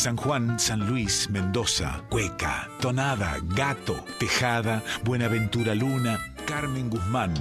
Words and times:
San 0.00 0.16
Juan, 0.16 0.58
San 0.58 0.88
Luis, 0.88 1.28
Mendoza, 1.28 2.06
Cueca, 2.08 2.70
Tonada, 2.80 3.38
Gato, 3.42 4.02
Tejada, 4.18 4.82
Buenaventura 5.04 5.74
Luna, 5.74 6.34
Carmen 6.46 6.88
Guzmán. 6.88 7.34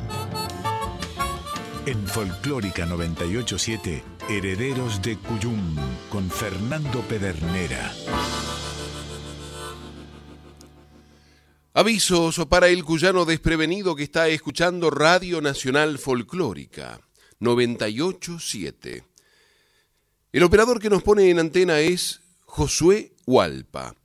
En 1.86 2.06
Folclórica 2.06 2.86
987, 2.86 4.04
Herederos 4.28 5.02
de 5.02 5.18
Cuyum, 5.20 5.78
con 6.10 6.30
Fernando 6.30 7.00
Pedernera. 7.04 7.94
Avisos 11.74 12.46
para 12.50 12.68
el 12.68 12.84
cuyano 12.84 13.24
desprevenido 13.24 13.96
que 13.96 14.04
está 14.04 14.28
escuchando 14.28 14.90
Radio 14.90 15.40
Nacional 15.40 15.98
Folclórica 15.98 17.00
987. 17.40 19.06
El 20.34 20.44
operador 20.44 20.82
que 20.82 20.90
nos 20.90 21.04
pone 21.04 21.30
en 21.30 21.40
antena 21.40 21.80
es 21.80 22.19
Josué 22.50 23.14
Hualpa. 23.28 23.96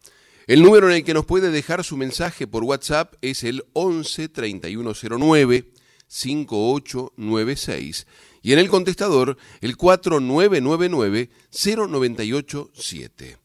El 0.46 0.62
número 0.62 0.90
en 0.90 0.96
el 0.96 1.04
que 1.04 1.14
nos 1.14 1.24
puede 1.24 1.50
dejar 1.50 1.82
su 1.82 1.96
mensaje 1.96 2.46
por 2.46 2.62
WhatsApp 2.62 3.14
es 3.22 3.42
el 3.42 3.64
11 3.72 4.28
3109 4.28 5.72
5896 6.06 8.06
y 8.42 8.52
en 8.52 8.58
el 8.58 8.68
contestador 8.68 9.38
el 9.62 9.78
4999 9.78 11.30
0987. 11.50 13.38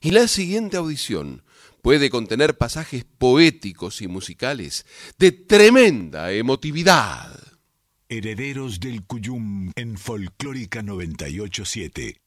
Y 0.00 0.12
la 0.12 0.28
siguiente 0.28 0.76
audición 0.76 1.42
puede 1.82 2.08
contener 2.08 2.56
pasajes 2.56 3.04
poéticos 3.04 4.00
y 4.00 4.06
musicales 4.06 4.86
de 5.18 5.32
tremenda 5.32 6.30
emotividad. 6.30 7.36
Herederos 8.08 8.78
del 8.78 9.04
Cuyum 9.04 9.72
en 9.74 9.98
Folclórica 9.98 10.82
987. 10.82 12.20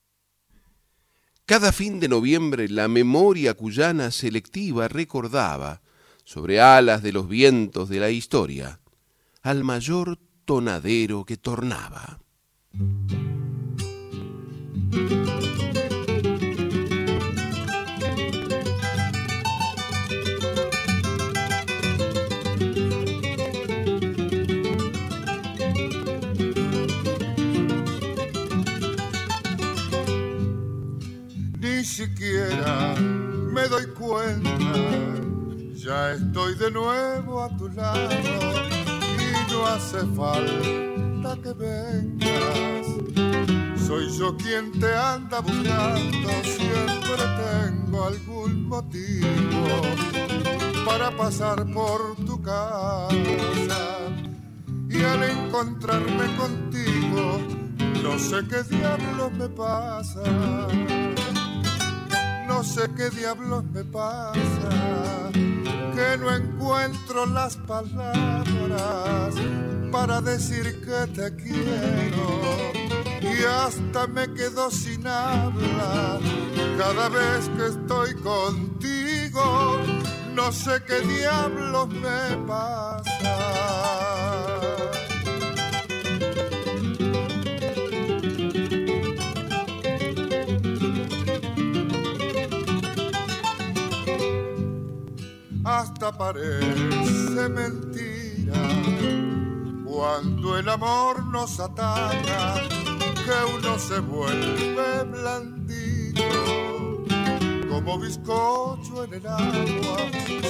Cada 1.49 1.71
fin 1.71 1.99
de 1.99 2.07
noviembre 2.07 2.69
la 2.69 2.87
memoria 2.87 3.55
cuyana 3.55 4.11
selectiva 4.11 4.87
recordaba, 4.87 5.81
sobre 6.23 6.61
alas 6.61 7.01
de 7.01 7.11
los 7.11 7.27
vientos 7.27 7.89
de 7.89 7.99
la 7.99 8.11
historia, 8.11 8.81
al 9.41 9.63
mayor 9.63 10.19
tonadero 10.45 11.25
que 11.25 11.37
tornaba. 11.37 12.19
Me 33.51 33.67
doy 33.67 33.85
cuenta. 33.87 34.49
Ya 35.73 36.11
estoy 36.11 36.55
de 36.55 36.71
nuevo 36.71 37.43
a 37.43 37.49
tu 37.57 37.69
lado 37.69 38.09
y 39.17 39.51
no 39.51 39.67
hace 39.67 39.99
falta 40.15 41.37
que 41.41 41.53
vengas. 41.53 42.87
Soy 43.87 44.09
yo 44.17 44.35
quien 44.37 44.79
te 44.79 44.93
anda 44.93 45.39
buscando, 45.39 46.29
siempre 46.43 47.23
tengo 47.37 48.05
algún 48.05 48.67
motivo 48.67 49.81
para 50.85 51.09
pasar 51.11 51.65
por 51.73 52.15
tu 52.25 52.41
casa. 52.41 54.09
Y 54.89 55.03
al 55.03 55.23
encontrarme 55.23 56.35
contigo, 56.35 57.39
no 58.03 58.19
sé 58.19 58.37
qué 58.47 58.63
diablos 58.63 59.31
me 59.33 59.49
pasa 59.49 60.21
no 62.49 62.63
sé 62.63 62.81
qué 62.97 63.11
diablos 63.11 63.63
me 63.75 63.83
pasa, 63.83 65.31
que 65.31 66.17
no 66.17 66.35
encuentro 66.35 67.27
las 67.27 67.55
palabras 67.55 69.35
para 69.91 70.19
decir 70.19 70.81
que 70.83 70.99
te 71.13 71.35
quiero 71.35 72.27
y 73.21 73.43
hasta 73.43 74.07
me 74.07 74.33
quedo 74.33 74.71
sin 74.71 75.05
habla 75.05 76.19
cada 76.79 77.07
vez 77.09 77.49
que 77.55 77.67
estoy 77.67 78.15
contigo, 78.15 79.77
no 80.33 80.51
sé 80.51 80.81
qué 80.87 81.01
diablos 81.01 81.87
me 81.89 82.47
pasa. 82.47 83.48
Hasta 95.79 96.11
parece 96.11 97.49
mentira 97.49 98.61
cuando 99.85 100.57
el 100.57 100.67
amor 100.67 101.23
nos 101.27 101.57
ataca 101.57 102.55
que 103.25 103.55
uno 103.55 103.79
se 103.79 103.99
vuelve 103.99 105.03
blandito 105.05 106.21
como 107.69 107.97
bizcocho 107.97 109.05
en 109.05 109.13
el 109.13 109.27
agua 109.27 109.97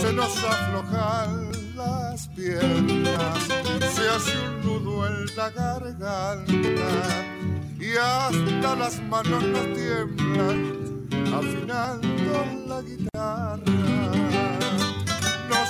se 0.02 0.14
nos 0.14 0.36
aflojan 0.44 1.52
las 1.76 2.28
piernas 2.30 3.38
se 3.94 4.10
hace 4.10 4.34
un 4.48 4.62
nudo 4.66 5.08
en 5.08 5.36
la 5.36 5.50
garganta 5.52 6.90
y 7.80 7.92
hasta 7.96 8.76
las 8.76 9.00
manos 9.04 9.44
nos 9.44 9.74
tiemblan 9.74 11.08
afinando 11.32 12.46
la 12.68 12.82
guitarra 12.82 14.29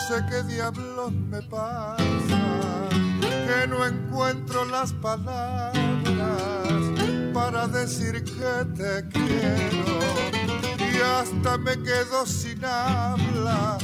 sé 0.10 0.26
qué 0.28 0.42
diablos 0.42 1.12
me 1.12 1.40
pasa, 1.44 2.88
que 3.20 3.68
no 3.68 3.86
encuentro 3.86 4.66
las 4.66 4.92
palabras 4.94 5.72
para 7.32 7.68
decir 7.68 8.24
que 8.24 8.66
te 8.76 9.08
quiero 9.10 10.00
y 10.80 10.98
hasta 11.00 11.60
me 11.60 11.78
quedo 11.84 12.26
sin 12.26 12.66
habla 12.66 13.78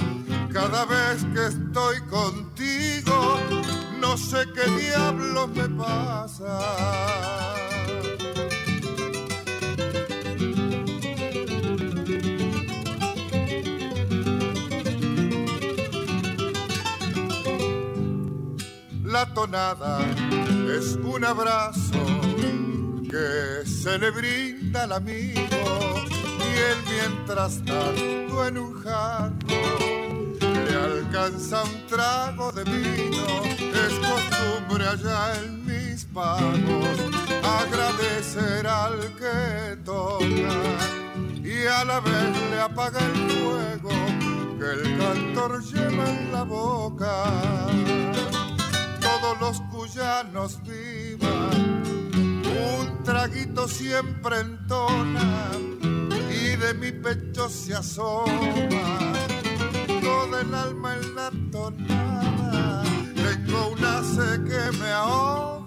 cada 0.52 0.86
vez 0.86 1.24
que 1.32 1.46
estoy 1.46 2.02
contigo, 2.10 3.40
no 4.00 4.18
sé 4.18 4.48
qué 4.56 4.68
diablos 4.82 5.50
me 5.50 5.70
pasa. 5.78 7.55
La 19.16 19.34
tonada 19.34 20.00
es 20.78 20.98
un 21.02 21.24
abrazo 21.24 22.04
que 23.10 23.66
se 23.66 23.98
le 23.98 24.10
brinda 24.12 24.84
al 24.84 24.92
amigo 24.92 25.66
y 26.46 26.50
él 26.70 26.80
mientras 26.96 27.64
tanto 27.64 28.46
en 28.46 28.58
un 28.58 28.74
jarro 28.84 29.62
le 30.42 30.76
alcanza 30.90 31.64
un 31.64 31.88
trago 31.88 32.52
de 32.52 32.66
vino. 32.66 33.26
Es 33.86 33.94
costumbre 34.10 34.86
allá 34.86 35.20
en 35.40 35.66
mis 35.66 36.04
pagos 36.06 36.98
agradecer 37.62 38.68
al 38.68 39.00
que 39.22 39.78
toca 39.86 40.56
y 41.42 41.66
a 41.68 41.86
la 41.86 42.02
vez 42.02 42.32
le 42.52 42.60
apaga 42.60 43.00
el 43.00 43.32
fuego 43.32 43.96
que 44.60 44.68
el 44.78 44.98
cantor 44.98 45.64
lleva 45.64 46.04
en 46.10 46.32
la 46.34 46.44
boca 46.44 48.15
los 49.34 49.62
cuyanos 49.72 50.60
vivan, 50.64 51.84
un 52.46 53.04
traguito 53.04 53.68
siempre 53.68 54.40
entona 54.40 55.52
y 56.30 56.56
de 56.56 56.74
mi 56.76 56.92
pecho 56.92 57.50
se 57.50 57.74
asoma. 57.74 59.14
Todo 60.02 60.40
el 60.40 60.54
alma 60.54 60.96
en 60.96 61.16
la 61.16 61.32
tonada. 61.52 62.84
Tengo 63.16 63.70
una 63.70 64.04
sed 64.04 64.44
que 64.46 64.78
me 64.78 64.92
ahoga, 64.92 65.65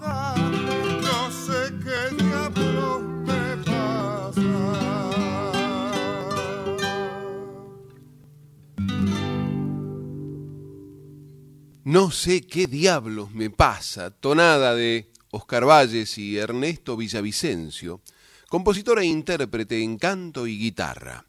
No 11.89 12.11
sé 12.11 12.41
qué 12.41 12.67
diablos 12.67 13.31
me 13.31 13.49
pasa, 13.49 14.11
tonada 14.11 14.75
de 14.75 15.11
Oscar 15.31 15.65
Valles 15.65 16.19
y 16.19 16.37
Ernesto 16.37 16.95
Villavicencio, 16.95 18.01
compositor 18.47 18.99
e 18.99 19.05
intérprete 19.05 19.81
en 19.81 19.97
canto 19.97 20.45
y 20.45 20.59
guitarra. 20.59 21.25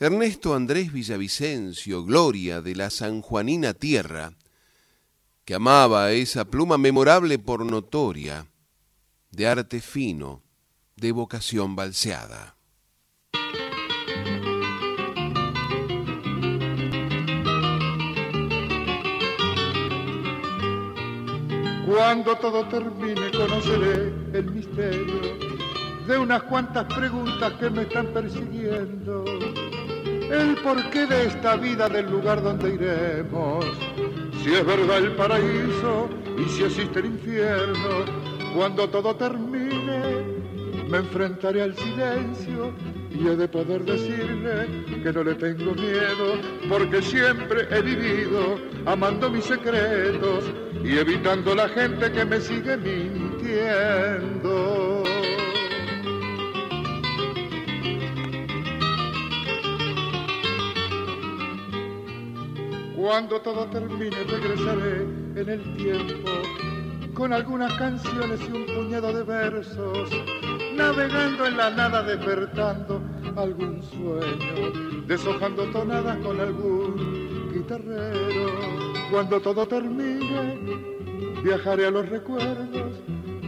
Ernesto 0.00 0.56
Andrés 0.56 0.92
Villavicencio, 0.92 2.04
gloria 2.04 2.60
de 2.60 2.74
la 2.74 2.90
sanjuanina 2.90 3.72
tierra, 3.72 4.32
que 5.44 5.54
amaba 5.54 6.10
esa 6.10 6.44
pluma 6.44 6.76
memorable 6.76 7.38
por 7.38 7.64
notoria, 7.64 8.48
de 9.30 9.46
arte 9.46 9.80
fino, 9.80 10.42
de 10.96 11.12
vocación 11.12 11.76
balseada. 11.76 12.56
Cuando 21.94 22.34
todo 22.36 22.64
termine 22.68 23.30
conoceré 23.32 24.14
el 24.32 24.50
misterio 24.50 25.20
de 26.08 26.16
unas 26.16 26.42
cuantas 26.44 26.86
preguntas 26.86 27.52
que 27.60 27.68
me 27.68 27.82
están 27.82 28.06
persiguiendo. 28.14 29.24
El 30.30 30.56
porqué 30.64 31.04
de 31.04 31.26
esta 31.26 31.56
vida 31.56 31.90
del 31.90 32.10
lugar 32.10 32.42
donde 32.42 32.76
iremos. 32.76 33.66
Si 34.42 34.54
es 34.54 34.64
verdad 34.64 34.98
el 34.98 35.12
paraíso 35.16 36.08
y 36.38 36.48
si 36.48 36.64
existe 36.64 37.00
el 37.00 37.06
infierno. 37.06 38.06
Cuando 38.56 38.88
todo 38.88 39.14
termine 39.14 40.11
me 40.92 40.98
enfrentaré 40.98 41.62
al 41.62 41.74
silencio 41.74 42.70
y 43.10 43.26
he 43.26 43.34
de 43.34 43.48
poder 43.48 43.82
decirle 43.82 44.66
que 45.02 45.10
no 45.10 45.24
le 45.24 45.34
tengo 45.36 45.74
miedo, 45.74 46.36
porque 46.68 47.00
siempre 47.00 47.66
he 47.70 47.80
vivido 47.80 48.58
amando 48.84 49.30
mis 49.30 49.44
secretos 49.44 50.44
y 50.84 50.98
evitando 50.98 51.54
la 51.54 51.70
gente 51.70 52.12
que 52.12 52.26
me 52.26 52.38
sigue 52.42 52.76
mintiendo. 52.76 53.82
Cuando 62.94 63.40
todo 63.40 63.64
termine 63.70 64.24
regresaré 64.24 65.06
en 65.36 65.48
el 65.48 65.76
tiempo 65.78 66.71
con 67.22 67.32
algunas 67.32 67.72
canciones 67.74 68.40
y 68.48 68.50
un 68.50 68.66
puñado 68.66 69.12
de 69.12 69.22
versos 69.22 70.10
navegando 70.74 71.46
en 71.46 71.56
la 71.56 71.70
nada, 71.70 72.02
despertando 72.02 73.00
algún 73.36 73.80
sueño, 73.80 75.04
deshojando 75.06 75.66
tonadas 75.66 76.16
con 76.16 76.40
algún 76.40 77.52
guitarrero. 77.54 78.46
Cuando 79.12 79.40
todo 79.40 79.64
termine, 79.68 80.58
viajaré 81.44 81.86
a 81.86 81.90
los 81.92 82.08
recuerdos 82.08 83.00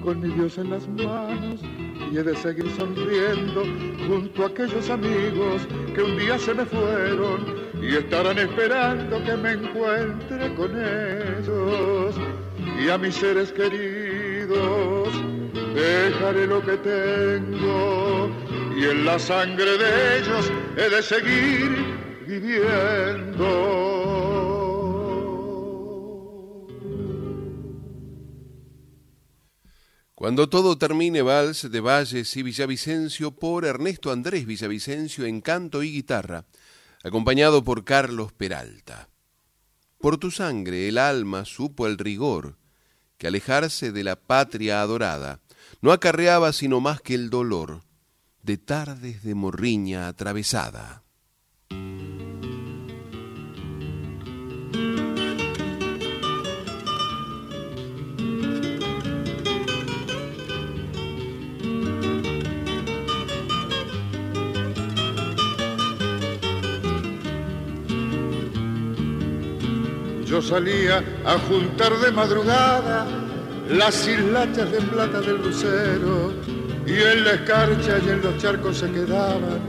con 0.05 0.21
mi 0.21 0.29
Dios 0.29 0.57
en 0.57 0.71
las 0.71 0.87
manos 0.87 1.61
y 2.13 2.17
he 2.17 2.23
de 2.23 2.37
seguir 2.37 2.71
sonriendo 2.77 3.65
junto 4.07 4.45
a 4.45 4.47
aquellos 4.47 4.89
amigos 4.89 5.67
que 5.97 6.01
un 6.01 6.17
día 6.17 6.39
se 6.39 6.55
me 6.55 6.65
fueron 6.65 7.45
y 7.83 7.97
estarán 7.97 8.39
esperando 8.39 9.21
que 9.25 9.37
me 9.37 9.51
encuentre 9.51 10.55
con 10.55 10.71
ellos 10.77 12.15
y 12.79 12.89
a 12.89 12.99
mis 12.99 13.15
seres 13.15 13.53
queridos 13.53 15.09
dejaré 15.75 16.47
lo 16.47 16.65
que 16.65 16.77
tengo 16.79 18.31
y 18.77 18.85
en 18.85 19.05
la 19.05 19.19
sangre 19.19 19.79
de 19.79 20.19
ellos 20.19 20.53
he 20.77 20.89
de 20.91 21.03
seguir 21.03 22.25
viviendo. 22.27 23.85
Cuando 30.15 30.49
todo 30.49 30.79
termine, 30.79 31.23
Vals 31.23 31.71
de 31.71 31.81
Valles 31.81 32.37
y 32.37 32.43
Villavicencio 32.43 33.33
por 33.33 33.65
Ernesto 33.67 34.11
Andrés 34.11 34.47
Villavicencio 34.47 35.27
en 35.27 35.41
canto 35.41 35.83
y 35.83 35.93
guitarra, 35.93 36.47
acompañado 37.03 37.63
por 37.63 37.85
Carlos 37.85 38.33
Peralta. 38.33 39.11
Por 39.99 40.17
tu 40.19 40.31
sangre 40.31 40.89
el 40.89 40.99
alma 40.99 41.45
supo 41.45 41.87
el 41.87 41.99
rigor, 41.99 42.57
que 43.19 43.27
alejarse 43.27 43.93
de 43.93 44.05
la 44.05 44.17
patria 44.17 44.81
adorada 44.81 45.41
no 45.81 45.93
acarreaba 45.93 46.53
sino 46.53 46.81
más 46.81 47.01
que 47.01 47.15
el 47.15 47.31
dolor 47.31 47.83
de 48.43 48.59
tardes 48.59 49.23
de 49.23 49.35
morriña 49.35 50.09
atravesada. 50.09 51.04
Yo 70.35 70.43
salía 70.43 71.01
a 71.25 71.39
juntar 71.49 71.93
de 72.01 72.11
madrugada 72.11 73.07
las 73.71 74.05
hislachas 74.09 74.69
de 74.73 74.81
plata 74.81 75.21
del 75.21 75.37
lucero 75.37 76.33
y 76.85 76.91
en 76.91 77.25
la 77.25 77.35
escarcha 77.35 77.99
y 78.05 78.09
en 78.09 78.21
los 78.21 78.37
charcos 78.39 78.79
se 78.79 78.91
quedaban 78.91 79.61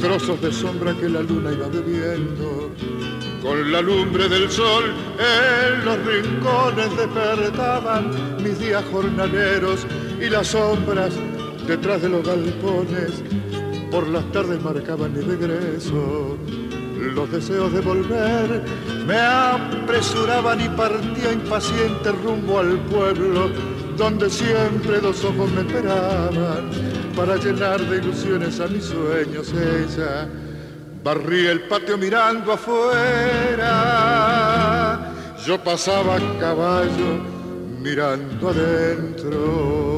trozos 0.00 0.40
de 0.40 0.52
sombra 0.52 0.92
que 0.94 1.08
la 1.08 1.22
luna 1.22 1.52
iba 1.52 1.68
bebiendo. 1.68 2.72
Con 3.40 3.70
la 3.70 3.80
lumbre 3.80 4.28
del 4.28 4.50
sol 4.50 4.92
en 5.16 5.84
los 5.84 6.04
rincones 6.04 6.96
despertaban 6.96 8.42
mis 8.42 8.58
días 8.58 8.82
jornaleros 8.90 9.86
y 10.20 10.28
las 10.28 10.48
sombras 10.48 11.14
detrás 11.68 12.02
de 12.02 12.08
los 12.08 12.26
galpones 12.26 13.22
por 13.92 14.08
las 14.08 14.24
tardes 14.32 14.60
marcaban 14.60 15.12
mi 15.14 15.20
regreso. 15.20 16.36
Los 17.14 17.30
deseos 17.30 17.72
de 17.72 17.80
volver 17.80 18.64
me 19.06 19.16
apresuraban 19.88 20.60
y 20.60 20.68
partía 20.68 21.32
impaciente 21.32 22.12
rumbo 22.12 22.58
al 22.58 22.78
pueblo 22.90 23.48
donde 23.96 24.28
siempre 24.28 25.00
dos 25.00 25.24
ojos 25.24 25.50
me 25.50 25.62
esperaban 25.62 26.68
para 27.16 27.36
llenar 27.36 27.80
de 27.80 27.96
ilusiones 27.96 28.60
a 28.60 28.66
mis 28.66 28.84
sueños. 28.84 29.50
Ella 29.54 30.28
barría 31.02 31.52
el 31.52 31.62
patio 31.68 31.96
mirando 31.96 32.52
afuera, 32.52 33.64
yo 35.46 35.58
pasaba 35.64 36.16
a 36.16 36.38
caballo 36.38 37.24
mirando 37.80 38.50
adentro. 38.50 39.97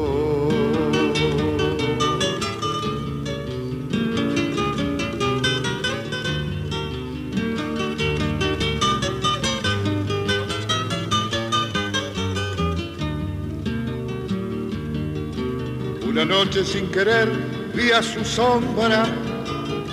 Una 16.11 16.25
noche 16.25 16.65
sin 16.65 16.91
querer 16.91 17.29
vi 17.73 17.89
a 17.91 18.03
su 18.03 18.25
sombra 18.25 19.05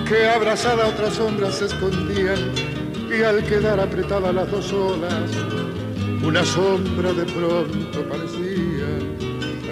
que 0.08 0.26
abrazada 0.26 0.86
a 0.86 0.88
otras 0.88 1.14
sombras 1.14 1.58
se 1.58 1.66
escondían 1.66 2.40
y 3.08 3.22
al 3.22 3.44
quedar 3.44 3.78
apretada 3.78 4.32
las 4.32 4.50
dos 4.50 4.72
olas, 4.72 5.30
una 6.20 6.44
sombra 6.44 7.12
de 7.12 7.24
pronto 7.24 8.02
parecía. 8.08 8.88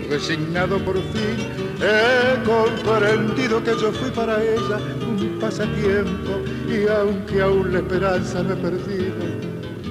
Resignado 0.09 0.78
por 0.85 0.94
fin, 0.94 1.37
he 1.82 2.40
comprendido 2.44 3.64
que 3.64 3.73
yo 3.80 3.90
fui 3.90 4.11
para 4.12 4.40
ella 4.40 4.78
un 5.04 5.40
pasatiempo 5.40 6.30
y 6.68 6.87
aunque 6.87 7.42
aún 7.42 7.73
la 7.73 7.80
esperanza 7.80 8.44
me 8.44 8.52
he 8.52 8.56
perdido, 8.56 9.16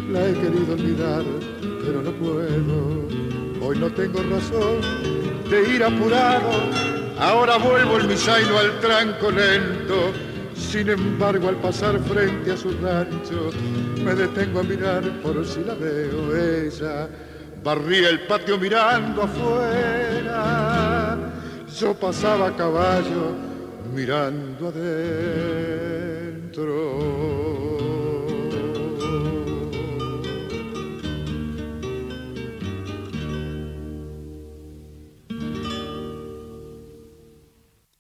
la 0.10 0.29
he 0.29 0.34
querido 0.34 0.74
olvidar, 0.74 1.24
pero 1.84 2.01
no 2.01 2.12
puedo. 2.13 3.06
Hoy 3.62 3.77
no 3.77 3.89
tengo 3.89 4.20
razón 4.24 5.25
de 5.50 5.75
ir 5.75 5.84
apurado, 5.84 6.52
ahora 7.20 7.58
vuelvo 7.58 7.98
el 7.98 8.08
misaino 8.08 8.58
al 8.58 8.80
tranco 8.80 9.32
lento. 9.32 10.14
Sin 10.56 10.90
embargo, 10.90 11.50
al 11.50 11.58
pasar 11.58 12.00
frente 12.00 12.52
a 12.54 12.58
su 12.58 12.72
rancho, 12.82 13.52
me 14.04 14.16
detengo 14.16 14.62
a 14.62 14.64
mirar 14.64 15.04
por 15.22 15.46
si 15.46 15.64
la 15.64 15.75
veo 15.75 16.36
ella. 16.36 17.08
Barría 17.64 18.10
el 18.10 18.22
patio 18.22 18.58
mirando 18.58 19.24
afuera, 19.24 21.18
yo 21.80 21.94
pasaba 21.96 22.48
a 22.48 22.56
caballo 22.56 23.34
mirando 23.94 24.68
adentro. 24.70 25.06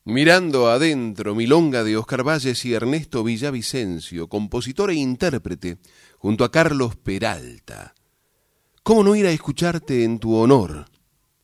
Mirando 0.07 0.69
adentro, 0.69 1.33
Milonga 1.33 1.83
de 1.83 1.97
Oscar 1.97 2.21
Valles 2.21 2.63
y 2.63 2.75
Ernesto 2.75 3.23
Villavicencio, 3.23 4.29
compositor 4.29 4.91
e 4.91 4.93
intérprete, 4.93 5.79
junto 6.19 6.43
a 6.43 6.51
Carlos 6.51 6.95
Peralta. 6.95 7.95
¿Cómo 8.83 9.03
no 9.03 9.15
ir 9.15 9.25
a 9.25 9.31
escucharte 9.31 10.03
en 10.03 10.19
tu 10.19 10.35
honor? 10.35 10.85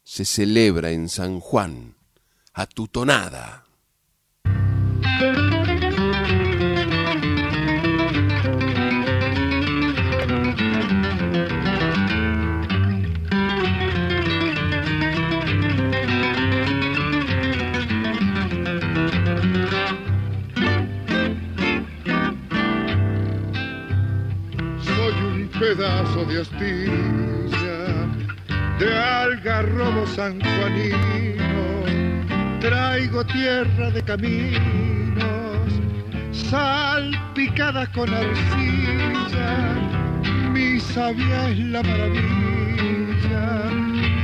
Se 0.04 0.26
celebra 0.26 0.92
en 0.92 1.10
San 1.10 1.40
Juan, 1.40 1.96
a 2.54 2.68
tu 2.68 2.88
tonada. 2.88 3.66
Pedazo 25.62 26.26
de 26.26 26.42
astilla 26.42 27.78
de 28.80 28.98
algarrobo 28.98 30.08
sanjuanino, 30.08 31.66
traigo 32.60 33.24
tierra 33.26 33.92
de 33.92 34.02
caminos, 34.02 35.70
salpicada 36.32 37.86
con 37.92 38.10
arcilla, 38.12 39.54
mi 40.52 40.80
sabia 40.80 41.50
es 41.52 41.60
la 41.60 41.84
maravilla 41.84 43.46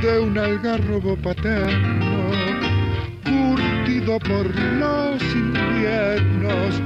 de 0.02 0.18
un 0.18 0.36
algarrobo 0.36 1.14
paterno, 1.18 2.32
curtido 3.22 4.18
por 4.18 4.44
los 4.80 5.22
inviernos, 5.22 6.82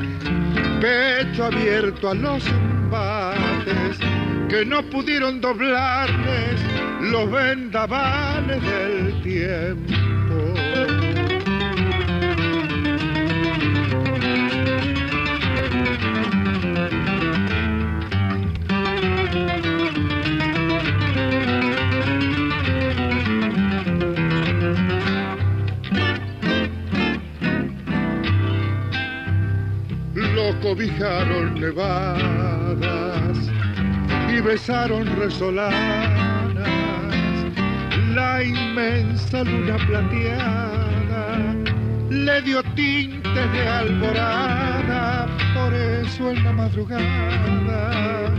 pecho 0.80 1.44
abierto 1.44 2.10
a 2.10 2.14
los 2.14 2.46
embates 2.46 3.98
que 4.48 4.64
no 4.64 4.82
pudieron 4.82 5.40
doblarles 5.40 6.60
los 7.00 7.30
vendavales 7.30 8.62
del 8.62 9.22
tiempo. 9.22 10.21
Cobijaron 30.62 31.60
nevadas 31.60 33.38
y 34.32 34.40
besaron 34.40 35.04
resolanas 35.16 36.22
la 38.14 38.44
inmensa 38.44 39.42
luna 39.42 39.76
plateada 39.86 41.38
le 42.10 42.42
dio 42.42 42.62
tintes 42.74 43.52
de 43.52 43.68
alborada, 43.68 45.26
por 45.54 45.72
eso 45.72 46.30
en 46.30 46.44
la 46.44 46.52
madrugada, 46.52 48.30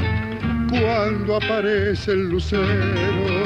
cuando 0.70 1.38
aparece 1.38 2.12
el 2.12 2.30
lucero, 2.30 3.44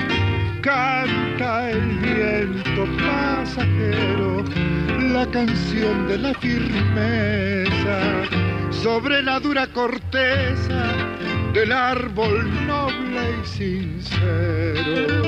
canta 0.62 1.72
el 1.72 1.98
viento 2.00 2.86
pasajero 2.98 4.43
la 5.13 5.25
canción 5.31 6.07
de 6.10 6.17
la 6.17 6.34
firmeza 6.36 8.47
sobre 8.88 9.22
la 9.22 9.38
dura 9.41 9.67
corteza 9.67 10.96
del 11.51 11.74
árbol 11.74 12.50
noble 12.65 13.36
y 13.44 13.46
sincero. 13.46 15.27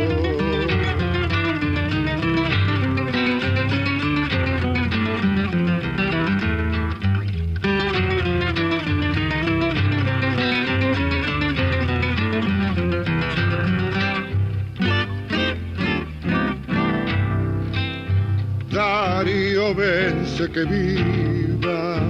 Darío 18.72 19.76
vence 19.76 20.50
que 20.50 20.64
viva, 20.64 22.09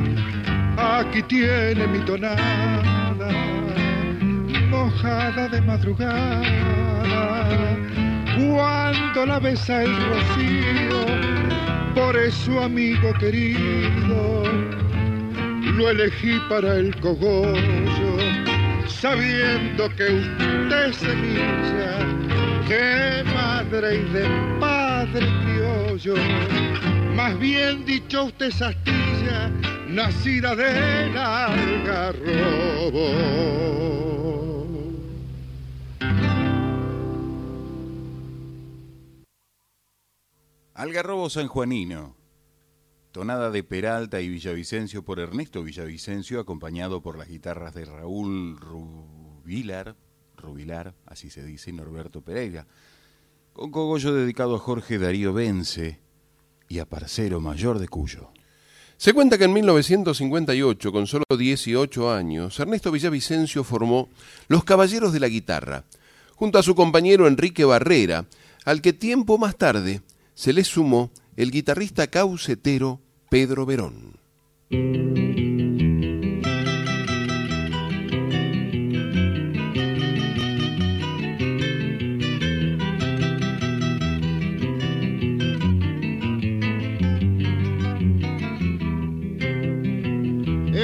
aquí 0.99 1.23
tiene 1.23 1.87
mi 1.87 1.99
tonada, 1.99 3.29
mojada 4.69 5.47
de 5.47 5.61
madrugada, 5.61 6.43
cuando 8.35 9.25
la 9.25 9.39
besa 9.39 9.83
el 9.83 9.95
rocío, 9.95 11.05
por 11.95 12.17
eso 12.17 12.61
amigo 12.63 13.13
querido, 13.13 14.43
lo 15.77 15.89
elegí 15.89 16.37
para 16.49 16.75
el 16.75 16.93
cogollo, 16.99 18.17
sabiendo 18.87 19.89
que 19.95 20.03
usted 20.03 20.91
semilla 20.91 21.99
de 22.67 23.23
madre 23.33 23.95
y 23.95 24.03
de 24.13 24.27
padre 24.59 25.27
criollo, 25.43 26.15
más 27.15 27.39
bien 27.39 27.85
dicho 27.85 28.25
usted 28.25 28.47
es 28.47 28.61
astilla, 28.61 29.49
nacida 29.89 30.55
del 30.55 31.17
algarrobo. 31.17 32.19
Algarrobo 40.73 41.29
sanjuanino. 41.29 42.15
Tonada 43.11 43.49
de 43.49 43.63
Peralta 43.63 44.21
y 44.21 44.29
Villavicencio 44.29 45.03
por 45.03 45.19
Ernesto 45.19 45.63
Villavicencio, 45.63 46.39
acompañado 46.39 47.01
por 47.01 47.17
las 47.17 47.27
guitarras 47.27 47.73
de 47.73 47.85
Raúl 47.85 48.57
Rubilar, 48.59 49.95
Rubilar, 50.37 50.93
así 51.05 51.31
se 51.31 51.43
dice, 51.43 51.71
y 51.71 51.73
Norberto 51.73 52.21
Pereira. 52.21 52.67
Con 53.51 53.71
cogollo 53.71 54.13
dedicado 54.13 54.55
a 54.55 54.59
Jorge 54.59 54.99
Darío 54.99 55.33
Vence 55.33 55.99
y 56.69 56.79
a 56.79 56.85
Parcero 56.85 57.41
Mayor 57.41 57.79
de 57.79 57.87
Cuyo. 57.87 58.31
Se 58.99 59.13
cuenta 59.13 59.37
que 59.37 59.45
en 59.45 59.53
1958, 59.53 60.91
con 60.91 61.07
solo 61.07 61.23
18 61.29 62.11
años, 62.11 62.59
Ernesto 62.59 62.91
Villavicencio 62.91 63.63
formó 63.63 64.09
Los 64.49 64.65
Caballeros 64.65 65.13
de 65.13 65.21
la 65.21 65.29
Guitarra, 65.29 65.85
junto 66.35 66.59
a 66.59 66.63
su 66.63 66.75
compañero 66.75 67.25
Enrique 67.25 67.63
Barrera, 67.63 68.25
al 68.65 68.81
que 68.81 68.91
tiempo 68.91 69.37
más 69.37 69.55
tarde 69.55 70.01
se 70.33 70.51
le 70.51 70.65
sumó 70.65 71.11
el 71.37 71.49
guitarrista 71.49 72.07
caucetero 72.07 72.99
Pedro 73.29 73.65
Verón. 73.65 74.17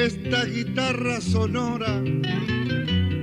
Esta 0.06 0.46
guitarra 0.46 1.20
sonora 1.20 2.00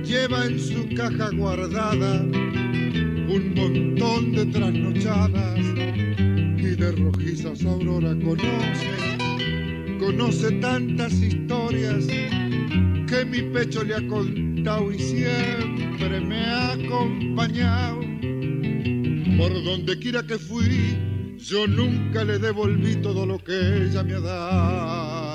lleva 0.03 0.45
en 0.45 0.59
su 0.59 0.85
caja 0.97 1.29
guardada 1.29 2.23
un 2.23 3.53
montón 3.55 4.33
de 4.33 4.45
trasnochadas 4.47 5.59
y 6.57 6.75
de 6.75 6.91
rojizas 6.91 7.63
aurora 7.63 8.13
conoce, 8.21 8.89
conoce 9.97 10.51
tantas 10.59 11.13
historias 11.13 12.05
que 13.07 13.25
mi 13.31 13.43
pecho 13.53 13.85
le 13.85 13.95
ha 13.95 14.05
contado 14.05 14.91
y 14.91 14.99
siempre 14.99 16.19
me 16.19 16.39
ha 16.47 16.73
acompañado. 16.73 18.01
Por 19.37 19.63
donde 19.63 19.97
quiera 19.99 20.21
que 20.21 20.37
fui, 20.37 20.97
yo 21.37 21.65
nunca 21.65 22.25
le 22.25 22.39
devolví 22.39 22.97
todo 22.97 23.25
lo 23.25 23.39
que 23.39 23.85
ella 23.85 24.03
me 24.03 24.15
ha 24.15 24.19
dado. 24.19 25.32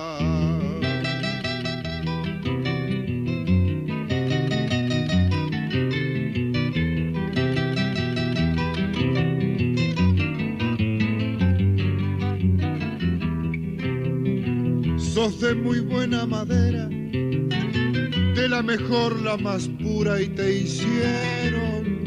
De 15.18 15.52
muy 15.52 15.80
buena 15.80 16.26
madera, 16.26 16.86
de 16.88 18.48
la 18.48 18.62
mejor, 18.62 19.20
la 19.20 19.36
más 19.36 19.66
pura, 19.66 20.22
y 20.22 20.28
te 20.28 20.60
hicieron 20.60 22.04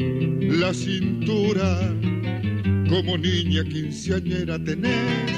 la 0.58 0.72
cintura. 0.72 1.94
Como 2.88 3.18
niña 3.18 3.64
quinceañera 3.64 4.58
tenés, 4.64 5.30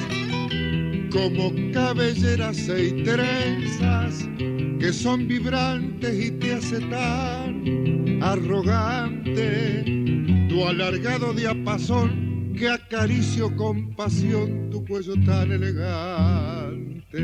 como 1.12 1.52
cabelleras 1.73 2.59
y 2.69 3.02
trenzas 3.02 4.28
que 4.78 4.93
son 4.93 5.26
vibrantes 5.26 6.26
y 6.26 6.31
te 6.31 6.54
hace 6.54 6.78
tan 6.78 8.23
arrogante 8.23 9.85
tu 10.49 10.64
alargado 10.64 11.35
diapasón 11.35 12.54
que 12.57 12.69
acaricio 12.69 13.54
con 13.57 13.90
pasión 13.97 14.71
tu 14.71 14.85
cuello 14.87 15.14
tan 15.26 15.50
elegante. 15.50 16.74
Tu 17.14 17.21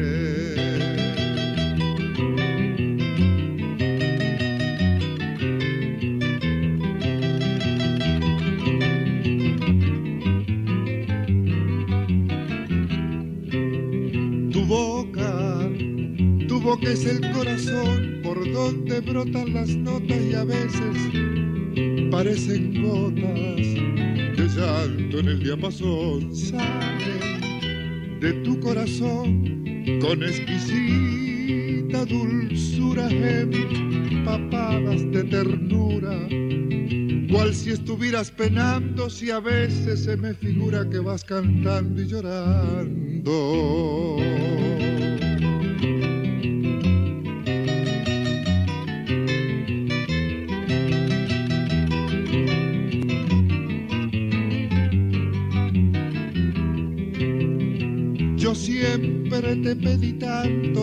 boca, 14.67 15.69
tu 16.47 16.61
boca 16.61 16.91
es 16.93 17.05
el 17.07 17.33
corazón 17.33 18.21
por 18.23 18.53
donde 18.53 19.01
brotan 19.01 19.55
las 19.55 19.71
notas 19.71 20.19
y 20.23 20.35
a 20.35 20.45
veces 20.45 20.97
parecen 22.13 22.81
gotas 22.81 23.81
llanto 24.55 25.19
en 25.19 25.29
el 25.29 25.43
diapasón. 25.43 26.35
Sale 26.35 27.21
de 28.21 28.33
tu 28.45 28.61
corazón 28.61 29.61
con 30.01 30.23
exquisita 30.23 32.05
dulzura 32.05 33.09
empapadas 33.11 35.11
de 35.13 35.25
ternura. 35.25 36.29
Cual 37.31 37.55
si 37.55 37.71
estuvieras 37.71 38.31
penando 38.31 39.09
si 39.09 39.31
a 39.31 39.41
veces 39.41 40.05
se 40.05 40.17
me 40.17 40.35
figura 40.35 40.89
que 40.89 40.99
vas 40.99 41.25
cantando 41.25 42.03
y 42.03 42.07
llorando 42.07 43.31
te 59.57 59.75
pedí 59.75 60.13
tanto, 60.13 60.83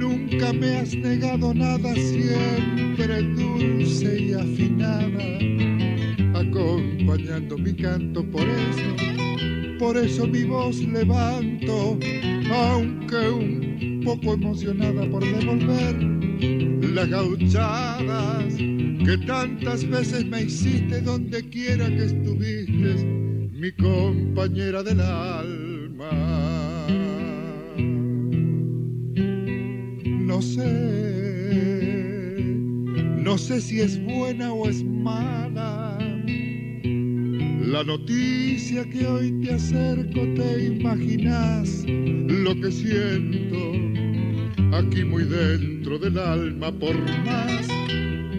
nunca 0.00 0.52
me 0.52 0.78
has 0.78 0.94
negado 0.94 1.52
nada, 1.52 1.94
siempre 1.94 3.22
dulce 3.34 4.20
y 4.20 4.32
afinada, 4.32 6.38
acompañando 6.38 7.58
mi 7.58 7.74
canto, 7.74 8.24
por 8.30 8.42
eso, 8.42 9.78
por 9.78 9.96
eso 9.96 10.26
mi 10.26 10.44
voz 10.44 10.78
levanto, 10.78 11.98
aunque 12.50 13.28
un 13.28 14.00
poco 14.04 14.34
emocionada 14.34 15.08
por 15.10 15.22
devolver 15.22 15.96
las 16.94 17.08
gauchadas 17.08 18.54
que 18.54 19.18
tantas 19.26 19.86
veces 19.88 20.24
me 20.24 20.44
hiciste 20.44 21.02
donde 21.02 21.46
quiera 21.50 21.86
que 21.88 22.04
estuviste, 22.04 23.04
mi 23.52 23.70
compañera 23.72 24.82
del 24.82 25.00
alma. 25.00 26.45
No 30.36 30.42
sé, 30.42 30.68
no 33.24 33.38
sé 33.38 33.58
si 33.58 33.80
es 33.80 33.98
buena 34.04 34.52
o 34.52 34.68
es 34.68 34.84
mala. 34.84 35.96
La 37.72 37.82
noticia 37.82 38.84
que 38.84 39.06
hoy 39.06 39.32
te 39.40 39.54
acerco, 39.54 40.20
te 40.34 40.66
imaginas 40.66 41.86
lo 41.88 42.54
que 42.60 42.70
siento 42.70 43.56
aquí 44.76 45.04
muy 45.04 45.24
dentro 45.24 45.98
del 45.98 46.18
alma, 46.18 46.70
por 46.70 46.96
más, 47.24 47.66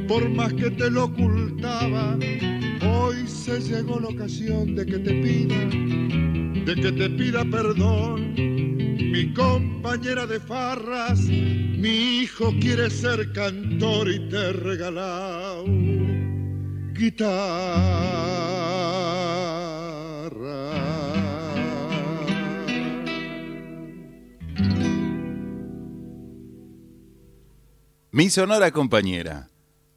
por 0.08 0.30
más 0.30 0.54
que 0.54 0.70
te 0.70 0.92
lo 0.92 1.06
ocultaba, 1.06 2.16
hoy 2.86 3.26
se 3.26 3.60
llegó 3.60 4.00
la 4.00 4.10
ocasión 4.10 4.76
de 4.76 4.86
que 4.86 5.00
te 5.00 5.14
pida, 5.16 5.66
de 6.64 6.76
que 6.76 6.92
te 6.92 7.10
pida 7.10 7.44
perdón, 7.46 8.36
mi 8.38 9.34
compañera 9.34 10.28
de 10.28 10.40
farras 10.40 11.28
mi 11.78 12.22
hijo 12.22 12.52
quiere 12.60 12.90
ser 12.90 13.32
cantor 13.32 14.10
y 14.10 14.28
te 14.30 14.52
regalado 14.52 15.66
guitarra. 16.94 18.18
Mi 28.12 28.30
sonora 28.32 28.72
compañera. 28.72 29.50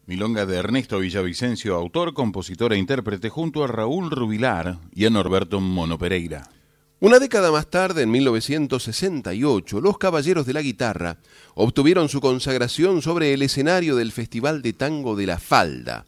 Milonga 0.04 0.44
de 0.44 0.56
Ernesto 0.56 0.98
Villavicencio, 0.98 1.74
autor, 1.76 2.12
compositor 2.12 2.74
e 2.74 2.76
intérprete, 2.76 3.30
junto 3.30 3.64
a 3.64 3.68
Raúl 3.68 4.10
Rubilar 4.10 4.78
y 4.92 5.06
a 5.06 5.10
Norberto 5.10 5.60
Mono 5.60 5.96
Pereira. 5.96 6.59
Una 7.02 7.18
década 7.18 7.50
más 7.50 7.66
tarde, 7.68 8.02
en 8.02 8.10
1968, 8.10 9.80
los 9.80 9.96
Caballeros 9.96 10.44
de 10.44 10.52
la 10.52 10.60
Guitarra 10.60 11.16
obtuvieron 11.54 12.10
su 12.10 12.20
consagración 12.20 13.00
sobre 13.00 13.32
el 13.32 13.40
escenario 13.40 13.96
del 13.96 14.12
Festival 14.12 14.60
de 14.60 14.74
Tango 14.74 15.16
de 15.16 15.26
la 15.26 15.38
Falda, 15.38 16.04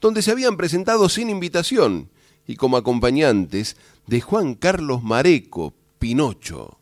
donde 0.00 0.20
se 0.20 0.32
habían 0.32 0.56
presentado 0.56 1.08
sin 1.08 1.30
invitación 1.30 2.10
y 2.44 2.56
como 2.56 2.76
acompañantes 2.76 3.76
de 4.08 4.20
Juan 4.20 4.54
Carlos 4.54 5.04
Mareco, 5.04 5.74
Pinocho. 6.00 6.76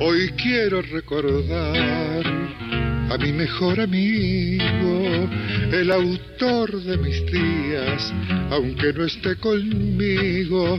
Hoy 0.00 0.32
quiero 0.38 0.80
recordar 0.80 2.24
a 3.10 3.16
mi 3.16 3.32
mejor 3.32 3.80
amigo, 3.80 5.28
el 5.72 5.90
autor 5.90 6.82
de 6.82 6.96
mis 6.98 7.24
días, 7.26 8.12
aunque 8.50 8.92
no 8.92 9.04
esté 9.04 9.36
conmigo, 9.36 10.78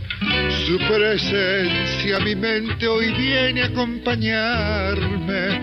su 0.66 0.78
presencia 0.78 2.18
a 2.18 2.20
mi 2.20 2.36
mente 2.36 2.88
hoy 2.88 3.12
viene 3.14 3.64
a 3.64 3.66
acompañarme 3.66 5.56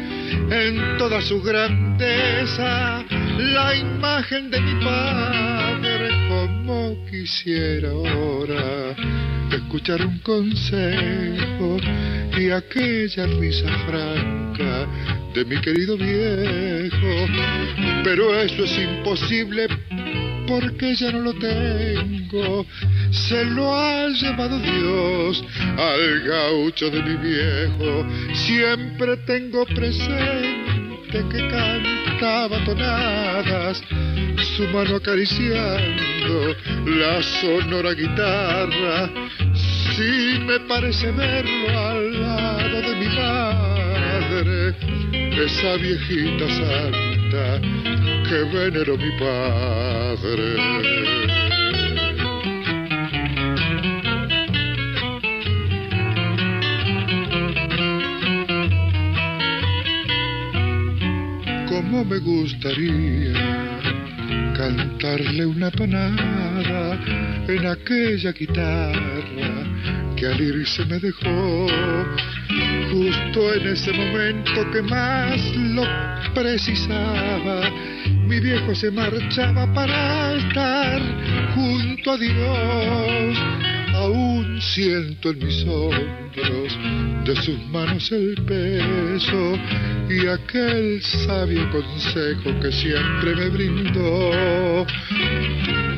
en 0.51 0.99
toda 0.99 1.21
su 1.23 1.41
grandeza, 1.41 3.05
la 3.39 3.77
imagen 3.77 4.51
de 4.51 4.61
mi 4.61 4.85
padre, 4.85 6.09
como 6.29 7.07
quisiera 7.09 7.91
ahora 7.91 8.97
escuchar 9.53 10.05
un 10.05 10.19
consejo 10.19 11.77
y 12.37 12.51
aquella 12.51 13.27
risa 13.27 13.69
franca 13.87 14.46
de 14.57 15.45
mi 15.45 15.61
querido 15.61 15.97
viejo, 15.97 17.27
pero 18.03 18.35
eso 18.41 18.65
es 18.65 18.79
imposible 18.79 19.69
porque 20.47 20.95
ya 20.95 21.13
no 21.13 21.21
lo 21.21 21.35
tengo. 21.35 22.65
Se 23.11 23.45
lo 23.45 23.75
ha 23.75 24.09
llevado 24.09 24.59
Dios 24.59 25.45
al 25.77 26.23
gaucho 26.23 26.91
de 26.91 27.03
mi 27.03 27.17
viejo. 27.17 28.07
Siempre 28.35 29.17
tengo 29.27 29.65
presente 29.67 31.25
que 31.31 31.49
cantaba 31.49 32.65
tonadas, 32.65 33.83
su 34.57 34.63
mano 34.69 34.97
acariciando 34.97 36.57
la 36.87 37.23
sonora 37.23 37.93
guitarra. 37.93 39.11
Sí 39.95 40.39
me 40.47 40.61
parece 40.61 41.11
verlo 41.13 41.79
al 41.79 42.23
lado 42.23 42.66
esa 45.13 45.77
viejita 45.77 46.49
santa 46.49 47.61
que 48.29 48.39
veneró 48.53 48.97
mi 48.97 49.11
padre. 49.19 50.57
Cómo 61.69 62.05
me 62.05 62.19
gustaría 62.19 63.77
cantarle 64.57 65.47
una 65.47 65.71
tonada 65.71 66.99
en 67.47 67.67
aquella 67.67 68.33
guitarra 68.33 69.67
que 70.17 70.27
al 70.27 70.41
irse 70.41 70.85
me 70.87 70.99
dejó 70.99 71.67
en 73.37 73.67
ese 73.67 73.93
momento 73.93 74.71
que 74.73 74.81
más 74.81 75.39
lo 75.57 75.85
precisaba. 76.35 77.71
Mi 78.27 78.41
viejo 78.41 78.75
se 78.75 78.91
marchaba 78.91 79.71
para 79.75 80.35
estar 80.37 81.03
junto 81.55 82.13
a 82.13 82.17
Dios. 82.17 83.39
Aún 83.95 84.59
siento 84.63 85.31
en 85.31 85.39
mis 85.39 85.63
hombros 85.65 86.79
de 87.27 87.37
sus 87.43 87.61
manos 87.69 88.11
el 88.11 88.43
peso 88.47 89.59
y 90.09 90.27
aquel 90.29 91.03
sabio 91.03 91.71
consejo 91.71 92.59
que 92.61 92.73
siempre 92.73 93.35
me 93.35 93.49
brindó. 93.51 94.87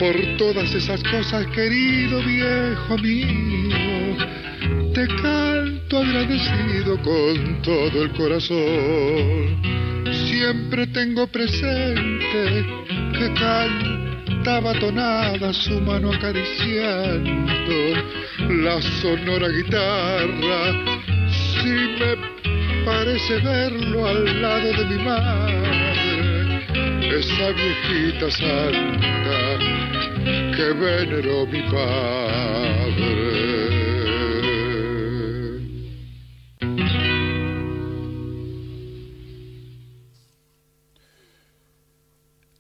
Por 0.01 0.37
todas 0.39 0.75
esas 0.75 1.01
cosas, 1.05 1.47
querido 1.55 2.21
viejo 2.21 2.99
mío, 2.99 4.17
te 4.93 5.07
canto 5.89 5.99
agradecido 5.99 7.01
con 7.03 7.63
todo 7.63 8.03
el 8.03 8.13
corazón. 8.13 9.63
Siempre 10.13 10.87
tengo 10.89 11.27
presente 11.27 12.67
que 13.13 13.33
cantaba 13.35 14.75
tonada 14.75 15.53
su 15.53 15.81
mano 15.81 16.13
acariciando 16.13 18.03
la 18.49 18.81
sonora 19.01 19.49
guitarra. 19.49 20.73
Si 21.31 21.69
me 21.69 22.17
parece 22.85 23.41
verlo 23.41 24.07
al 24.07 24.43
lado 24.43 24.73
de 24.73 24.85
mi 24.85 25.05
madre, 25.05 26.67
esa 27.19 27.51
viejita 27.53 28.31
santa 28.31 29.59
que 30.55 30.73
veneró 30.75 31.47
mi 31.47 31.63
padre. 31.63 33.48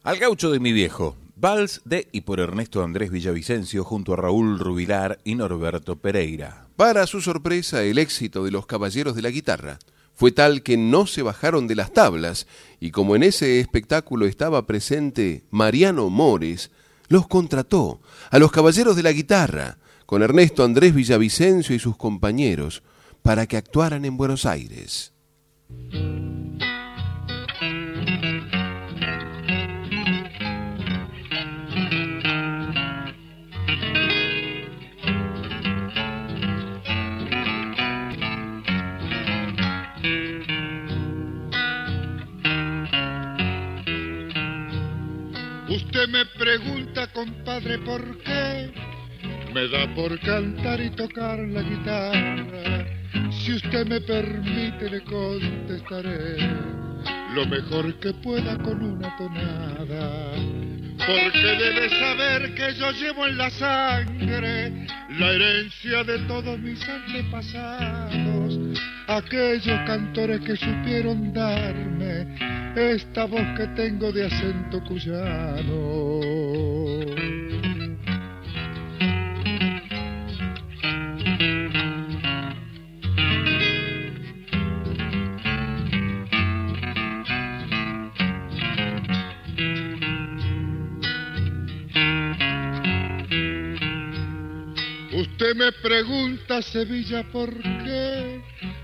Al 0.08 0.16
gaucho 0.16 0.50
de 0.50 0.58
mi 0.58 0.72
viejo, 0.72 1.18
Vals 1.36 1.82
de 1.84 2.08
y 2.12 2.22
por 2.22 2.40
Ernesto 2.40 2.82
Andrés 2.82 3.10
Villavicencio 3.10 3.84
junto 3.84 4.14
a 4.14 4.16
Raúl 4.16 4.58
Rubilar 4.58 5.18
y 5.22 5.34
Norberto 5.34 5.96
Pereira. 5.96 6.66
Para 6.76 7.06
su 7.06 7.20
sorpresa, 7.20 7.82
el 7.82 7.98
éxito 7.98 8.42
de 8.42 8.50
los 8.50 8.64
caballeros 8.64 9.14
de 9.14 9.20
la 9.20 9.28
guitarra 9.28 9.78
fue 10.14 10.32
tal 10.32 10.62
que 10.62 10.78
no 10.78 11.06
se 11.06 11.20
bajaron 11.20 11.66
de 11.66 11.74
las 11.74 11.92
tablas 11.92 12.46
y 12.80 12.90
como 12.90 13.16
en 13.16 13.22
ese 13.22 13.60
espectáculo 13.60 14.24
estaba 14.24 14.66
presente 14.66 15.44
Mariano 15.50 16.08
Mores, 16.08 16.70
los 17.08 17.28
contrató 17.28 18.00
a 18.30 18.38
los 18.38 18.50
caballeros 18.50 18.96
de 18.96 19.02
la 19.02 19.12
guitarra 19.12 19.76
con 20.06 20.22
Ernesto 20.22 20.64
Andrés 20.64 20.94
Villavicencio 20.94 21.76
y 21.76 21.78
sus 21.78 21.98
compañeros 21.98 22.82
para 23.20 23.46
que 23.46 23.58
actuaran 23.58 24.06
en 24.06 24.16
Buenos 24.16 24.46
Aires. 24.46 25.12
Usted 45.78 46.08
me 46.08 46.26
pregunta, 46.26 47.06
compadre, 47.12 47.78
¿por 47.78 48.18
qué? 48.24 48.72
Me 49.54 49.68
da 49.68 49.86
por 49.94 50.18
cantar 50.18 50.80
y 50.80 50.90
tocar 50.90 51.38
la 51.38 51.62
guitarra. 51.62 52.84
Si 53.30 53.52
usted 53.52 53.86
me 53.86 54.00
permite, 54.00 54.90
le 54.90 55.04
contestaré 55.04 56.36
lo 57.32 57.46
mejor 57.46 57.94
que 58.00 58.12
pueda 58.12 58.58
con 58.58 58.82
una 58.82 59.16
tonada. 59.16 60.67
Porque 61.08 61.40
debe 61.40 61.88
saber 61.88 62.54
que 62.54 62.74
yo 62.74 62.90
llevo 62.92 63.26
en 63.26 63.38
la 63.38 63.48
sangre 63.48 64.86
la 65.18 65.32
herencia 65.32 66.04
de 66.04 66.18
todos 66.26 66.58
mis 66.58 66.86
antepasados, 66.86 68.78
aquellos 69.06 69.80
cantores 69.86 70.40
que 70.42 70.54
supieron 70.56 71.32
darme 71.32 72.26
esta 72.76 73.24
voz 73.24 73.46
que 73.56 73.68
tengo 73.68 74.12
de 74.12 74.26
acento 74.26 74.84
cuyano. 74.84 76.20
Usted 95.40 95.54
me 95.54 95.70
pregunta, 95.70 96.60
Sevilla, 96.62 97.22
¿por 97.30 97.54
qué? 97.62 98.42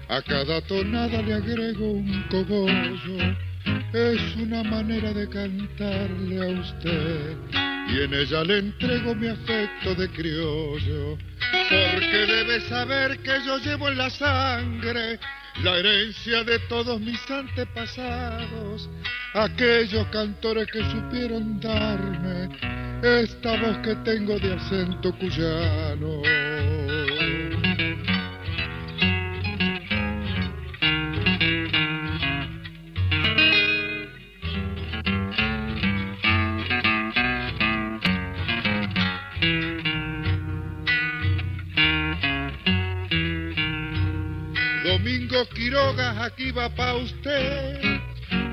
A 0.09 0.23
cada 0.23 0.61
tonada 0.61 1.21
le 1.21 1.35
agrego 1.35 1.91
un 1.91 2.23
cogollo. 2.31 3.37
Es 3.93 4.37
una 4.37 4.63
manera 4.63 5.13
de 5.13 5.29
cantarle 5.29 6.41
a 6.41 6.61
usted. 6.61 7.37
Y 7.89 8.03
en 8.03 8.15
ella 8.15 8.45
le 8.45 8.59
entrego 8.59 9.17
mi 9.17 9.27
afecto 9.27 9.97
de 9.97 10.09
criollo, 10.11 11.19
porque 11.51 12.25
debe 12.25 12.61
saber 12.69 13.19
que 13.19 13.33
yo 13.45 13.59
llevo 13.59 13.89
en 13.89 13.99
la 13.99 14.11
sangre 14.11 15.19
la 15.63 15.79
herencia 15.79 16.45
de 16.45 16.59
todos 16.69 17.01
mis 17.01 17.31
antepasados, 17.31 18.89
aquellos 19.35 20.07
cantores 20.09 20.67
que 20.71 20.83
supieron 20.91 21.61
darme 21.61 22.49
esta 23.03 23.57
voz 23.61 23.79
que 23.79 23.95
tengo 23.97 24.39
de 24.39 24.55
acento 24.55 25.13
cuyano. 25.19 26.23
Quiroga, 45.49 46.25
aquí 46.25 46.51
va 46.51 46.69
pa' 46.69 46.95
usted, 46.95 48.01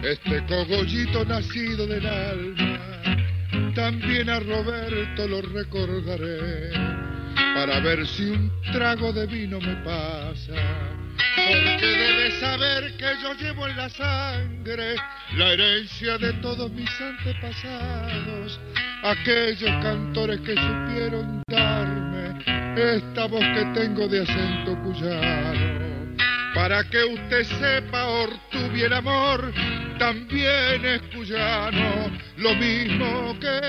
este 0.03 0.45
cogollito 0.45 1.23
nacido 1.25 1.87
del 1.87 2.05
alma. 2.05 2.79
También 3.75 4.29
a 4.29 4.39
Roberto 4.39 5.27
lo 5.27 5.41
recordaré, 5.41 6.71
para 7.55 7.79
ver 7.79 8.05
si 8.07 8.23
un 8.23 8.51
trago 8.71 9.13
de 9.13 9.27
vino 9.27 9.59
me 9.59 9.75
pasa. 9.77 10.53
Porque 11.35 11.85
debe 11.85 12.31
saber 12.39 12.97
que 12.97 13.05
yo 13.21 13.33
llevo 13.35 13.67
en 13.67 13.77
la 13.77 13.89
sangre 13.89 14.95
la 15.35 15.53
herencia 15.53 16.17
de 16.17 16.33
todos 16.33 16.71
mis 16.71 16.89
antepasados, 16.99 18.59
aquellos 19.03 19.83
cantores 19.83 20.39
que 20.41 20.55
supieron 20.55 21.43
darme 21.47 22.11
esta 22.75 23.25
voz 23.25 23.43
que 23.53 23.65
tengo 23.73 24.07
de 24.07 24.21
acento 24.21 24.77
cuyano. 24.83 25.90
Para 26.61 26.87
que 26.87 27.03
usted 27.03 27.43
sepa, 27.59 28.05
Ortubi 28.05 28.83
el 28.83 28.93
amor 28.93 29.51
también 29.97 30.85
es 30.85 31.01
cuyano, 31.11 32.15
lo 32.37 32.53
mismo 32.53 33.33
que 33.39 33.59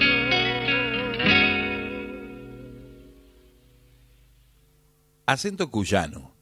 yo. 0.00 0.14
Acento 5.24 5.70
cuyano. 5.70 6.34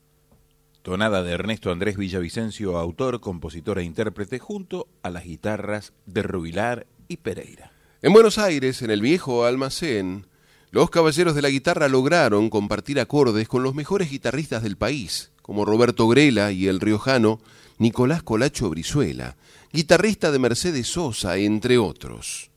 Tonada 0.83 1.23
de 1.23 1.31
Ernesto 1.31 1.71
Andrés 1.71 1.97
Villavicencio, 1.97 2.77
autor, 2.77 3.21
compositor 3.21 3.79
e 3.79 3.85
intérprete, 3.85 4.41
junto 4.41 4.89
a 5.05 5.11
las 5.11 5.23
guitarras 5.23 5.93
de 6.07 6.25
Rubilar 6.25 6.89
y 7.07 7.19
Pereira. 7.19 7.71
En 8.03 8.13
Buenos 8.13 8.37
Aires, 8.39 8.83
en 8.83 8.91
el 8.91 9.01
viejo 9.01 9.45
almacén, 9.45 10.27
los 10.73 10.91
caballeros 10.91 11.37
de 11.37 11.43
la 11.43 11.51
guitarra 11.51 11.87
lograron 11.87 12.51
compartir 12.51 12.99
acordes 12.99 13.47
con 13.47 13.63
los 13.63 13.77
mejores 13.77 14.11
guitarristas 14.11 14.65
del 14.65 14.77
país 14.77 15.32
como 15.43 15.65
Roberto 15.65 16.09
Grela 16.09 16.53
y 16.53 16.69
el 16.69 16.81
riojano 16.81 17.41
Nicolás 17.79 18.23
Colacho 18.23 18.71
Brizuela, 18.71 19.37
guitarrista 19.73 20.31
de 20.31 20.39
Mercedes 20.39 20.87
Sosa, 20.87 21.37
entre 21.37 21.79
otros. 21.79 22.52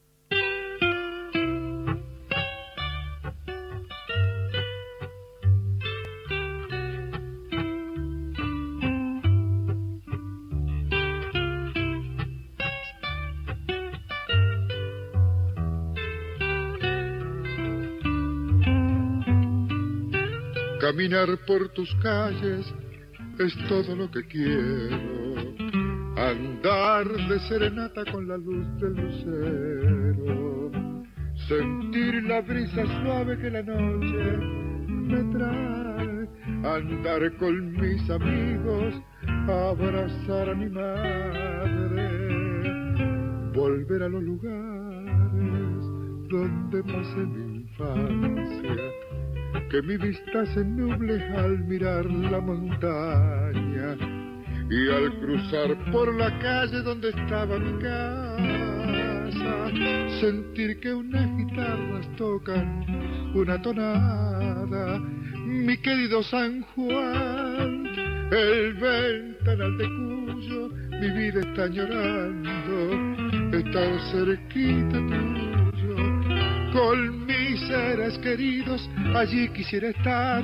Caminar 20.86 21.28
por 21.48 21.67
tus 21.69 21.91
calles 21.95 22.71
es 23.39 23.58
todo 23.67 23.95
lo 23.95 24.12
que 24.12 24.21
quiero. 24.28 24.95
Andar 26.15 27.08
de 27.28 27.39
serenata 27.50 28.06
con 28.12 28.28
la 28.28 28.38
luz 28.38 28.67
del 28.80 28.93
lucero. 28.93 30.71
Sentir 31.48 32.24
la 32.26 32.39
brisa 32.41 32.86
suave 33.02 33.36
que 33.39 33.50
la 33.50 33.63
noche 33.63 34.38
me 34.88 35.24
trae. 35.34 36.30
Andar 36.78 37.36
con 37.38 37.71
mis 37.71 38.08
amigos, 38.08 38.93
abrazar 39.48 40.50
a 40.52 40.54
mi 40.54 40.69
madre. 40.69 42.10
Volver 43.56 44.04
a 44.04 44.10
los 44.10 44.21
lugares 44.21 45.82
donde 46.30 46.84
pasé 46.84 47.26
mi 47.26 47.62
infancia 47.62 49.05
que 49.69 49.82
mi 49.82 49.97
vista 49.97 50.45
se 50.54 50.63
nuble 50.63 51.21
al 51.36 51.60
mirar 51.65 52.06
la 52.06 52.39
montaña 52.39 53.97
y 54.69 54.89
al 54.89 55.19
cruzar 55.19 55.91
por 55.91 56.13
la 56.15 56.38
calle 56.39 56.82
donde 56.82 57.10
estaba 57.10 57.58
mi 57.60 57.80
casa, 57.82 59.71
sentir 60.19 60.80
que 60.80 60.93
unas 60.93 61.38
guitarras 61.38 62.08
tocan 62.17 62.86
una 63.36 63.62
tonada, 63.62 64.99
mi 65.45 65.78
querido 65.78 66.23
San 66.23 66.62
Juan, 66.62 67.86
el 68.32 68.73
ventanal 68.73 69.78
de 69.78 69.86
cuyo 69.86 70.69
mi 70.99 71.10
vida 71.12 71.41
está 71.41 71.67
llorando, 71.67 73.58
está 73.58 73.99
cerquita 74.12 74.97
tuyo, 75.08 75.45
con 76.76 77.26
mis 77.26 77.60
seres 77.68 78.18
queridos, 78.20 78.90
allí 79.16 79.48
quisiera 79.50 79.90
estar. 79.90 80.44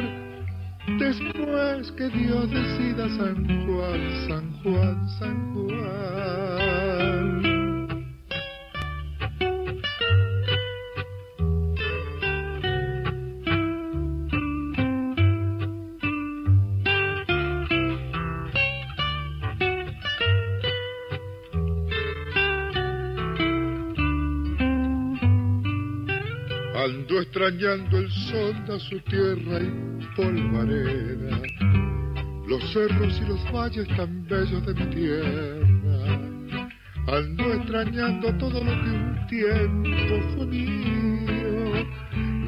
Después 0.98 1.92
que 1.92 2.08
Dios 2.10 2.50
decida 2.50 3.08
San 3.18 3.66
Juan, 3.68 4.28
San 4.28 4.64
Juan, 4.64 5.10
San 5.20 5.54
Juan. 5.54 7.51
Ando 26.84 27.22
extrañando 27.22 28.00
el 28.00 28.10
sol 28.10 28.56
de 28.66 28.80
su 28.80 29.00
tierra 29.02 29.60
y 29.62 30.16
polvareda, 30.16 31.40
los 32.48 32.74
cerros 32.74 33.22
y 33.22 33.26
los 33.28 33.52
valles 33.52 33.88
tan 33.90 34.28
bellos 34.28 34.66
de 34.66 34.74
mi 34.74 34.86
tierra. 34.96 36.72
Ando 37.08 37.54
extrañando 37.54 38.36
todo 38.38 38.64
lo 38.64 38.72
que 38.82 38.90
un 38.90 39.28
tiempo 39.28 40.36
fue 40.36 40.46
mío, 40.48 41.86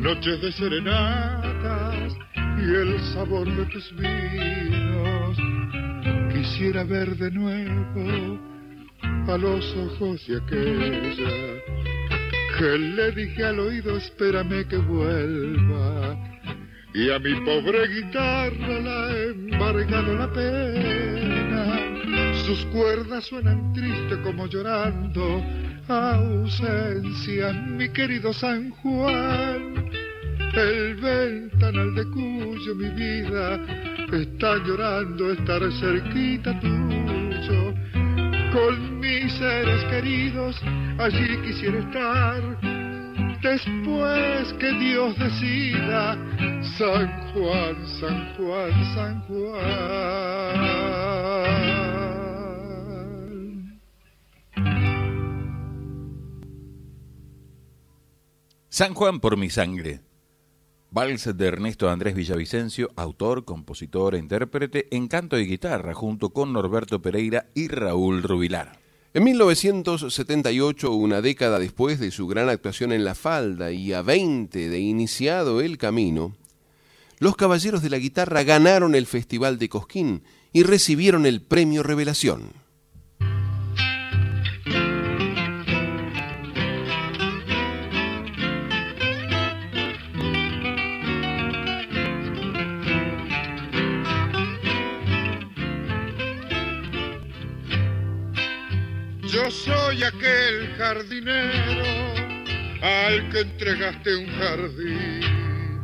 noches 0.01 0.41
de 0.41 0.51
serenatas 0.53 2.13
y 2.57 2.73
el 2.73 2.99
sabor 3.13 3.47
de 3.55 3.65
tus 3.67 3.95
vinos. 3.95 5.37
Quisiera 6.33 6.83
ver 6.83 7.15
de 7.17 7.29
nuevo 7.29 8.39
a 9.27 9.37
los 9.37 9.75
ojos 9.77 10.25
de 10.25 10.37
aquella 10.37 11.72
que 12.57 12.77
le 12.77 13.11
dije 13.11 13.45
al 13.45 13.59
oído 13.59 13.97
espérame 13.97 14.67
que 14.67 14.77
vuelva 14.77 16.17
y 16.93 17.09
a 17.09 17.17
mi 17.17 17.33
pobre 17.41 17.87
guitarra 17.87 18.79
la 18.79 19.11
he 19.11 19.31
embargado 19.31 20.15
la 20.15 20.31
pena. 20.31 22.33
Sus 22.45 22.63
cuerdas 22.67 23.25
suenan 23.25 23.73
triste 23.73 24.21
como 24.21 24.45
llorando 24.45 25.43
ausencia 25.87 27.51
mi 27.53 27.89
querido 27.89 28.31
San 28.31 28.69
Juan. 28.69 29.89
El 30.53 30.95
ventanal 30.95 31.95
de 31.95 32.05
cuyo 32.11 32.75
mi 32.75 32.89
vida 32.89 33.59
está 34.11 34.57
llorando 34.57 35.31
estar 35.31 35.61
cerquita 35.79 36.59
tuyo. 36.59 37.73
Con 38.53 38.99
mis 38.99 39.33
seres 39.33 39.83
queridos, 39.85 40.61
allí 40.99 41.41
quisiera 41.43 41.79
estar. 41.79 42.41
Después 43.41 44.53
que 44.59 44.71
Dios 44.79 45.17
decida, 45.19 46.15
San 46.77 47.33
Juan, 47.33 47.87
San 47.99 48.35
Juan, 48.35 48.71
San 48.95 49.21
Juan. 49.27 50.53
San 58.69 58.93
Juan 58.95 59.19
por 59.19 59.37
mi 59.37 59.51
sangre 59.51 60.01
Vals 60.93 61.35
de 61.35 61.47
Ernesto 61.47 61.89
Andrés 61.89 62.13
Villavicencio, 62.13 62.91
autor, 62.95 63.45
compositor 63.45 64.13
e 64.13 64.19
intérprete 64.19 64.95
en 64.95 65.07
canto 65.07 65.39
y 65.39 65.47
guitarra, 65.47 65.95
junto 65.95 66.29
con 66.29 66.53
Norberto 66.53 67.01
Pereira 67.01 67.47
y 67.55 67.67
Raúl 67.67 68.21
Rubilar. 68.21 68.82
En 69.15 69.25
1978, 69.25 70.91
una 70.91 71.21
década 71.21 71.59
después 71.59 71.99
de 71.99 72.09
su 72.09 72.25
gran 72.25 72.49
actuación 72.49 72.91
en 72.91 73.03
La 73.03 73.13
Falda 73.13 73.71
y 73.71 73.93
a 73.93 74.01
20 74.01 74.69
de 74.69 74.79
iniciado 74.79 75.61
el 75.61 75.77
camino, 75.77 76.35
los 77.19 77.35
Caballeros 77.35 77.83
de 77.83 77.91
la 77.91 77.99
Guitarra 77.99 78.41
ganaron 78.41 78.95
el 78.95 79.05
Festival 79.05 79.59
de 79.59 79.69
Cosquín 79.69 80.23
y 80.51 80.63
recibieron 80.63 81.27
el 81.27 81.43
Premio 81.43 81.83
Revelación. 81.83 82.62
Yo 99.43 99.51
soy 99.51 100.01
aquel 100.03 100.73
jardinero 100.77 101.83
al 102.81 103.29
que 103.29 103.41
entregaste 103.41 104.15
un 104.15 104.27
jardín. 104.39 105.83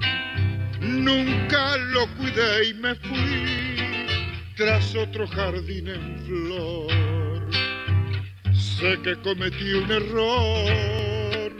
Nunca 0.79 1.75
lo 1.75 2.07
cuidé 2.15 2.69
y 2.69 2.73
me 2.75 2.95
fui 2.95 3.75
tras 4.55 4.95
otro 4.95 5.27
jardín 5.27 5.89
en 5.89 6.19
flor. 6.25 7.49
Sé 8.53 8.97
que 9.03 9.17
cometí 9.23 9.73
un 9.73 9.91
error 9.91 11.51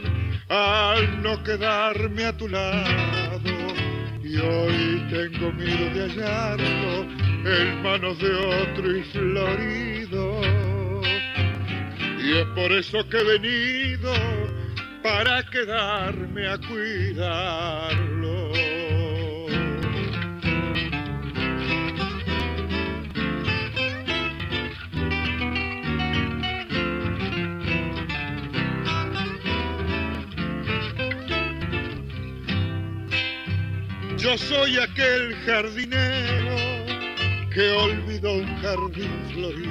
al 0.48 1.22
no 1.22 1.42
quedarme 1.42 2.24
a 2.24 2.34
tu 2.34 2.48
lado 2.48 3.74
y 4.24 4.38
hoy 4.38 5.06
tengo 5.10 5.52
miedo 5.52 5.90
de 5.92 6.08
hallarlo 6.08 7.02
en 7.44 7.82
manos 7.82 8.18
de 8.20 8.34
otro 8.34 8.96
y 8.96 9.02
florido 9.02 10.69
y 12.30 12.38
es 12.38 12.46
por 12.54 12.70
eso 12.70 13.08
que 13.08 13.18
he 13.18 13.24
venido 13.24 14.12
para 15.02 15.42
quedarme 15.50 16.46
a 16.46 16.58
cuidarlo. 16.58 18.52
Yo 34.18 34.38
soy 34.38 34.78
aquel 34.78 35.34
jardinero 35.46 36.56
que 37.52 37.70
olvidó 37.72 38.34
un 38.34 38.56
jardín 38.62 39.10
florido 39.32 39.69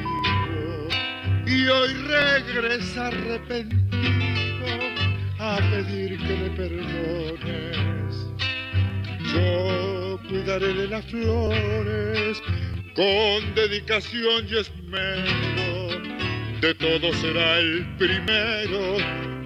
y 1.50 1.68
hoy 1.68 1.94
regresa 1.94 3.08
arrepentido 3.08 4.68
a 5.40 5.58
pedir 5.72 6.18
que 6.20 6.38
le 6.38 6.50
perdones. 6.52 8.28
Yo 9.34 10.20
cuidaré 10.30 10.74
de 10.74 10.88
las 10.90 11.06
flores 11.06 12.42
con 12.96 13.56
dedicación 13.56 14.46
y 14.48 14.58
esmero. 14.58 16.02
De 16.62 16.76
todo 16.76 17.14
será 17.14 17.60
el 17.60 17.86
primero, 17.98 18.98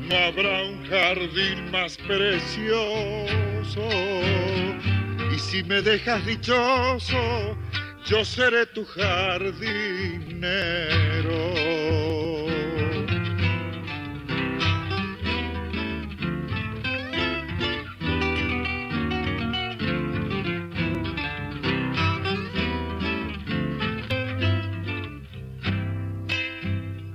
no 0.10 0.16
habrá 0.16 0.64
un 0.64 0.86
jardín 0.90 1.72
más 1.72 1.96
precioso. 1.98 3.88
Y 5.34 5.40
si 5.40 5.64
me 5.64 5.82
dejas 5.82 6.26
dichoso, 6.26 7.56
yo 8.06 8.26
seré 8.26 8.66
tu 8.66 8.84
jardinero. 8.86 9.64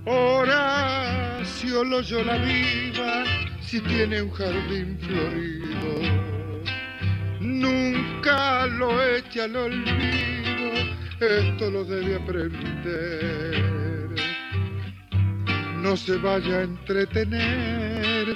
Horacio 0.07 1.85
yo 2.03 2.24
la 2.24 2.38
viva 2.38 3.24
si 3.61 3.81
tiene 3.81 4.22
un 4.22 4.31
jardín 4.31 4.98
florido. 5.01 6.01
Nunca 7.40 8.66
lo 8.66 9.03
eche 9.03 9.42
al 9.42 9.57
olvido 9.57 10.28
esto 11.20 11.70
lo 11.70 11.85
debe 11.85 12.16
aprender. 12.16 14.09
No 15.83 15.96
se 15.96 16.16
vaya 16.16 16.59
a 16.59 16.62
entretener 16.62 18.35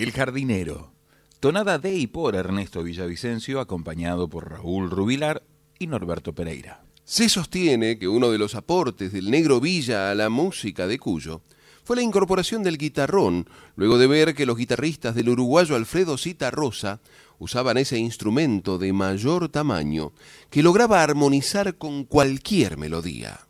El 0.00 0.12
jardinero. 0.12 0.94
Tonada 1.40 1.78
de 1.78 1.94
y 1.94 2.06
por 2.06 2.34
Ernesto 2.34 2.82
Villavicencio, 2.82 3.60
acompañado 3.60 4.30
por 4.30 4.48
Raúl 4.48 4.90
Rubilar 4.90 5.42
y 5.78 5.88
Norberto 5.88 6.34
Pereira. 6.34 6.82
Se 7.04 7.28
sostiene 7.28 7.98
que 7.98 8.08
uno 8.08 8.30
de 8.30 8.38
los 8.38 8.54
aportes 8.54 9.12
del 9.12 9.30
negro 9.30 9.60
Villa 9.60 10.10
a 10.10 10.14
la 10.14 10.30
música 10.30 10.86
de 10.86 10.98
Cuyo 10.98 11.42
fue 11.84 11.96
la 11.96 12.02
incorporación 12.02 12.62
del 12.62 12.78
guitarrón, 12.78 13.46
luego 13.76 13.98
de 13.98 14.06
ver 14.06 14.34
que 14.34 14.46
los 14.46 14.56
guitarristas 14.56 15.14
del 15.14 15.28
uruguayo 15.28 15.76
Alfredo 15.76 16.16
Rosa 16.50 17.00
usaban 17.38 17.76
ese 17.76 17.98
instrumento 17.98 18.78
de 18.78 18.94
mayor 18.94 19.50
tamaño 19.50 20.14
que 20.48 20.62
lograba 20.62 21.02
armonizar 21.02 21.76
con 21.76 22.04
cualquier 22.04 22.78
melodía. 22.78 23.40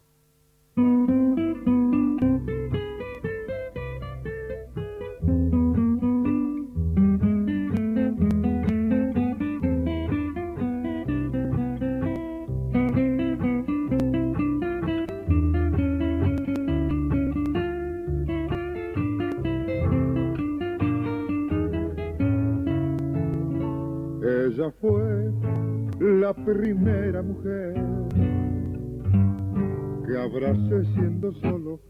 Que 30.06 30.18
abracé 30.18 30.84
siendo 30.94 31.32
solo 31.34 31.80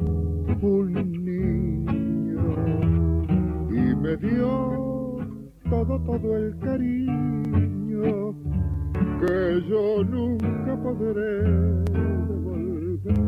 un 0.61 0.92
niño. 1.24 2.40
Y 3.70 3.94
me 3.96 4.16
dio 4.16 5.18
todo, 5.70 6.00
todo 6.00 6.37
el 6.37 6.59
cariño 6.59 8.35
que 9.20 9.62
yo 9.68 10.05
nunca 10.05 10.76
podré 10.83 11.42
devolver. 12.29 13.20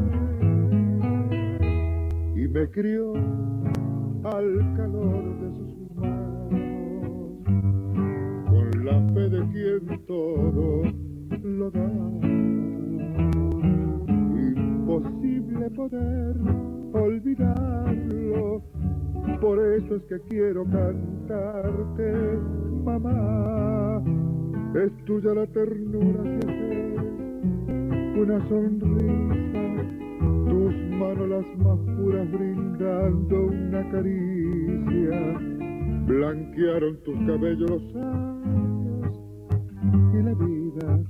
Y 2.36 2.48
me 2.48 2.68
crió 2.70 3.14
al 4.24 4.74
calor 4.76 5.40
de 5.40 5.50
sus 5.56 5.90
manos 5.96 6.32
con 8.48 8.84
la 8.84 9.00
fe 9.14 9.28
de 9.28 9.40
quien 9.52 10.06
todo 10.06 10.91
imposible 14.42 15.70
poder 15.70 16.36
olvidarlo. 16.92 18.62
Por 19.40 19.58
eso 19.74 19.96
es 19.96 20.02
que 20.04 20.20
quiero 20.28 20.64
cantarte 20.64 22.38
mamá. 22.84 24.02
Es 24.74 24.92
tuya 25.04 25.34
la 25.34 25.46
ternura 25.46 26.22
que 26.22 26.38
hace 26.46 26.96
una 28.20 28.48
sonrisa, 28.48 29.84
tus 30.48 30.74
manos 30.98 31.28
las 31.28 31.46
más 31.58 31.78
puras 31.96 32.32
brindando 32.32 33.46
una 33.46 33.90
caricia, 33.90 35.38
blanquearon 36.06 36.96
tus 37.04 37.16
cabellos 37.26 37.82
y 39.92 40.22
la 40.22 40.34
vida, 40.34 41.00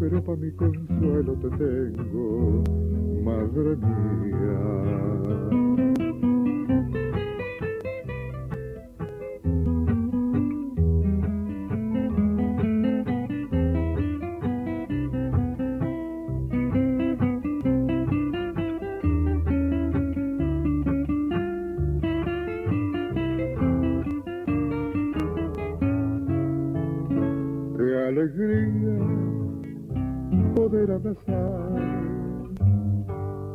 pero 0.00 0.22
para 0.22 0.38
mi 0.38 0.50
consuelo 0.52 1.34
te 1.34 1.50
tengo, 1.50 2.62
madre 3.22 3.76
mía. 3.76 5.67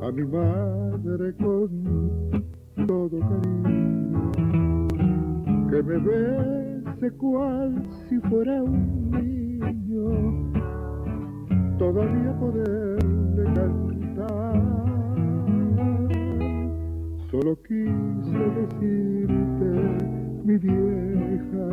A 0.03 0.11
mi 0.11 0.23
madre 0.25 1.33
con 1.37 1.69
todo 2.85 3.19
cariño, 3.19 4.31
que 5.71 5.81
me 5.81 5.97
bese 5.97 7.11
cual 7.17 7.81
si 8.07 8.19
fuera 8.29 8.61
un 8.61 9.09
niño, 9.09 10.05
todavía 11.79 12.37
poderle 12.39 13.43
cantar. 13.55 14.61
Solo 17.31 17.57
quise 17.63 18.43
decirte, 18.59 19.69
mi 20.45 20.57
vieja, 20.57 21.67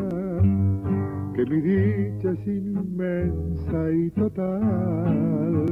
que 1.34 1.44
mi 1.46 1.60
dicha 1.60 2.30
es 2.32 2.46
inmensa 2.46 3.92
y 3.92 4.10
total, 4.10 5.66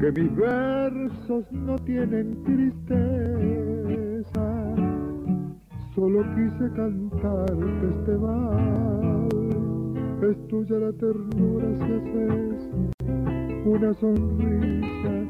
que 0.00 0.12
mis 0.12 0.36
versos 0.36 1.44
no 1.52 1.76
tienen 1.78 2.42
tristeza, 2.44 3.64
solo 5.94 6.22
quise 6.34 6.70
cantarte 6.74 7.88
este 7.90 8.18
mal, 8.18 9.28
es 10.22 10.48
tuya 10.48 10.78
la 10.78 10.92
ternura 10.92 11.74
si 11.76 11.84
haces 11.84 12.68
una 13.64 13.94
sonrisa, 13.94 15.26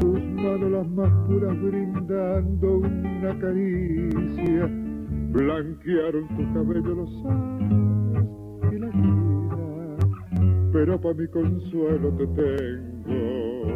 tus 0.00 0.20
manos 0.20 0.70
las 0.72 0.88
más 0.90 1.10
puras 1.28 1.56
brindando 1.62 2.78
una 2.78 3.38
caricia, 3.38 4.68
blanquearon 5.30 6.28
tu 6.36 6.52
cabello 6.52 6.94
los 6.94 7.26
años 7.26 8.03
pero 10.72 11.00
para 11.00 11.14
mi 11.14 11.28
consuelo 11.28 12.10
te 12.16 12.26
tengo, 12.26 13.66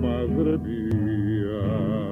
madre 0.00 0.58
mía. 0.58 2.08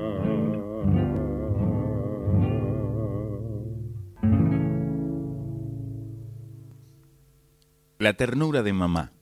La 7.98 8.12
ternura 8.12 8.62
de 8.62 8.72
mamá. 8.74 9.12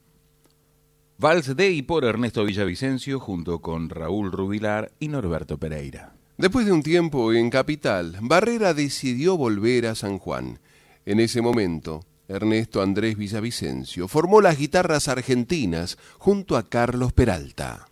Vals 1.19 1.57
de 1.57 1.71
y 1.71 1.83
por 1.83 2.05
Ernesto 2.05 2.45
Villavicencio 2.45 3.21
junto 3.21 3.61
con 3.61 3.89
Raúl 3.89 4.33
Rubilar 4.33 4.91
y 4.99 5.07
Norberto 5.07 5.59
Pereira. 5.59 6.17
Después 6.37 6.67
de 6.67 6.73
un 6.73 6.83
tiempo 6.83 7.33
en 7.33 7.49
Capital, 7.51 8.17
Barrera 8.21 8.75
decidió 8.75 9.37
volver 9.37 9.87
a 9.87 9.95
San 9.95 10.19
Juan. 10.19 10.59
En 11.07 11.21
ese 11.21 11.41
momento, 11.41 12.01
Ernesto 12.29 12.83
Andrés 12.83 13.17
Villavicencio, 13.17 14.09
formó 14.09 14.41
las 14.41 14.59
guitarras 14.59 15.09
argentinas 15.09 15.99
junto 16.19 16.57
a 16.57 16.63
Carlos 16.63 17.13
Peralta. 17.13 17.87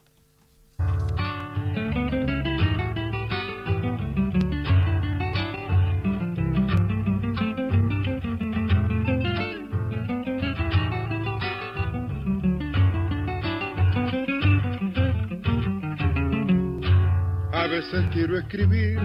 A 17.53 17.66
veces 17.66 18.05
quiero 18.12 18.38
escribir 18.38 18.99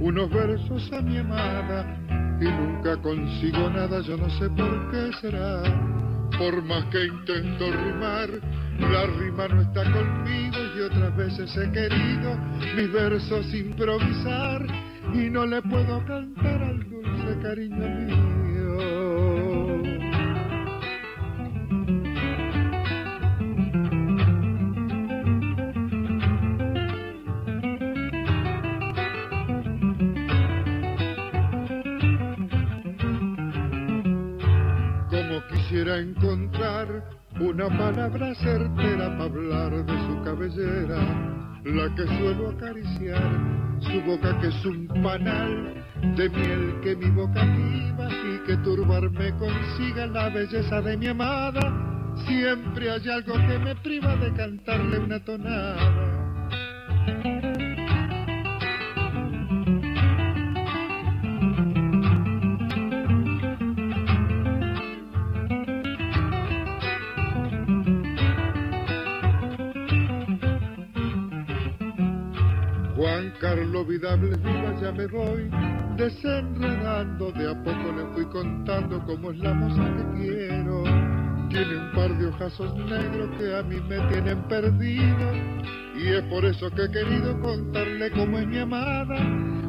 unos 0.00 0.30
versos 0.30 0.90
a 0.92 1.00
mi 1.02 1.18
amada 1.18 2.01
y 2.42 2.50
nunca 2.50 2.96
consigo 2.96 3.70
nada, 3.70 4.00
yo 4.00 4.16
no 4.16 4.28
sé 4.30 4.48
por 4.50 4.90
qué 4.90 5.10
será. 5.20 5.62
Por 6.38 6.62
más 6.64 6.84
que 6.86 7.06
intento 7.06 7.70
rimar, 7.70 8.28
la 8.80 9.06
rima 9.06 9.46
no 9.48 9.60
está 9.62 9.84
conmigo 9.84 10.56
y 10.76 10.80
otras 10.80 11.16
veces 11.16 11.56
he 11.56 11.70
querido 11.70 12.36
mis 12.74 12.92
versos 12.92 13.54
improvisar 13.54 14.66
y 15.14 15.30
no 15.30 15.46
le 15.46 15.62
puedo 15.62 16.04
cantar 16.04 16.62
al 16.62 16.90
dulce 16.90 17.38
cariño 17.42 17.88
mío. 17.88 19.11
Quisiera 35.72 36.00
encontrar 36.00 37.02
una 37.40 37.66
palabra 37.66 38.34
certera 38.34 39.08
para 39.16 39.24
hablar 39.24 39.86
de 39.86 39.92
su 40.06 40.22
cabellera, 40.22 40.98
la 41.64 41.94
que 41.94 42.06
suelo 42.18 42.50
acariciar, 42.50 43.22
su 43.80 44.02
boca 44.02 44.38
que 44.42 44.48
es 44.48 44.66
un 44.66 44.86
panal 45.02 45.82
de 46.14 46.28
miel 46.28 46.78
que 46.82 46.94
mi 46.94 47.08
boca 47.12 47.42
viva 47.44 48.06
y 48.10 48.46
que 48.46 48.56
turbarme 48.58 49.32
consiga 49.38 50.06
la 50.08 50.28
belleza 50.28 50.82
de 50.82 50.94
mi 50.94 51.06
amada. 51.06 51.62
Siempre 52.26 52.90
hay 52.90 53.08
algo 53.08 53.32
que 53.32 53.58
me 53.58 53.74
priva 53.76 54.14
de 54.16 54.30
cantarle 54.34 54.98
una 54.98 55.24
tonada. 55.24 56.32
dejar 73.54 73.66
lo 73.68 73.80
olvidable 73.80 74.36
viva 74.36 74.80
ya 74.80 74.92
me 74.92 75.06
voy 75.06 75.50
desenredando. 75.96 77.32
De 77.32 77.50
a 77.50 77.54
poco 77.62 77.92
le 77.96 78.06
fui 78.14 78.24
contando 78.26 79.04
cómo 79.04 79.30
es 79.30 79.38
la 79.38 79.54
moza 79.54 79.82
que 79.96 80.04
quiero. 80.20 80.84
Tiene 81.48 81.76
un 81.76 81.92
par 81.94 82.16
de 82.18 82.26
ojazos 82.26 82.74
negros 82.76 83.30
que 83.38 83.54
a 83.54 83.62
mí 83.62 83.80
me 83.80 83.98
tienen 84.08 84.42
perdido. 84.48 85.32
Y 85.96 86.08
es 86.08 86.22
por 86.24 86.44
eso 86.44 86.70
que 86.70 86.84
he 86.84 86.90
querido 86.90 87.38
contarle 87.40 88.10
cómo 88.12 88.38
es 88.38 88.46
mi 88.46 88.58
amada. 88.58 89.18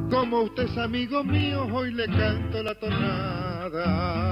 Como 0.09 0.43
usted 0.43 0.63
es 0.63 0.77
amigo 0.77 1.23
mío 1.23 1.65
hoy 1.71 1.93
le 1.93 2.05
canto 2.05 2.63
la 2.63 2.75
tonada. 2.75 4.23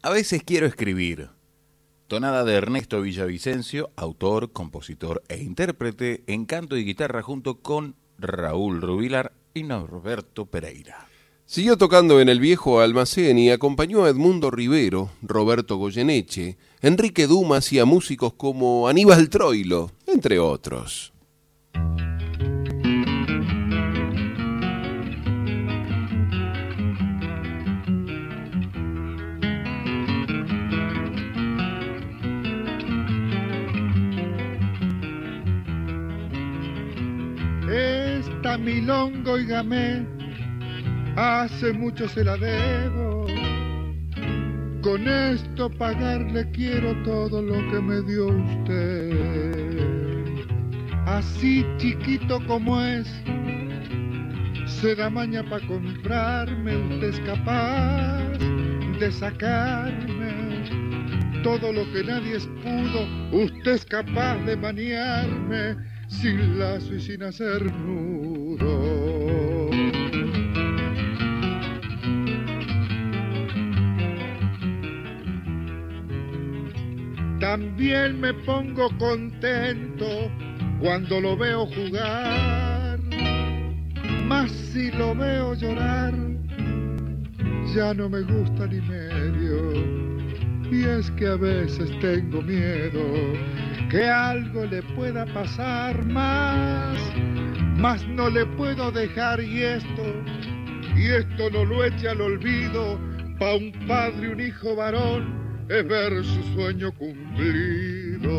A 0.00 0.10
veces 0.10 0.42
quiero 0.42 0.66
escribir, 0.66 1.28
Tonada 2.08 2.42
de 2.42 2.54
Ernesto 2.54 3.02
Villavicencio, 3.02 3.90
autor, 3.94 4.50
compositor 4.50 5.22
e 5.28 5.42
intérprete 5.42 6.22
en 6.26 6.46
canto 6.46 6.78
y 6.78 6.84
guitarra 6.84 7.20
junto 7.20 7.60
con 7.60 7.96
Raúl 8.16 8.80
Rubilar 8.80 9.34
y 9.52 9.62
Norberto 9.64 10.46
Pereira. 10.46 11.06
Siguió 11.44 11.76
tocando 11.76 12.18
en 12.22 12.30
el 12.30 12.40
viejo 12.40 12.80
almacén 12.80 13.38
y 13.38 13.50
acompañó 13.50 14.04
a 14.04 14.08
Edmundo 14.08 14.50
Rivero, 14.50 15.10
Roberto 15.20 15.76
Goyeneche, 15.76 16.56
Enrique 16.80 17.26
Dumas 17.26 17.70
y 17.74 17.78
a 17.78 17.84
músicos 17.84 18.32
como 18.32 18.88
Aníbal 18.88 19.28
Troilo, 19.28 19.90
entre 20.06 20.38
otros. 20.38 21.12
Esta 38.48 38.56
milongo 38.56 39.38
y 39.38 39.44
gamé, 39.44 40.06
hace 41.16 41.70
mucho 41.74 42.08
se 42.08 42.24
la 42.24 42.34
debo. 42.38 43.26
Con 44.80 45.06
esto 45.06 45.68
pagarle 45.68 46.50
quiero 46.52 46.96
todo 47.02 47.42
lo 47.42 47.56
que 47.70 47.78
me 47.78 48.00
dio 48.10 48.28
usted. 48.28 49.84
Así 51.04 51.62
chiquito 51.76 52.40
como 52.46 52.80
es, 52.80 53.06
se 54.64 54.94
da 54.94 55.10
maña 55.10 55.42
para 55.42 55.66
comprarme, 55.66 56.74
usted 56.74 57.08
es 57.10 57.20
capaz 57.20 58.22
de 58.98 59.12
sacarme 59.12 60.64
todo 61.42 61.70
lo 61.70 61.84
que 61.92 62.02
nadie 62.02 62.38
pudo, 62.62 63.44
usted 63.44 63.72
es 63.72 63.84
capaz 63.84 64.38
de 64.46 64.56
maniarme 64.56 65.97
sin 66.08 66.58
lazo 66.58 66.94
y 66.94 67.00
sin 67.00 67.22
hacer 67.22 67.72
nudo. 67.72 69.68
También 77.38 78.20
me 78.20 78.34
pongo 78.34 78.90
contento 78.98 80.30
cuando 80.80 81.20
lo 81.20 81.36
veo 81.36 81.66
jugar, 81.66 82.98
más 84.26 84.50
si 84.50 84.90
lo 84.90 85.14
veo 85.14 85.54
llorar, 85.54 86.14
ya 87.74 87.94
no 87.94 88.08
me 88.08 88.20
gusta 88.22 88.66
ni 88.66 88.80
medio. 88.80 89.72
Y 90.70 90.84
es 90.84 91.10
que 91.12 91.26
a 91.26 91.36
veces 91.36 91.90
tengo 92.00 92.42
miedo 92.42 93.00
que 93.90 94.04
algo 94.04 94.66
le 94.66 94.82
pueda 94.82 95.24
pasar 95.26 96.04
más, 96.04 96.98
más 97.76 98.06
no 98.08 98.28
le 98.28 98.44
puedo 98.44 98.90
dejar 98.90 99.40
y 99.40 99.62
esto, 99.62 100.04
y 100.94 101.06
esto 101.06 101.50
no 101.50 101.64
lo 101.64 101.84
eche 101.84 102.08
al 102.08 102.20
olvido, 102.20 102.98
pa' 103.38 103.54
un 103.54 103.72
padre, 103.86 104.30
un 104.30 104.40
hijo 104.40 104.76
varón, 104.76 105.66
es 105.68 105.86
ver 105.88 106.24
su 106.24 106.42
sueño 106.54 106.92
cumplido. 106.92 108.32